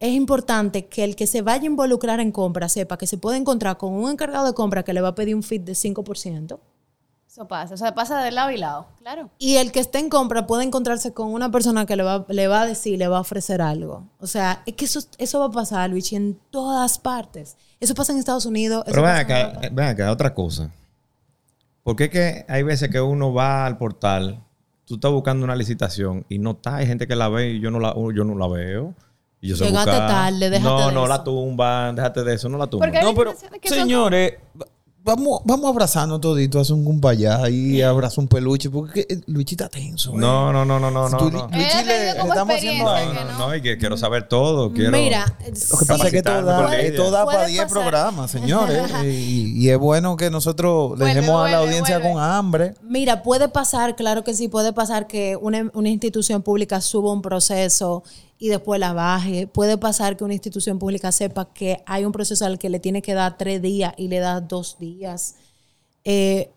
es 0.00 0.12
importante 0.12 0.86
que 0.86 1.04
el 1.04 1.14
que 1.14 1.28
se 1.28 1.42
vaya 1.42 1.62
a 1.62 1.66
involucrar 1.66 2.18
en 2.18 2.32
compra 2.32 2.68
sepa 2.68 2.98
que 2.98 3.06
se 3.06 3.18
puede 3.18 3.36
encontrar 3.36 3.78
con 3.78 3.92
un 3.92 4.10
encargado 4.10 4.46
de 4.46 4.54
compra 4.54 4.82
que 4.82 4.92
le 4.92 5.00
va 5.00 5.08
a 5.08 5.14
pedir 5.14 5.36
un 5.36 5.44
fit 5.44 5.62
de 5.62 5.74
5%. 5.74 6.58
Eso 7.34 7.48
pasa. 7.48 7.74
O 7.74 7.76
sea, 7.76 7.92
pasa 7.96 8.22
de 8.22 8.30
lado 8.30 8.52
y 8.52 8.56
lado. 8.56 8.86
Claro. 9.00 9.28
Y 9.40 9.56
el 9.56 9.72
que 9.72 9.80
esté 9.80 9.98
en 9.98 10.08
compra 10.08 10.46
puede 10.46 10.62
encontrarse 10.62 11.12
con 11.12 11.32
una 11.32 11.50
persona 11.50 11.84
que 11.84 11.96
le 11.96 12.04
va, 12.04 12.24
le 12.28 12.46
va 12.46 12.60
a 12.60 12.66
decir, 12.66 12.96
le 12.96 13.08
va 13.08 13.16
a 13.16 13.22
ofrecer 13.22 13.60
algo. 13.60 14.04
O 14.20 14.28
sea, 14.28 14.62
es 14.66 14.74
que 14.74 14.84
eso, 14.84 15.00
eso 15.18 15.40
va 15.40 15.46
a 15.46 15.50
pasar, 15.50 15.90
Luis, 15.90 16.12
en 16.12 16.38
todas 16.50 16.96
partes. 17.00 17.56
Eso 17.80 17.92
pasa 17.96 18.12
en 18.12 18.20
Estados 18.20 18.46
Unidos. 18.46 18.84
eso 18.86 18.92
Pero 18.94 19.02
ven 19.02 19.16
acá, 19.16 19.40
Europa. 19.48 19.68
ven 19.72 19.86
acá, 19.88 20.12
otra 20.12 20.32
cosa. 20.32 20.70
¿Por 21.82 21.96
qué 21.96 22.08
que 22.08 22.44
hay 22.48 22.62
veces 22.62 22.88
que 22.88 23.00
uno 23.00 23.32
va 23.34 23.66
al 23.66 23.78
portal, 23.78 24.40
tú 24.84 24.94
estás 24.94 25.10
buscando 25.10 25.42
una 25.44 25.56
licitación 25.56 26.24
y 26.28 26.38
no 26.38 26.52
está, 26.52 26.76
hay 26.76 26.86
gente 26.86 27.08
que 27.08 27.16
la 27.16 27.28
ve 27.28 27.50
y 27.54 27.60
yo 27.60 27.72
no 27.72 27.80
la, 27.80 27.94
yo 28.14 28.22
no 28.22 28.38
la 28.38 28.46
veo? 28.46 28.94
Y 29.40 29.48
yo 29.48 29.56
sé 29.56 29.64
Llegaste 29.66 29.90
tarde, 29.90 30.50
déjate 30.50 30.62
No, 30.70 30.86
de 30.86 30.94
no 30.94 31.00
eso. 31.00 31.08
la 31.08 31.24
tumban, 31.24 31.96
déjate 31.96 32.22
de 32.22 32.34
eso, 32.34 32.48
no 32.48 32.58
la 32.58 32.68
tumban. 32.68 32.92
Porque 32.92 33.04
No, 33.04 33.12
pero, 33.12 33.34
son- 33.34 33.50
señores, 33.76 34.34
vamos, 35.04 35.40
vamos 35.44 35.70
abrazando 35.70 36.18
todito, 36.18 36.58
hacer 36.58 36.74
un 36.74 36.84
cumpayá 36.84 37.48
y 37.48 37.82
abraza 37.82 38.20
un 38.20 38.26
peluche, 38.28 38.70
porque 38.70 39.06
eh, 39.08 39.20
está 39.46 39.68
tenso. 39.68 40.10
eh. 40.12 40.16
No, 40.16 40.52
no, 40.52 40.64
no, 40.64 40.80
no, 40.80 40.90
no, 40.90 41.08
no. 41.08 41.30
No. 41.30 41.48
Ha 41.52 41.82
le, 41.82 42.08
estamos 42.10 42.54
haciendo 42.56 42.84
que 42.94 43.04
No, 43.14 43.24
no. 43.24 43.38
no, 43.38 43.54
y 43.54 43.62
que 43.62 43.78
quiero 43.78 43.96
saber 43.96 44.26
todo. 44.28 44.72
Quiero... 44.72 44.90
Mira, 44.90 45.24
Lo 45.70 45.78
que 45.78 45.84
pasa 45.84 46.04
es 46.06 46.10
que 46.10 46.18
esto 46.18 46.42
da, 46.42 46.76
esto 46.78 47.10
da 47.10 47.24
para 47.26 47.46
10 47.46 47.62
pasar. 47.64 47.80
programas, 47.82 48.30
señores. 48.30 48.90
y, 49.04 49.52
y 49.64 49.68
es 49.70 49.78
bueno 49.78 50.16
que 50.16 50.30
nosotros 50.30 50.90
Vuelve, 50.90 51.06
dejemos 51.14 51.46
a 51.46 51.50
la 51.50 51.58
audiencia 51.58 51.98
vuelve. 51.98 52.14
con 52.14 52.22
hambre. 52.22 52.74
Mira, 52.82 53.22
puede 53.22 53.48
pasar, 53.48 53.96
claro 53.96 54.24
que 54.24 54.34
sí, 54.34 54.48
puede 54.48 54.72
pasar 54.72 55.06
que 55.06 55.36
una, 55.40 55.70
una 55.74 55.88
institución 55.90 56.42
pública 56.42 56.80
suba 56.80 57.12
un 57.12 57.22
proceso 57.22 58.02
y 58.44 58.48
después 58.48 58.78
la 58.78 58.92
baje. 58.92 59.46
Puede 59.46 59.78
pasar 59.78 60.18
que 60.18 60.24
una 60.24 60.34
institución 60.34 60.78
pública 60.78 61.10
sepa 61.12 61.46
que 61.54 61.82
hay 61.86 62.04
un 62.04 62.12
proceso 62.12 62.44
al 62.44 62.58
que 62.58 62.68
le 62.68 62.78
tiene 62.78 63.00
que 63.00 63.14
dar 63.14 63.38
tres 63.38 63.62
días 63.62 63.94
y 63.96 64.08
le 64.08 64.18
da 64.18 64.42
dos 64.42 64.76
días. 64.78 65.36
Eh, 66.04 66.50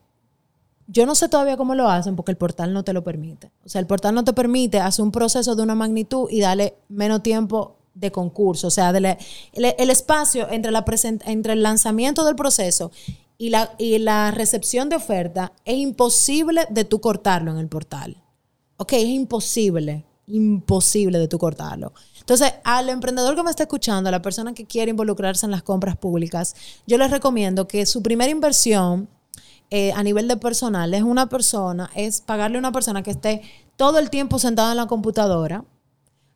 yo 0.87 1.05
no 1.05 1.15
sé 1.15 1.29
todavía 1.29 1.55
cómo 1.55 1.75
lo 1.75 1.87
hacen 1.87 2.17
porque 2.17 2.31
el 2.31 2.37
portal 2.37 2.73
no 2.73 2.83
te 2.83 2.91
lo 2.91 3.05
permite. 3.05 3.51
O 3.63 3.69
sea, 3.69 3.79
el 3.79 3.87
portal 3.87 4.13
no 4.13 4.25
te 4.25 4.33
permite 4.33 4.81
hacer 4.81 5.01
un 5.01 5.13
proceso 5.13 5.55
de 5.55 5.63
una 5.63 5.75
magnitud 5.75 6.27
y 6.29 6.41
darle 6.41 6.75
menos 6.89 7.23
tiempo 7.23 7.77
de 7.93 8.11
concurso. 8.11 8.67
O 8.67 8.71
sea, 8.71 8.89
el, 8.89 9.89
espacio 9.89 10.49
entre, 10.51 10.73
la 10.73 10.83
entre 11.23 11.53
el 11.53 11.63
lanzamiento 11.63 12.25
del 12.25 12.35
proceso 12.35 12.91
y 13.37 13.49
la, 13.49 13.73
y 13.77 13.97
la 13.99 14.31
recepción 14.31 14.89
de 14.89 14.97
oferta 14.97 15.53
es 15.63 15.77
imposible 15.77 16.67
de 16.69 16.83
tú 16.83 16.99
cortarlo 16.99 17.51
en 17.51 17.59
el 17.59 17.69
portal. 17.69 18.21
Ok, 18.75 18.91
es 18.91 19.05
imposible, 19.05 20.03
imposible 20.27 21.17
de 21.19 21.27
tú 21.27 21.39
cortarlo. 21.39 21.93
Entonces, 22.19 22.53
al 22.63 22.89
emprendedor 22.89 23.35
que 23.35 23.43
me 23.43 23.49
está 23.49 23.63
escuchando, 23.63 24.09
a 24.09 24.11
la 24.11 24.21
persona 24.21 24.53
que 24.53 24.65
quiere 24.65 24.91
involucrarse 24.91 25.45
en 25.45 25.51
las 25.51 25.63
compras 25.63 25.95
públicas, 25.95 26.55
yo 26.85 26.97
les 26.97 27.09
recomiendo 27.09 27.67
que 27.67 27.85
su 27.85 28.03
primera 28.03 28.29
inversión 28.29 29.07
eh, 29.69 29.91
a 29.93 30.03
nivel 30.03 30.27
de 30.27 30.37
personal 30.37 30.93
es 30.93 31.03
una 31.03 31.27
persona, 31.27 31.89
es 31.95 32.21
pagarle 32.21 32.57
a 32.57 32.59
una 32.59 32.71
persona 32.71 33.03
que 33.03 33.11
esté 33.11 33.41
todo 33.75 33.99
el 33.99 34.09
tiempo 34.09 34.39
sentada 34.39 34.71
en 34.71 34.77
la 34.77 34.87
computadora, 34.87 35.63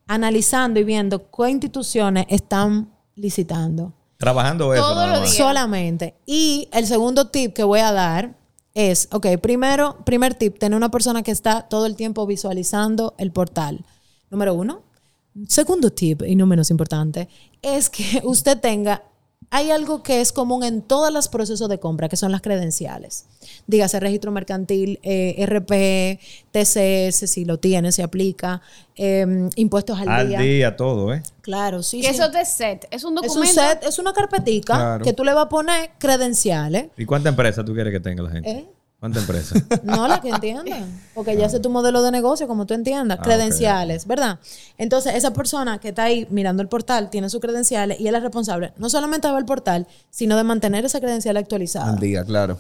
analizando 0.08 0.80
y 0.80 0.84
viendo 0.84 1.30
qué 1.30 1.50
instituciones 1.50 2.26
están 2.30 2.92
licitando. 3.16 3.94
Trabajando 4.18 4.74
eso. 4.74 4.84
Todos 4.84 4.96
nada 4.96 5.08
los 5.08 5.20
más. 5.22 5.32
días. 5.32 5.38
Solamente. 5.38 6.16
Y 6.26 6.70
el 6.72 6.86
segundo 6.86 7.30
tip 7.30 7.54
que 7.54 7.64
voy 7.64 7.80
a 7.80 7.92
dar 7.92 8.36
es, 8.74 9.10
ok, 9.12 9.38
primero, 9.42 9.98
primer 10.06 10.36
tip, 10.36 10.58
tener 10.58 10.78
una 10.78 10.92
persona 10.92 11.24
que 11.24 11.32
está 11.32 11.64
todo 11.64 11.86
el 11.86 11.96
tiempo 11.96 12.26
visualizando 12.26 13.16
el 13.18 13.32
portal. 13.32 13.86
Número 14.30 14.54
uno. 14.54 14.84
Segundo 15.48 15.92
tip, 15.92 16.24
y 16.24 16.36
no 16.36 16.46
menos 16.46 16.72
importante, 16.72 17.30
es 17.62 17.90
que 17.90 18.22
usted 18.26 18.60
tenga, 18.60 19.04
hay 19.50 19.72
algo 19.72 20.02
que 20.04 20.22
es 20.22 20.32
común 20.32 20.64
en 20.64 20.82
todos 20.82 21.12
los 21.12 21.28
procesos 21.28 21.68
de 21.68 21.80
compra, 21.80 22.08
que 22.08 22.16
son 22.16 22.32
las 22.32 22.42
credenciales. 22.42 23.26
Dígase 23.68 24.00
registro 24.00 24.32
mercantil, 24.32 25.00
eh, 25.04 25.36
RP, 25.46 26.20
TCS, 26.52 27.28
si 27.30 27.44
lo 27.46 27.58
tiene, 27.60 27.92
se 27.92 28.04
aplica, 28.04 28.62
eh, 28.96 29.50
impuestos 29.56 30.00
al, 30.00 30.08
Al 30.10 30.30
día. 30.30 30.40
día 30.40 30.76
todo, 30.78 31.14
¿eh? 31.14 31.22
Claro, 31.42 31.84
sí. 31.84 32.00
Que 32.02 32.08
sí. 32.10 32.14
eso 32.16 32.26
es 32.26 32.32
de 32.34 32.46
set. 32.46 32.88
Es 32.92 33.04
un 33.04 33.18
Es 33.18 33.24
documento. 33.24 33.62
un 33.62 33.68
set, 33.68 33.84
es 33.84 34.00
una 34.00 34.14
carpetica 34.14 34.74
Claro. 34.76 35.04
que 35.04 35.14
tú 35.14 35.24
le 35.26 35.34
vas 35.34 35.46
a 35.46 35.50
poner 35.50 35.92
credenciales. 35.98 36.86
¿Y 36.98 37.06
cuánta 37.06 37.30
empresa 37.30 37.66
tú 37.66 37.74
quieres 37.74 37.92
que 37.92 38.00
tenga 38.00 38.24
la 38.24 38.30
gente? 38.30 38.50
¿Eh? 38.50 38.66
¿Cuánta 39.02 39.20
empresa? 39.20 39.56
No 39.84 40.08
la 40.08 40.22
que 40.22 40.30
entienda. 40.30 40.78
Porque 41.16 41.36
ya 41.36 41.50
sé 41.50 41.60
tu 41.60 41.70
modelo 41.72 42.04
de 42.04 42.12
negocio, 42.12 42.48
como 42.48 42.66
tú 42.68 42.74
entiendas. 42.76 43.18
Ah, 43.20 43.24
credenciales, 43.24 44.06
¿verdad? 44.06 44.40
Entonces, 44.78 45.16
esa 45.16 45.34
persona 45.34 45.80
que 45.80 45.90
está 45.90 46.04
ahí 46.04 46.28
mirando 46.30 46.62
el 46.62 46.70
portal 46.70 47.10
tiene 47.10 47.28
sus 47.30 47.42
credenciales 47.42 48.00
y 48.00 48.08
él 48.08 48.14
es 48.16 48.22
responsable 48.22 48.74
no 48.78 48.90
solamente 48.92 49.28
de 49.28 49.34
ver 49.34 49.40
el 49.42 49.46
portal, 49.48 49.88
sino 50.12 50.38
de 50.38 50.44
mantener 50.44 50.86
esa 50.86 51.00
credencial 51.02 51.36
actualizada. 51.38 51.90
Al 51.92 52.00
día, 52.00 52.24
claro. 52.24 52.60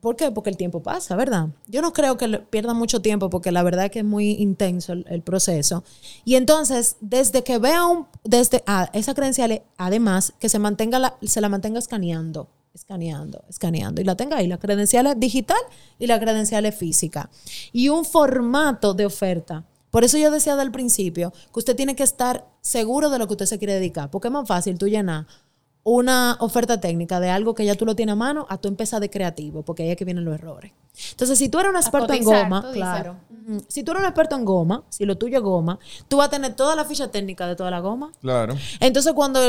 ¿Por 0.00 0.14
qué? 0.16 0.30
Porque 0.30 0.50
el 0.50 0.56
tiempo 0.56 0.80
pasa, 0.82 1.16
¿verdad? 1.16 1.48
Yo 1.66 1.82
no 1.82 1.92
creo 1.92 2.16
que 2.18 2.28
le- 2.28 2.38
pierda 2.38 2.72
mucho 2.74 3.00
tiempo 3.02 3.28
porque 3.30 3.50
la 3.50 3.62
verdad 3.64 3.86
es 3.86 3.90
que 3.90 4.00
es 4.00 4.04
muy 4.04 4.32
intenso 4.32 4.92
el, 4.92 5.06
el 5.08 5.22
proceso. 5.22 5.82
Y 6.24 6.36
entonces, 6.36 6.96
desde 7.00 7.42
que 7.42 7.58
vea 7.58 7.84
un, 7.86 8.06
desde 8.22 8.62
ah, 8.66 8.90
esa 8.92 9.14
credencial, 9.14 9.62
además, 9.78 10.34
que 10.38 10.48
se 10.50 10.58
mantenga 10.60 10.98
la, 11.00 11.16
se 11.22 11.40
la 11.40 11.48
mantenga 11.48 11.78
escaneando, 11.78 12.48
escaneando, 12.74 13.44
escaneando. 13.48 14.00
Y 14.00 14.04
la 14.04 14.16
tenga 14.16 14.36
ahí, 14.36 14.46
la 14.46 14.58
credencial 14.58 15.06
es 15.06 15.18
digital 15.18 15.58
y 15.98 16.06
la 16.06 16.18
credencial 16.20 16.66
es 16.66 16.74
física. 16.74 17.30
Y 17.72 17.88
un 17.88 18.04
formato 18.04 18.94
de 18.94 19.06
oferta. 19.06 19.64
Por 19.90 20.04
eso 20.04 20.18
yo 20.18 20.30
decía 20.30 20.56
del 20.56 20.70
principio 20.70 21.32
que 21.52 21.58
usted 21.58 21.76
tiene 21.76 21.96
que 21.96 22.02
estar 22.02 22.46
seguro 22.60 23.10
de 23.10 23.18
lo 23.18 23.26
que 23.26 23.34
usted 23.34 23.46
se 23.46 23.58
quiere 23.58 23.74
dedicar. 23.74 24.10
Porque 24.10 24.28
es 24.28 24.32
más 24.32 24.46
fácil 24.46 24.78
tú 24.78 24.86
llenar 24.86 25.26
una 25.90 26.36
oferta 26.40 26.80
técnica 26.80 27.20
de 27.20 27.30
algo 27.30 27.54
que 27.54 27.64
ya 27.64 27.74
tú 27.74 27.84
lo 27.86 27.94
tienes 27.96 28.12
a 28.14 28.16
mano 28.16 28.46
a 28.48 28.58
tú 28.58 28.68
empezar 28.68 29.00
de 29.00 29.08
creativo, 29.10 29.62
porque 29.62 29.82
ahí 29.84 29.90
es 29.90 29.96
que 29.96 30.04
vienen 30.04 30.24
los 30.24 30.34
errores. 30.34 30.72
Entonces, 31.12 31.38
si 31.38 31.48
tú 31.48 31.58
eres 31.60 31.70
un 31.70 31.76
experto 31.76 32.12
en 32.12 32.24
goma, 32.24 32.60
dices. 32.60 32.74
claro. 32.74 33.16
Si 33.68 33.82
tú 33.82 33.92
eres 33.92 34.02
un 34.02 34.06
experto 34.08 34.36
en 34.36 34.44
goma, 34.44 34.82
si 34.90 35.06
lo 35.06 35.16
tuyo 35.16 35.38
es 35.38 35.42
goma, 35.42 35.78
tú 36.08 36.18
vas 36.18 36.26
a 36.26 36.30
tener 36.30 36.54
toda 36.54 36.76
la 36.76 36.84
ficha 36.84 37.08
técnica 37.10 37.46
de 37.46 37.56
toda 37.56 37.70
la 37.70 37.80
goma. 37.80 38.10
Claro. 38.20 38.54
Entonces, 38.80 39.12
cuando, 39.14 39.40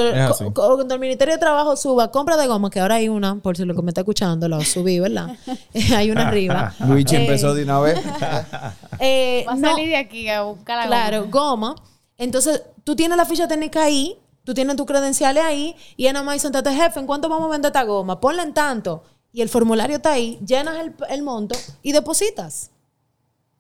cu- 0.54 0.76
cuando 0.76 0.94
el 0.94 1.00
Ministerio 1.02 1.34
de 1.34 1.40
Trabajo 1.40 1.76
suba 1.76 2.10
compra 2.12 2.38
de 2.38 2.48
goma, 2.48 2.70
que 2.70 2.80
ahora 2.80 2.96
hay 2.96 3.10
una, 3.10 3.36
por 3.36 3.58
si 3.58 3.66
lo 3.66 3.76
que 3.76 3.82
me 3.82 3.90
está 3.90 4.02
escuchando, 4.02 4.48
lo 4.48 4.62
subí, 4.62 5.00
¿verdad? 5.00 5.36
hay 5.96 6.12
una 6.12 6.28
arriba. 6.30 6.74
Luigi 6.88 7.16
Eh, 7.16 7.22
empezó 7.22 7.54
de 7.54 7.64
una 7.64 7.80
vez. 7.82 8.00
eh, 9.00 9.44
Va 9.48 9.54
a 9.54 9.56
no- 9.56 9.70
salir 9.72 9.90
de 9.90 9.98
aquí 9.98 10.30
a 10.30 10.44
buscar 10.44 10.78
la 10.78 10.88
Claro, 10.88 11.28
goma. 11.30 11.70
goma. 11.72 11.76
Entonces, 12.18 12.62
tú 12.84 12.96
tienes 12.96 13.18
la 13.18 13.26
ficha 13.26 13.48
técnica 13.48 13.84
ahí, 13.84 14.18
Tú 14.50 14.56
tienes 14.56 14.76
tus 14.78 14.88
credenciales 14.88 15.44
ahí 15.44 15.76
y 15.96 16.08
es 16.08 16.14
nada 16.14 16.26
más 16.26 16.42
sentate, 16.42 16.74
jefe, 16.74 17.00
¿en 17.00 17.06
cuánto 17.06 17.30
vamos 17.30 17.50
a 17.50 17.52
vender 17.52 17.70
esta 17.70 17.84
goma? 17.84 18.20
Ponla 18.20 18.42
en 18.42 18.52
tanto. 18.52 19.04
Y 19.32 19.44
el 19.44 19.50
formulario 19.50 19.98
está 19.98 20.14
ahí, 20.14 20.40
llenas 20.44 20.80
el, 20.80 20.96
el 21.08 21.22
monto 21.22 21.56
y 21.84 21.92
depositas. 21.92 22.72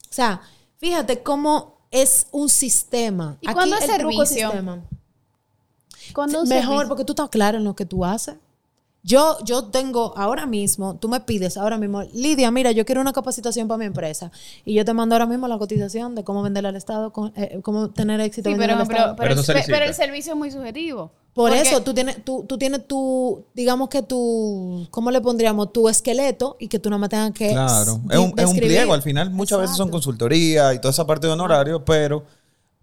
O 0.09 0.11
sea, 0.11 0.41
fíjate 0.79 1.21
cómo 1.21 1.77
es 1.91 2.25
un 2.31 2.49
sistema. 2.49 3.37
¿Y 3.39 3.45
cuándo 3.53 3.75
es 3.75 3.87
el 3.87 3.99
truco 3.99 4.25
servicio? 4.25 4.47
sistema. 4.49 4.81
Cuando 6.15 6.41
un 6.41 6.49
Mejor, 6.49 6.63
servicio- 6.63 6.87
porque 6.87 7.05
tú 7.05 7.11
estás 7.13 7.29
claro 7.29 7.59
en 7.59 7.65
lo 7.65 7.75
que 7.75 7.85
tú 7.85 8.03
haces. 8.03 8.33
Yo, 9.01 9.37
yo 9.45 9.63
tengo 9.65 10.13
ahora 10.17 10.45
mismo, 10.45 10.97
tú 10.97 11.07
me 11.07 11.21
pides 11.21 11.55
ahora 11.55 11.77
mismo, 11.77 12.03
Lidia, 12.13 12.51
mira, 12.51 12.71
yo 12.73 12.85
quiero 12.85 12.99
una 12.99 13.13
capacitación 13.13 13.67
para 13.67 13.77
mi 13.77 13.85
empresa. 13.85 14.29
Y 14.65 14.73
yo 14.73 14.83
te 14.83 14.93
mando 14.93 15.15
ahora 15.15 15.25
mismo 15.25 15.47
la 15.47 15.57
cotización 15.57 16.15
de 16.15 16.25
cómo 16.25 16.43
venderle 16.43 16.67
al 16.69 16.75
Estado, 16.75 17.13
con- 17.13 17.31
eh, 17.37 17.59
cómo 17.63 17.89
tener 17.91 18.19
éxito 18.19 18.49
Sí, 18.49 18.55
pero, 18.57 18.75
al 18.75 18.87
pero, 18.87 18.99
pero, 18.99 19.15
Pero 19.15 19.31
eso 19.33 19.39
el- 19.39 19.45
se 19.63 19.65
pero 19.71 19.83
el 19.83 19.89
licita. 19.91 20.05
servicio 20.05 20.33
es 20.33 20.37
muy 20.37 20.51
subjetivo. 20.51 21.11
Por 21.33 21.51
Porque- 21.51 21.61
eso 21.69 21.81
tú 21.81 21.93
tienes, 21.93 22.25
tú, 22.25 22.43
tú 22.45 22.57
tienes 22.57 22.85
tu, 22.87 23.45
digamos 23.53 23.87
que 23.87 24.01
tu, 24.01 24.85
¿cómo 24.91 25.11
le 25.11 25.21
pondríamos? 25.21 25.71
Tu 25.71 25.87
esqueleto 25.87 26.57
y 26.59 26.67
que 26.67 26.79
tú 26.79 26.89
nada 26.89 26.99
más 26.99 27.09
tengas 27.09 27.31
que 27.31 27.51
Claro, 27.51 28.01
es 28.09 28.17
un, 28.19 28.33
es 28.37 28.45
un 28.45 28.55
pliego. 28.57 28.93
Al 28.93 29.01
final, 29.01 29.29
muchas 29.29 29.59
veces 29.61 29.77
son 29.77 29.89
consultoría 29.89 30.73
y 30.73 30.79
toda 30.81 30.91
esa 30.91 31.05
parte 31.07 31.27
de 31.27 31.33
honorario, 31.33 31.85
pero 31.85 32.25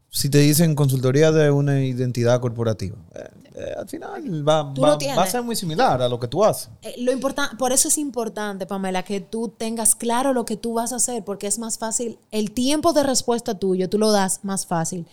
si 0.09 0.31
te 0.31 0.39
dicen 0.39 0.75
consultoría 0.75 1.31
de 1.31 1.51
una 1.51 1.83
identidad 1.85 2.41
corporativa, 2.41 2.97
eh, 3.15 3.46
eh, 3.57 3.73
al 3.77 3.89
final 3.89 4.47
va, 4.49 4.63
va- 4.65 5.23
a 5.23 5.27
ser 5.27 5.43
muy 5.43 5.57
similar 5.57 6.01
a 6.03 6.09
lo 6.09 6.21
que 6.21 6.29
tú 6.29 6.45
haces. 6.45 6.69
Eh, 6.83 6.95
lo 6.99 7.11
importante, 7.11 7.57
por 7.57 7.73
eso 7.73 7.89
es 7.89 7.97
importante, 7.99 8.67
Pamela, 8.67 9.03
que 9.03 9.21
tú 9.21 9.49
tengas 9.49 9.95
claro 9.95 10.33
lo 10.35 10.45
que 10.45 10.57
tú 10.57 10.75
vas 10.75 10.93
a 10.93 10.97
hacer, 10.97 11.25
porque 11.25 11.47
es 11.47 11.59
más 11.59 11.79
fácil, 11.79 12.19
el 12.31 12.51
tiempo 12.53 12.93
de 12.93 13.03
respuesta 13.03 13.59
tuyo, 13.59 13.89
tú 13.89 13.99
lo 13.99 14.13
das 14.13 14.41
más 14.45 14.67
fácil. 14.67 15.07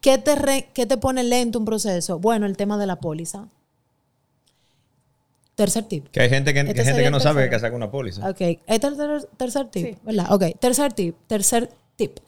¿Qué 0.00 0.16
te, 0.18 0.36
re- 0.36 0.68
qué 0.74 0.86
te 0.86 0.96
pone 0.96 1.24
lento 1.24 1.58
un 1.58 1.64
proceso? 1.64 2.18
Bueno, 2.20 2.46
el 2.46 2.56
tema 2.56 2.78
de 2.78 2.86
la 2.86 2.96
póliza. 2.96 3.48
Tercer 5.54 5.84
tip. 5.84 6.06
Que 6.10 6.20
hay 6.20 6.28
gente 6.30 6.54
que, 6.54 6.62
que 6.62 6.70
Este 6.70 6.82
hay 6.82 6.86
gente 6.86 7.02
que 7.02 7.10
no 7.10 7.18
sabe 7.18 7.42
que 7.42 7.50
tercero. 7.50 7.66
saca 7.68 7.76
una 7.76 7.90
póliza. 7.90 8.28
Ok, 8.30 8.40
este 8.40 8.62
es 8.74 8.84
el 8.84 8.96
ter- 8.96 9.28
tercer 9.36 9.66
tip, 9.68 9.86
Sí. 9.86 9.96
¿verdad? 10.04 10.32
Ok, 10.32 10.44
tercer 10.60 10.92
tip, 10.92 11.16
tercer 11.26 11.68
tip. 11.96 12.18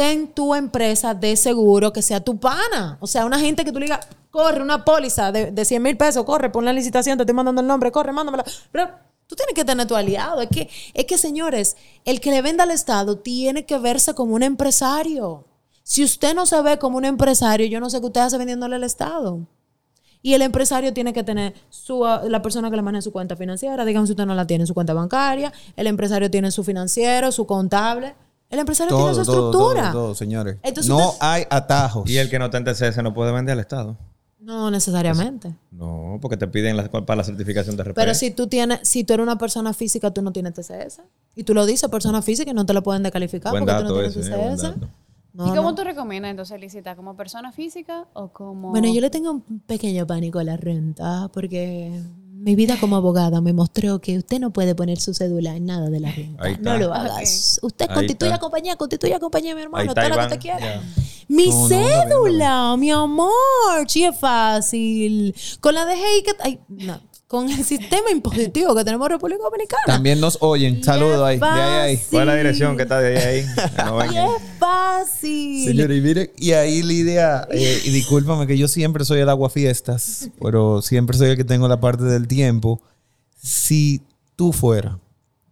Ten 0.00 0.32
tu 0.32 0.54
empresa 0.54 1.12
de 1.12 1.36
seguro 1.36 1.92
que 1.92 2.00
sea 2.00 2.20
tu 2.20 2.40
pana. 2.40 2.96
O 3.00 3.06
sea, 3.06 3.26
una 3.26 3.38
gente 3.38 3.66
que 3.66 3.70
tú 3.70 3.78
le 3.78 3.84
digas, 3.84 4.00
corre 4.30 4.62
una 4.62 4.82
póliza 4.82 5.30
de, 5.30 5.50
de 5.50 5.64
100 5.66 5.82
mil 5.82 5.98
pesos, 5.98 6.24
corre, 6.24 6.48
pon 6.48 6.64
la 6.64 6.72
licitación, 6.72 7.18
te 7.18 7.24
estoy 7.24 7.34
mandando 7.34 7.60
el 7.60 7.66
nombre, 7.66 7.92
corre, 7.92 8.10
mándamela. 8.10 8.42
Pero 8.72 8.88
tú 9.26 9.36
tienes 9.36 9.54
que 9.54 9.62
tener 9.62 9.86
tu 9.86 9.94
aliado. 9.94 10.40
Es 10.40 10.48
que, 10.48 10.70
es 10.94 11.04
que, 11.04 11.18
señores, 11.18 11.76
el 12.06 12.18
que 12.22 12.30
le 12.30 12.40
venda 12.40 12.64
al 12.64 12.70
Estado 12.70 13.18
tiene 13.18 13.66
que 13.66 13.78
verse 13.78 14.14
como 14.14 14.34
un 14.34 14.42
empresario. 14.42 15.44
Si 15.82 16.02
usted 16.02 16.34
no 16.34 16.46
se 16.46 16.62
ve 16.62 16.78
como 16.78 16.96
un 16.96 17.04
empresario, 17.04 17.66
yo 17.66 17.78
no 17.78 17.90
sé 17.90 18.00
qué 18.00 18.06
usted 18.06 18.22
hace 18.22 18.38
vendiéndole 18.38 18.76
al 18.76 18.84
Estado. 18.84 19.40
Y 20.22 20.32
el 20.32 20.40
empresario 20.40 20.94
tiene 20.94 21.12
que 21.12 21.24
tener 21.24 21.52
su, 21.68 22.06
la 22.06 22.40
persona 22.40 22.70
que 22.70 22.76
le 22.76 22.82
maneja 22.82 23.02
su 23.02 23.12
cuenta 23.12 23.36
financiera, 23.36 23.84
digamos 23.84 24.08
si 24.08 24.14
usted 24.14 24.24
no 24.24 24.34
la 24.34 24.46
tiene, 24.46 24.64
su 24.64 24.72
cuenta 24.72 24.94
bancaria, 24.94 25.52
el 25.76 25.86
empresario 25.86 26.30
tiene 26.30 26.50
su 26.50 26.64
financiero, 26.64 27.30
su 27.32 27.44
contable, 27.44 28.14
el 28.50 28.58
empresario 28.58 28.94
tiene 28.96 29.14
su 29.14 29.24
Todo, 29.24 29.48
estructura. 29.50 29.92
todo, 29.92 30.02
todo, 30.06 30.14
señores. 30.14 30.58
Entonces 30.62 30.88
no 30.90 31.08
usted- 31.10 31.18
hay 31.20 31.44
atajos. 31.48 32.08
Y 32.10 32.18
el 32.18 32.28
que 32.28 32.38
no 32.38 32.46
está 32.46 32.58
en 32.58 32.64
TCS 32.64 33.02
no 33.02 33.14
puede 33.14 33.32
vender 33.32 33.54
al 33.54 33.60
Estado. 33.60 33.96
No 34.40 34.70
necesariamente. 34.70 35.54
No, 35.70 36.18
porque 36.20 36.36
te 36.36 36.48
piden 36.48 36.76
la- 36.76 36.90
para 36.90 37.16
la 37.16 37.24
certificación 37.24 37.76
de 37.76 37.82
RP. 37.84 37.94
Pero 37.94 38.14
si 38.14 38.30
tú 38.30 38.46
tienes, 38.46 38.80
si 38.88 39.04
tú 39.04 39.12
eres 39.12 39.22
una 39.22 39.36
persona 39.38 39.72
física, 39.74 40.10
tú 40.12 40.22
no 40.22 40.32
tienes 40.32 40.54
TCS. 40.54 41.02
Y 41.36 41.44
tú 41.44 41.52
lo 41.54 41.66
dices, 41.66 41.88
persona 41.90 42.22
física, 42.22 42.50
y 42.50 42.54
no 42.54 42.64
te 42.66 42.72
lo 42.72 42.82
pueden 42.82 43.02
descalificar 43.02 43.52
Buen 43.52 43.64
porque 43.66 43.78
tú 43.82 43.88
no 43.88 43.92
tienes 43.94 44.16
ese, 44.16 44.30
eh, 44.30 44.56
TCS. 44.56 44.74
No, 45.32 45.46
¿Y 45.46 45.50
cómo 45.56 45.70
no. 45.70 45.74
tú 45.76 45.84
recomiendas 45.84 46.30
entonces 46.32 46.60
licitar? 46.60 46.96
¿Como 46.96 47.14
persona 47.16 47.52
física 47.52 48.06
o 48.14 48.28
como...? 48.28 48.70
Bueno, 48.70 48.92
yo 48.92 49.00
le 49.00 49.10
tengo 49.10 49.30
un 49.30 49.60
pequeño 49.60 50.04
pánico 50.06 50.40
a 50.40 50.44
la 50.44 50.56
renta 50.56 51.28
porque 51.32 52.02
mi 52.42 52.56
vida 52.56 52.78
como 52.80 52.96
abogada 52.96 53.42
me 53.42 53.52
mostró 53.52 54.00
que 54.00 54.16
usted 54.16 54.40
no 54.40 54.50
puede 54.50 54.74
poner 54.74 54.98
su 54.98 55.12
cédula 55.12 55.56
en 55.56 55.66
nada 55.66 55.90
de 55.90 56.00
la 56.00 56.10
renta. 56.10 56.48
No 56.60 56.78
lo 56.78 56.94
hagas. 56.94 57.60
Usted 57.62 57.86
Ahí 57.90 57.94
constituye 57.94 58.30
está. 58.32 58.40
compañía, 58.40 58.76
constituye 58.76 59.20
compañía, 59.20 59.54
mi 59.54 59.60
hermano, 59.62 59.94
todo 59.94 60.08
lo 60.08 60.14
que 60.16 60.22
usted 60.22 60.40
quiera. 60.40 60.82
Mi 61.28 61.48
No, 61.48 61.54
no, 61.54 61.68
cédula, 61.68 62.76
mi 62.78 62.90
amor, 62.90 63.30
sí 63.88 64.04
es 64.04 64.16
fácil. 64.18 65.34
Con 65.60 65.74
la 65.74 65.84
DGI 65.84 66.22
que... 66.24 66.32
Ay, 66.40 66.60
no. 66.68 66.98
Con 67.30 67.48
el 67.48 67.62
sistema 67.64 68.10
impositivo 68.10 68.74
que 68.74 68.82
tenemos 68.82 69.06
en 69.06 69.12
República 69.12 69.44
Dominicana. 69.44 69.82
También 69.86 70.18
nos 70.20 70.36
oyen. 70.40 70.82
Saludos 70.82 71.22
ahí. 71.24 71.38
De 71.38 71.46
ahí, 71.46 71.60
ahí. 71.90 71.96
fácil. 71.96 72.10
¿Cuál 72.10 72.22
es 72.22 72.26
la 72.26 72.34
dirección 72.34 72.76
que 72.76 72.82
está 72.82 72.98
de 72.98 73.16
ahí? 73.18 73.38
ahí? 73.38 73.46
No 73.86 74.04
Y 74.04 74.16
es 74.18 74.42
fácil. 74.58 75.64
Señor, 75.68 75.92
y 75.92 76.00
mire, 76.00 76.32
y 76.36 76.50
ahí 76.50 76.82
Lidia, 76.82 77.46
eh, 77.52 77.82
y 77.84 77.90
discúlpame 77.90 78.48
que 78.48 78.58
yo 78.58 78.66
siempre 78.66 79.04
soy 79.04 79.20
el 79.20 79.28
aguafiestas, 79.28 80.28
pero 80.42 80.82
siempre 80.82 81.16
soy 81.16 81.28
el 81.30 81.36
que 81.36 81.44
tengo 81.44 81.68
la 81.68 81.78
parte 81.80 82.02
del 82.02 82.26
tiempo. 82.26 82.82
Si 83.40 84.02
tú 84.34 84.52
fueras 84.52 84.96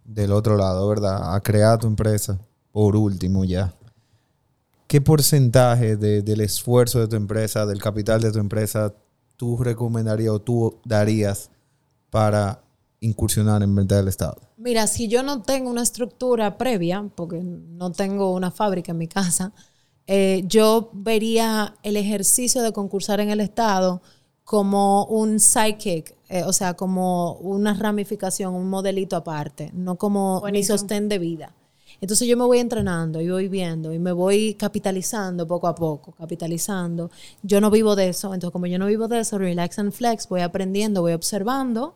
del 0.05 0.33
otro 0.33 0.57
lado, 0.57 0.89
¿verdad? 0.89 1.33
A 1.33 1.41
crear 1.43 1.79
tu 1.79 1.87
empresa, 1.87 2.41
por 2.73 2.97
último 2.97 3.45
ya, 3.45 3.73
¿qué 4.89 5.01
porcentaje 5.01 5.97
de- 5.97 6.23
del 6.23 6.41
esfuerzo 6.41 6.99
de 6.99 7.07
tu 7.07 7.15
empresa, 7.15 7.67
del 7.67 7.81
capital 7.81 8.21
de 8.21 8.33
tu 8.33 8.41
empresa, 8.41 8.93
tú 9.37 9.57
recomendarías 9.63 10.33
o 10.33 10.41
tú 10.41 10.77
darías 10.85 11.51
para 12.11 12.63
incursionar 13.01 13.63
en 13.63 13.75
venta 13.75 13.97
del 13.97 14.09
Estado? 14.09 14.41
Mira, 14.57 14.87
si 14.87 15.09
yo 15.09 15.23
no 15.23 15.43
tengo 15.43 15.71
una 15.71 15.83
estructura 15.83 16.59
previa, 16.59 17.09
porque 17.15 17.41
no 17.41 17.93
tengo 17.93 18.33
una 18.33 18.51
fábrica 18.51 18.93
en 18.93 18.99
mi 18.99 19.09
casa, 19.09 19.53
eh, 20.07 20.43
yo 20.47 20.91
vería 20.95 21.77
el 21.83 21.97
ejercicio 21.97 22.63
de 22.63 22.73
concursar 22.73 23.21
en 23.21 23.31
el 23.31 23.41
Estado 23.41 24.03
como 24.43 25.05
un 25.05 25.39
sidekick, 25.39 26.17
eh, 26.31 26.43
o 26.45 26.53
sea, 26.55 26.75
como 26.75 27.35
una 27.35 27.75
ramificación, 27.75 28.55
un 28.55 28.71
modelito 28.71 29.15
aparte, 29.17 29.71
no 29.75 29.97
como 29.97 30.37
mi 30.37 30.41
Buenísimo. 30.41 30.79
sostén 30.79 31.09
de 31.09 31.19
vida. 31.19 31.55
Entonces 32.01 32.29
yo 32.29 32.37
me 32.37 32.45
voy 32.45 32.59
entrenando 32.59 33.21
y 33.21 33.29
voy 33.29 33.49
viendo 33.49 33.93
y 33.93 33.99
me 33.99 34.13
voy 34.13 34.55
capitalizando 34.55 35.47
poco 35.47 35.67
a 35.67 35.75
poco, 35.75 36.13
capitalizando. 36.13 37.11
Yo 37.43 37.61
no 37.61 37.71
vivo 37.71 37.97
de 37.97 38.11
eso, 38.11 38.33
entonces 38.35 38.53
como 38.53 38.67
yo 38.67 38.79
no 38.79 38.87
vivo 38.87 39.09
de 39.09 39.21
eso, 39.21 39.39
relax 39.39 39.79
and 39.79 39.93
flex, 39.93 40.29
voy 40.29 40.41
aprendiendo, 40.41 41.03
voy 41.03 41.13
observando 41.13 41.95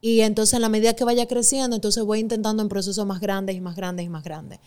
y 0.00 0.20
entonces 0.20 0.54
en 0.54 0.62
la 0.62 0.68
medida 0.68 0.94
que 0.94 1.04
vaya 1.04 1.26
creciendo, 1.26 1.74
entonces 1.74 2.04
voy 2.04 2.20
intentando 2.20 2.62
en 2.62 2.68
procesos 2.68 3.04
más 3.06 3.18
grandes 3.18 3.56
y 3.56 3.60
más 3.60 3.74
grandes 3.74 4.04
y 4.06 4.08
más 4.08 4.22
grandes. 4.22 4.60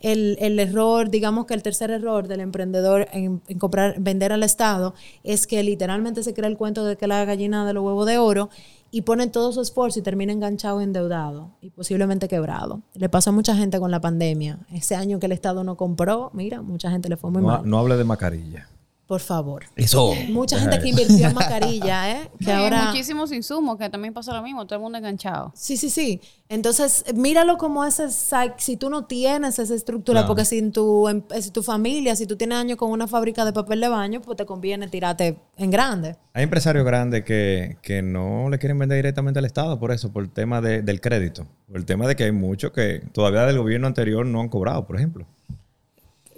El, 0.00 0.38
el 0.40 0.58
error, 0.58 1.10
digamos 1.10 1.46
que 1.46 1.54
el 1.54 1.62
tercer 1.62 1.90
error 1.90 2.28
del 2.28 2.40
emprendedor 2.40 3.08
en, 3.12 3.42
en 3.48 3.58
comprar, 3.58 3.96
vender 3.98 4.32
al 4.32 4.42
Estado 4.42 4.94
es 5.24 5.46
que 5.46 5.62
literalmente 5.62 6.22
se 6.22 6.34
crea 6.34 6.48
el 6.48 6.56
cuento 6.56 6.84
de 6.84 6.96
que 6.96 7.08
la 7.08 7.24
gallina 7.24 7.66
de 7.66 7.72
los 7.72 7.84
huevos 7.84 8.06
de 8.06 8.18
oro 8.18 8.48
y 8.90 9.02
pone 9.02 9.26
todo 9.26 9.52
su 9.52 9.60
esfuerzo 9.60 9.98
y 9.98 10.02
termina 10.02 10.32
enganchado, 10.32 10.80
endeudado 10.80 11.50
y 11.60 11.70
posiblemente 11.70 12.28
quebrado. 12.28 12.82
Le 12.94 13.08
pasó 13.08 13.30
a 13.30 13.32
mucha 13.32 13.54
gente 13.56 13.78
con 13.80 13.90
la 13.90 14.00
pandemia. 14.00 14.58
Ese 14.72 14.94
año 14.94 15.18
que 15.18 15.26
el 15.26 15.32
Estado 15.32 15.64
no 15.64 15.76
compró, 15.76 16.30
mira, 16.32 16.62
mucha 16.62 16.90
gente 16.90 17.08
le 17.08 17.16
fue 17.16 17.30
muy 17.30 17.42
No, 17.42 17.48
mal. 17.48 17.68
no 17.68 17.78
hable 17.78 17.96
de 17.96 18.04
mascarilla. 18.04 18.68
Por 19.06 19.20
favor. 19.20 19.64
Eso. 19.76 20.14
Mucha 20.30 20.58
gente 20.58 20.80
que 20.80 20.88
invirtió 20.88 21.28
en 21.28 21.34
mascarilla, 21.34 22.10
¿eh? 22.10 22.30
Que 22.44 22.50
ahora... 22.50 22.86
muchísimos 22.86 23.30
insumos 23.30 23.78
que 23.78 23.88
también 23.88 24.12
pasa 24.12 24.34
lo 24.34 24.42
mismo, 24.42 24.66
todo 24.66 24.76
el 24.78 24.82
mundo 24.82 24.98
enganchado. 24.98 25.52
Sí, 25.54 25.76
sí, 25.76 25.90
sí. 25.90 26.20
Entonces, 26.48 27.04
míralo 27.14 27.56
como 27.56 27.84
ese, 27.84 28.08
si 28.58 28.76
tú 28.76 28.90
no 28.90 29.04
tienes 29.04 29.58
esa 29.60 29.74
estructura, 29.74 30.26
porque 30.26 30.44
si 30.44 30.58
en 30.58 30.72
tu, 30.72 31.08
em- 31.08 31.22
si 31.40 31.50
tu 31.52 31.62
familia, 31.62 32.16
si 32.16 32.26
tú 32.26 32.36
tienes 32.36 32.58
años 32.58 32.76
con 32.76 32.90
una 32.90 33.06
fábrica 33.06 33.44
de 33.44 33.52
papel 33.52 33.80
de 33.80 33.88
baño, 33.88 34.20
pues 34.22 34.36
te 34.36 34.44
conviene 34.46 34.88
tirarte 34.88 35.38
en 35.56 35.70
grande. 35.70 36.16
Hay 36.34 36.42
empresarios 36.42 36.84
grandes 36.84 37.24
que, 37.24 37.76
que 37.82 38.02
no 38.02 38.48
le 38.50 38.58
quieren 38.58 38.78
vender 38.78 38.96
directamente 38.96 39.38
al 39.38 39.44
Estado 39.44 39.78
por 39.78 39.92
eso, 39.92 40.12
por 40.12 40.24
el 40.24 40.30
tema 40.30 40.60
de- 40.60 40.82
del 40.82 41.00
crédito. 41.00 41.46
Por 41.68 41.76
el 41.76 41.84
tema 41.84 42.06
de 42.08 42.16
que 42.16 42.24
hay 42.24 42.32
muchos 42.32 42.72
que 42.72 43.02
todavía 43.12 43.42
del 43.46 43.58
gobierno 43.58 43.86
anterior 43.86 44.26
no 44.26 44.40
han 44.40 44.48
cobrado, 44.48 44.84
por 44.86 44.96
ejemplo. 44.96 45.26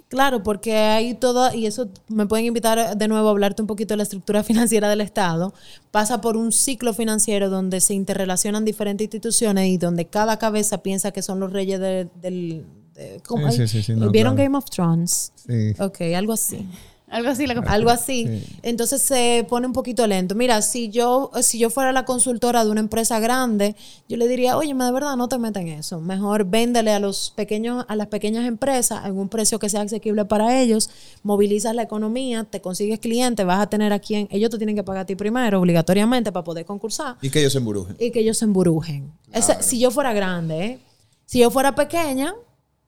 Claro, 0.09 0.41
porque 0.41 0.75
hay 0.75 1.13
todo, 1.13 1.53
y 1.53 1.67
eso 1.67 1.87
me 2.07 2.25
pueden 2.25 2.47
invitar 2.47 2.97
de 2.97 3.07
nuevo 3.07 3.27
a 3.27 3.31
hablarte 3.31 3.61
un 3.61 3.67
poquito 3.67 3.93
de 3.93 3.97
la 3.97 4.03
estructura 4.03 4.43
financiera 4.43 4.89
del 4.89 5.01
Estado, 5.01 5.53
pasa 5.91 6.19
por 6.19 6.35
un 6.35 6.51
ciclo 6.51 6.93
financiero 6.95 7.49
donde 7.49 7.79
se 7.79 7.93
interrelacionan 7.93 8.65
diferentes 8.65 9.05
instituciones 9.05 9.67
y 9.67 9.77
donde 9.77 10.05
cada 10.07 10.37
cabeza 10.39 10.79
piensa 10.81 11.11
que 11.11 11.21
son 11.21 11.39
los 11.39 11.53
reyes 11.53 11.79
de- 11.79 12.07
del... 12.21 12.65
de- 12.95 13.21
¿cómo? 13.25 13.51
Sí, 13.51 13.61
Ay, 13.61 13.67
sí, 13.67 13.77
sí, 13.77 13.83
sí, 13.83 13.93
no, 13.93 14.09
¿Vieron 14.09 14.33
claro. 14.33 14.47
Game 14.49 14.57
of 14.57 14.65
Thrones? 14.65 15.31
Sí. 15.47 15.73
Ok, 15.79 16.01
algo 16.15 16.33
así. 16.33 16.67
Algo 17.11 17.29
así. 17.29 17.45
Que 17.45 17.53
algo 17.67 17.89
así. 17.89 18.43
Entonces 18.61 19.01
se 19.01 19.45
pone 19.49 19.65
un 19.67 19.73
poquito 19.73 20.05
lento. 20.07 20.35
Mira, 20.35 20.61
si 20.61 20.89
yo, 20.89 21.31
si 21.41 21.57
yo 21.57 21.69
fuera 21.69 21.91
la 21.91 22.05
consultora 22.05 22.63
de 22.63 22.71
una 22.71 22.79
empresa 22.81 23.19
grande, 23.19 23.75
yo 24.07 24.17
le 24.17 24.27
diría, 24.27 24.57
oye, 24.57 24.73
de 24.73 24.91
verdad, 24.91 25.15
no 25.15 25.27
te 25.27 25.37
metas 25.39 25.61
en 25.63 25.69
eso. 25.69 25.99
Mejor 25.99 26.45
véndele 26.45 26.91
a 26.91 26.99
los 26.99 27.31
pequeños, 27.35 27.85
a 27.87 27.95
las 27.95 28.07
pequeñas 28.07 28.45
empresas 28.45 29.05
en 29.05 29.17
un 29.17 29.27
precio 29.29 29.57
que 29.59 29.69
sea 29.69 29.81
asequible 29.81 30.25
para 30.25 30.61
ellos, 30.61 30.89
movilizas 31.23 31.73
la 31.75 31.81
economía, 31.83 32.43
te 32.43 32.61
consigues 32.61 32.99
clientes, 32.99 33.45
vas 33.45 33.59
a 33.59 33.67
tener 33.67 33.91
a 33.93 33.99
quien, 33.99 34.27
ellos 34.31 34.49
te 34.49 34.57
tienen 34.57 34.75
que 34.75 34.83
pagar 34.83 35.01
a 35.03 35.05
ti 35.05 35.15
primero, 35.15 35.59
obligatoriamente, 35.59 36.31
para 36.31 36.43
poder 36.43 36.65
concursar 36.65 37.15
Y 37.21 37.29
que 37.29 37.39
ellos 37.39 37.53
se 37.53 37.57
emburujen. 37.57 37.95
y 37.99 38.11
que 38.11 38.19
ellos 38.19 38.37
se 38.37 38.45
emburujen. 38.45 39.11
Ese- 39.33 39.61
si 39.63 39.79
yo 39.79 39.89
fuera 39.91 40.13
grande, 40.13 40.65
¿eh? 40.65 40.79
Si 41.25 41.39
yo 41.39 41.49
fuera 41.51 41.75
pequeña, 41.75 42.33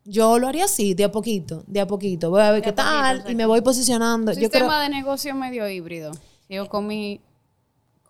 yo 0.05 0.39
lo 0.39 0.47
haría 0.47 0.65
así, 0.65 0.93
de 0.93 1.03
a 1.03 1.11
poquito, 1.11 1.63
de 1.67 1.79
a 1.81 1.87
poquito. 1.87 2.29
Voy 2.29 2.41
a 2.41 2.51
ver 2.51 2.61
De 2.61 2.61
qué 2.61 2.69
a 2.69 2.75
poquito, 2.75 3.23
tal 3.23 3.31
y 3.31 3.35
me 3.35 3.45
voy 3.45 3.61
posicionando. 3.61 4.31
Yo 4.31 4.49
creo, 4.49 4.49
Sistema 4.49 4.81
de 4.81 4.89
negocio 4.89 5.35
medio 5.35 5.67
híbrido. 5.69 6.11
sigo 6.47 6.67
con 6.67 6.87
mi 6.87 7.21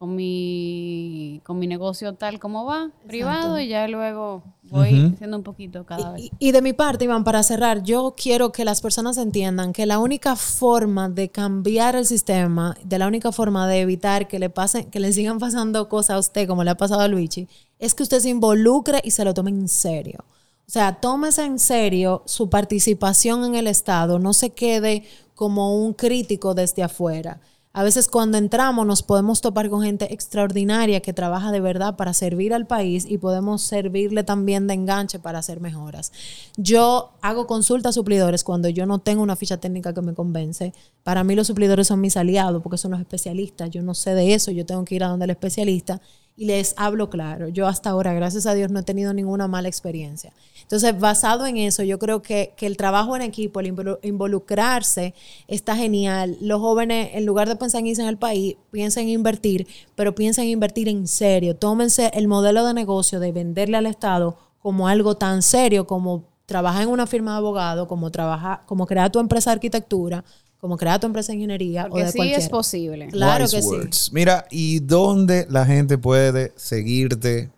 con 0.01 0.15
mi 0.15 1.41
con 1.43 1.59
mi 1.59 1.67
negocio 1.67 2.15
tal 2.15 2.39
como 2.39 2.65
va, 2.65 2.89
privado 3.05 3.59
y 3.59 3.67
ya 3.67 3.87
luego 3.87 4.41
voy 4.63 5.11
haciendo 5.13 5.37
un 5.37 5.43
poquito 5.43 5.85
cada 5.85 6.13
vez. 6.13 6.23
Y, 6.23 6.31
y 6.39 6.51
de 6.51 6.63
mi 6.63 6.73
parte, 6.73 7.05
Iván, 7.05 7.23
para 7.23 7.43
cerrar, 7.43 7.83
yo 7.83 8.15
quiero 8.17 8.51
que 8.51 8.65
las 8.65 8.81
personas 8.81 9.17
entiendan 9.17 9.73
que 9.73 9.85
la 9.85 9.99
única 9.99 10.35
forma 10.35 11.07
de 11.07 11.29
cambiar 11.29 11.95
el 11.95 12.07
sistema, 12.07 12.75
de 12.83 12.97
la 12.97 13.05
única 13.05 13.31
forma 13.31 13.67
de 13.67 13.81
evitar 13.81 14.27
que 14.27 14.39
le 14.39 14.49
pasen, 14.49 14.89
que 14.89 14.99
le 14.99 15.13
sigan 15.13 15.37
pasando 15.37 15.87
cosas 15.87 16.15
a 16.15 16.19
usted, 16.19 16.47
como 16.47 16.63
le 16.63 16.71
ha 16.71 16.75
pasado 16.77 17.01
a 17.01 17.07
Luigi, 17.07 17.47
es 17.77 17.93
que 17.93 18.01
usted 18.01 18.21
se 18.21 18.29
involucre 18.29 19.01
y 19.03 19.11
se 19.11 19.23
lo 19.23 19.35
tome 19.35 19.51
en 19.51 19.67
serio. 19.67 20.25
O 20.71 20.73
sea, 20.73 21.01
tómese 21.01 21.43
en 21.43 21.59
serio 21.59 22.23
su 22.25 22.49
participación 22.49 23.43
en 23.43 23.55
el 23.55 23.67
Estado, 23.67 24.19
no 24.19 24.31
se 24.31 24.51
quede 24.51 25.03
como 25.35 25.75
un 25.75 25.93
crítico 25.93 26.53
desde 26.53 26.81
afuera. 26.81 27.41
A 27.73 27.83
veces 27.83 28.07
cuando 28.07 28.37
entramos 28.37 28.87
nos 28.87 29.03
podemos 29.03 29.41
topar 29.41 29.69
con 29.69 29.81
gente 29.81 30.13
extraordinaria 30.13 31.01
que 31.01 31.11
trabaja 31.11 31.51
de 31.51 31.59
verdad 31.59 31.97
para 31.97 32.13
servir 32.13 32.53
al 32.53 32.67
país 32.67 33.05
y 33.05 33.17
podemos 33.17 33.63
servirle 33.63 34.23
también 34.23 34.65
de 34.67 34.75
enganche 34.75 35.19
para 35.19 35.39
hacer 35.39 35.59
mejoras. 35.59 36.13
Yo 36.55 37.11
hago 37.21 37.47
consultas 37.47 37.89
a 37.89 37.93
suplidores 37.93 38.45
cuando 38.45 38.69
yo 38.69 38.85
no 38.85 38.99
tengo 38.99 39.23
una 39.23 39.35
ficha 39.35 39.57
técnica 39.57 39.93
que 39.93 40.01
me 40.01 40.13
convence. 40.13 40.73
Para 41.03 41.25
mí 41.25 41.35
los 41.35 41.47
suplidores 41.47 41.87
son 41.87 41.99
mis 41.99 42.15
aliados 42.15 42.63
porque 42.63 42.77
son 42.77 42.91
los 42.91 43.01
especialistas. 43.01 43.69
Yo 43.71 43.81
no 43.81 43.93
sé 43.93 44.15
de 44.15 44.33
eso, 44.33 44.51
yo 44.51 44.65
tengo 44.65 44.85
que 44.85 44.95
ir 44.95 45.03
a 45.03 45.09
donde 45.09 45.25
el 45.25 45.31
especialista 45.31 45.99
y 46.41 46.45
les 46.45 46.73
hablo 46.75 47.09
claro. 47.09 47.49
Yo 47.49 47.67
hasta 47.67 47.91
ahora, 47.91 48.13
gracias 48.13 48.47
a 48.47 48.53
Dios, 48.55 48.71
no 48.71 48.79
he 48.79 48.83
tenido 48.83 49.13
ninguna 49.13 49.47
mala 49.47 49.67
experiencia. 49.67 50.33
Entonces, 50.63 50.97
basado 50.99 51.45
en 51.45 51.57
eso, 51.57 51.83
yo 51.83 51.99
creo 51.99 52.23
que, 52.23 52.53
que 52.57 52.65
el 52.65 52.77
trabajo 52.77 53.15
en 53.15 53.21
equipo, 53.21 53.59
el 53.59 53.67
involu- 53.75 53.99
involucrarse, 54.01 55.13
está 55.47 55.75
genial. 55.75 56.37
Los 56.41 56.59
jóvenes, 56.59 57.11
en 57.13 57.25
lugar 57.25 57.47
de 57.47 57.55
pensar 57.57 57.79
en 57.81 57.87
irse 57.87 58.01
en 58.01 58.07
el 58.07 58.17
país, 58.17 58.55
piensen 58.71 59.03
en 59.03 59.09
invertir, 59.09 59.67
pero 59.95 60.15
piensen 60.15 60.45
en 60.45 60.51
invertir 60.51 60.87
en 60.89 61.07
serio. 61.07 61.55
Tómense 61.55 62.09
el 62.13 62.27
modelo 62.27 62.65
de 62.65 62.73
negocio 62.73 63.19
de 63.19 63.31
venderle 63.31 63.77
al 63.77 63.85
Estado 63.85 64.37
como 64.59 64.87
algo 64.87 65.17
tan 65.17 65.41
serio 65.43 65.85
como 65.85 66.23
trabajar 66.47 66.83
en 66.83 66.89
una 66.89 67.07
firma 67.07 67.31
de 67.31 67.37
abogado, 67.37 67.87
como 67.87 68.09
trabajar, 68.11 68.61
como 68.65 68.87
crear 68.87 69.11
tu 69.11 69.19
empresa 69.19 69.51
de 69.51 69.55
arquitectura, 69.55 70.23
como 70.61 70.77
crear 70.77 70.99
tu 70.99 71.07
empresa 71.07 71.31
de 71.31 71.37
ingeniería 71.39 71.87
o 71.87 71.89
Porque 71.89 72.05
de 72.05 72.11
sí 72.11 72.17
cualquiera. 72.17 72.43
es 72.43 72.49
posible. 72.49 73.07
Claro 73.07 73.43
Wise 73.45 73.55
que 73.57 73.61
sí. 73.63 73.67
words. 73.67 74.13
Mira, 74.13 74.45
¿y 74.51 74.79
dónde 74.79 75.47
la 75.49 75.65
gente 75.65 75.97
puede 75.97 76.53
seguirte 76.55 77.49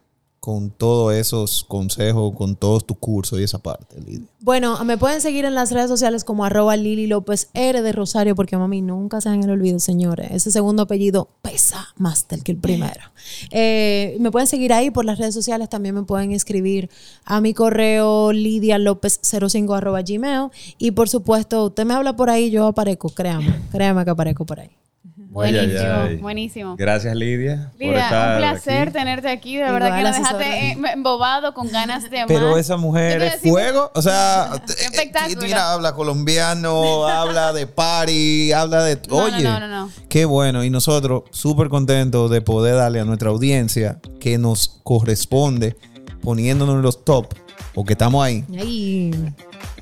con 0.43 0.71
todos 0.71 1.13
esos 1.13 1.63
consejos, 1.63 2.33
con 2.35 2.57
todos 2.57 2.85
tus 2.85 2.97
cursos 2.97 3.39
y 3.39 3.43
esa 3.43 3.59
parte, 3.59 4.01
Lidia? 4.01 4.27
Bueno, 4.41 4.83
me 4.83 4.97
pueden 4.97 5.21
seguir 5.21 5.45
en 5.45 5.55
las 5.55 5.71
redes 5.71 5.87
sociales 5.87 6.25
como 6.25 6.43
arroba 6.43 6.75
Lili 6.75 7.07
López 7.07 7.47
R 7.53 7.81
de 7.81 7.91
Rosario, 7.93 8.35
porque 8.35 8.57
mami, 8.57 8.81
nunca 8.81 9.21
se 9.21 9.29
en 9.29 9.41
el 9.45 9.51
olvido, 9.51 9.79
señores. 9.79 10.31
Ese 10.31 10.51
segundo 10.51 10.83
apellido 10.83 11.29
pesa 11.41 11.87
más 11.95 12.27
del 12.27 12.43
que 12.43 12.51
el 12.51 12.57
primero. 12.57 13.01
Eh, 13.51 14.17
me 14.19 14.31
pueden 14.31 14.47
seguir 14.47 14.73
ahí 14.73 14.91
por 14.91 15.05
las 15.05 15.17
redes 15.17 15.33
sociales, 15.33 15.69
también 15.69 15.95
me 15.95 16.03
pueden 16.03 16.33
escribir 16.33 16.89
a 17.23 17.39
mi 17.39 17.53
correo 17.53 18.33
lidialopez05 18.33 19.77
arroba 19.77 20.01
gmail. 20.01 20.49
Y 20.77 20.91
por 20.91 21.07
supuesto, 21.07 21.67
usted 21.67 21.85
me 21.85 21.93
habla 21.93 22.17
por 22.17 22.29
ahí, 22.29 22.51
yo 22.51 22.67
aparezco, 22.67 23.09
créame, 23.09 23.61
créame 23.71 24.03
que 24.03 24.11
aparezco 24.11 24.45
por 24.45 24.59
ahí. 24.59 24.71
Buenísimo, 25.33 25.71
Ay, 25.79 25.85
ay, 25.85 26.07
ay. 26.09 26.15
buenísimo. 26.17 26.75
Gracias, 26.77 27.15
Lidia. 27.15 27.71
por 27.71 27.79
Lidia, 27.81 28.03
estar 28.03 28.31
un 28.33 28.37
placer 28.37 28.81
aquí. 28.83 28.91
tenerte 28.91 29.29
aquí. 29.29 29.55
De 29.57 29.65
Igual, 29.65 29.73
verdad 29.81 29.97
que 29.97 30.03
nos 30.03 30.17
dejaste 30.17 30.69
eh, 30.71 30.77
embobado 30.93 31.53
con 31.53 31.67
ganas 31.71 32.03
de 32.09 32.23
Pero 32.27 32.51
más. 32.51 32.59
esa 32.59 32.77
mujer 32.77 33.19
¿Qué 33.19 33.29
te 33.29 33.35
es 33.35 33.41
fuego. 33.51 33.91
O 33.95 34.01
sea, 34.01 34.51
eh, 34.69 34.71
espectáculo. 34.83 35.41
mira, 35.41 35.73
habla 35.73 35.93
colombiano, 35.95 37.07
habla 37.07 37.51
de 37.51 37.65
party, 37.67 38.51
habla 38.51 38.83
de. 38.83 38.95
No, 39.09 39.17
no, 39.17 39.23
Oye, 39.35 39.43
no, 39.43 39.59
no, 39.59 39.67
no. 39.67 39.89
qué 40.07 40.25
bueno. 40.25 40.63
Y 40.63 40.69
nosotros 40.69 41.23
súper 41.31 41.69
contentos 41.69 42.29
de 42.29 42.41
poder 42.41 42.75
darle 42.75 42.99
a 42.99 43.05
nuestra 43.05 43.29
audiencia 43.29 43.99
que 44.19 44.37
nos 44.37 44.79
corresponde 44.83 45.75
poniéndonos 46.21 46.75
en 46.75 46.81
los 46.83 47.03
top, 47.03 47.33
porque 47.73 47.93
estamos 47.93 48.23
ahí 48.23 48.45
Ay. 48.57 49.11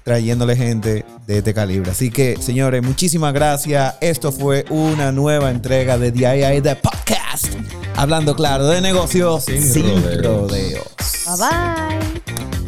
Trayéndole 0.03 0.55
gente 0.55 1.05
de 1.27 1.37
este 1.37 1.53
calibre. 1.53 1.91
Así 1.91 2.09
que, 2.09 2.37
señores, 2.41 2.81
muchísimas 2.83 3.33
gracias. 3.33 3.95
Esto 4.01 4.31
fue 4.31 4.65
una 4.69 5.11
nueva 5.11 5.51
entrega 5.51 5.97
de 5.97 6.11
DIY 6.11 6.61
The 6.61 6.75
Podcast. 6.75 7.47
Hablando 7.95 8.35
claro 8.35 8.67
de 8.67 8.81
negocios 8.81 9.45
Sin 9.45 9.61
sin, 9.61 9.83
rodeos. 10.23 10.23
rodeos. 10.23 10.85
Bye 11.25 11.37
bye. 11.37 12.60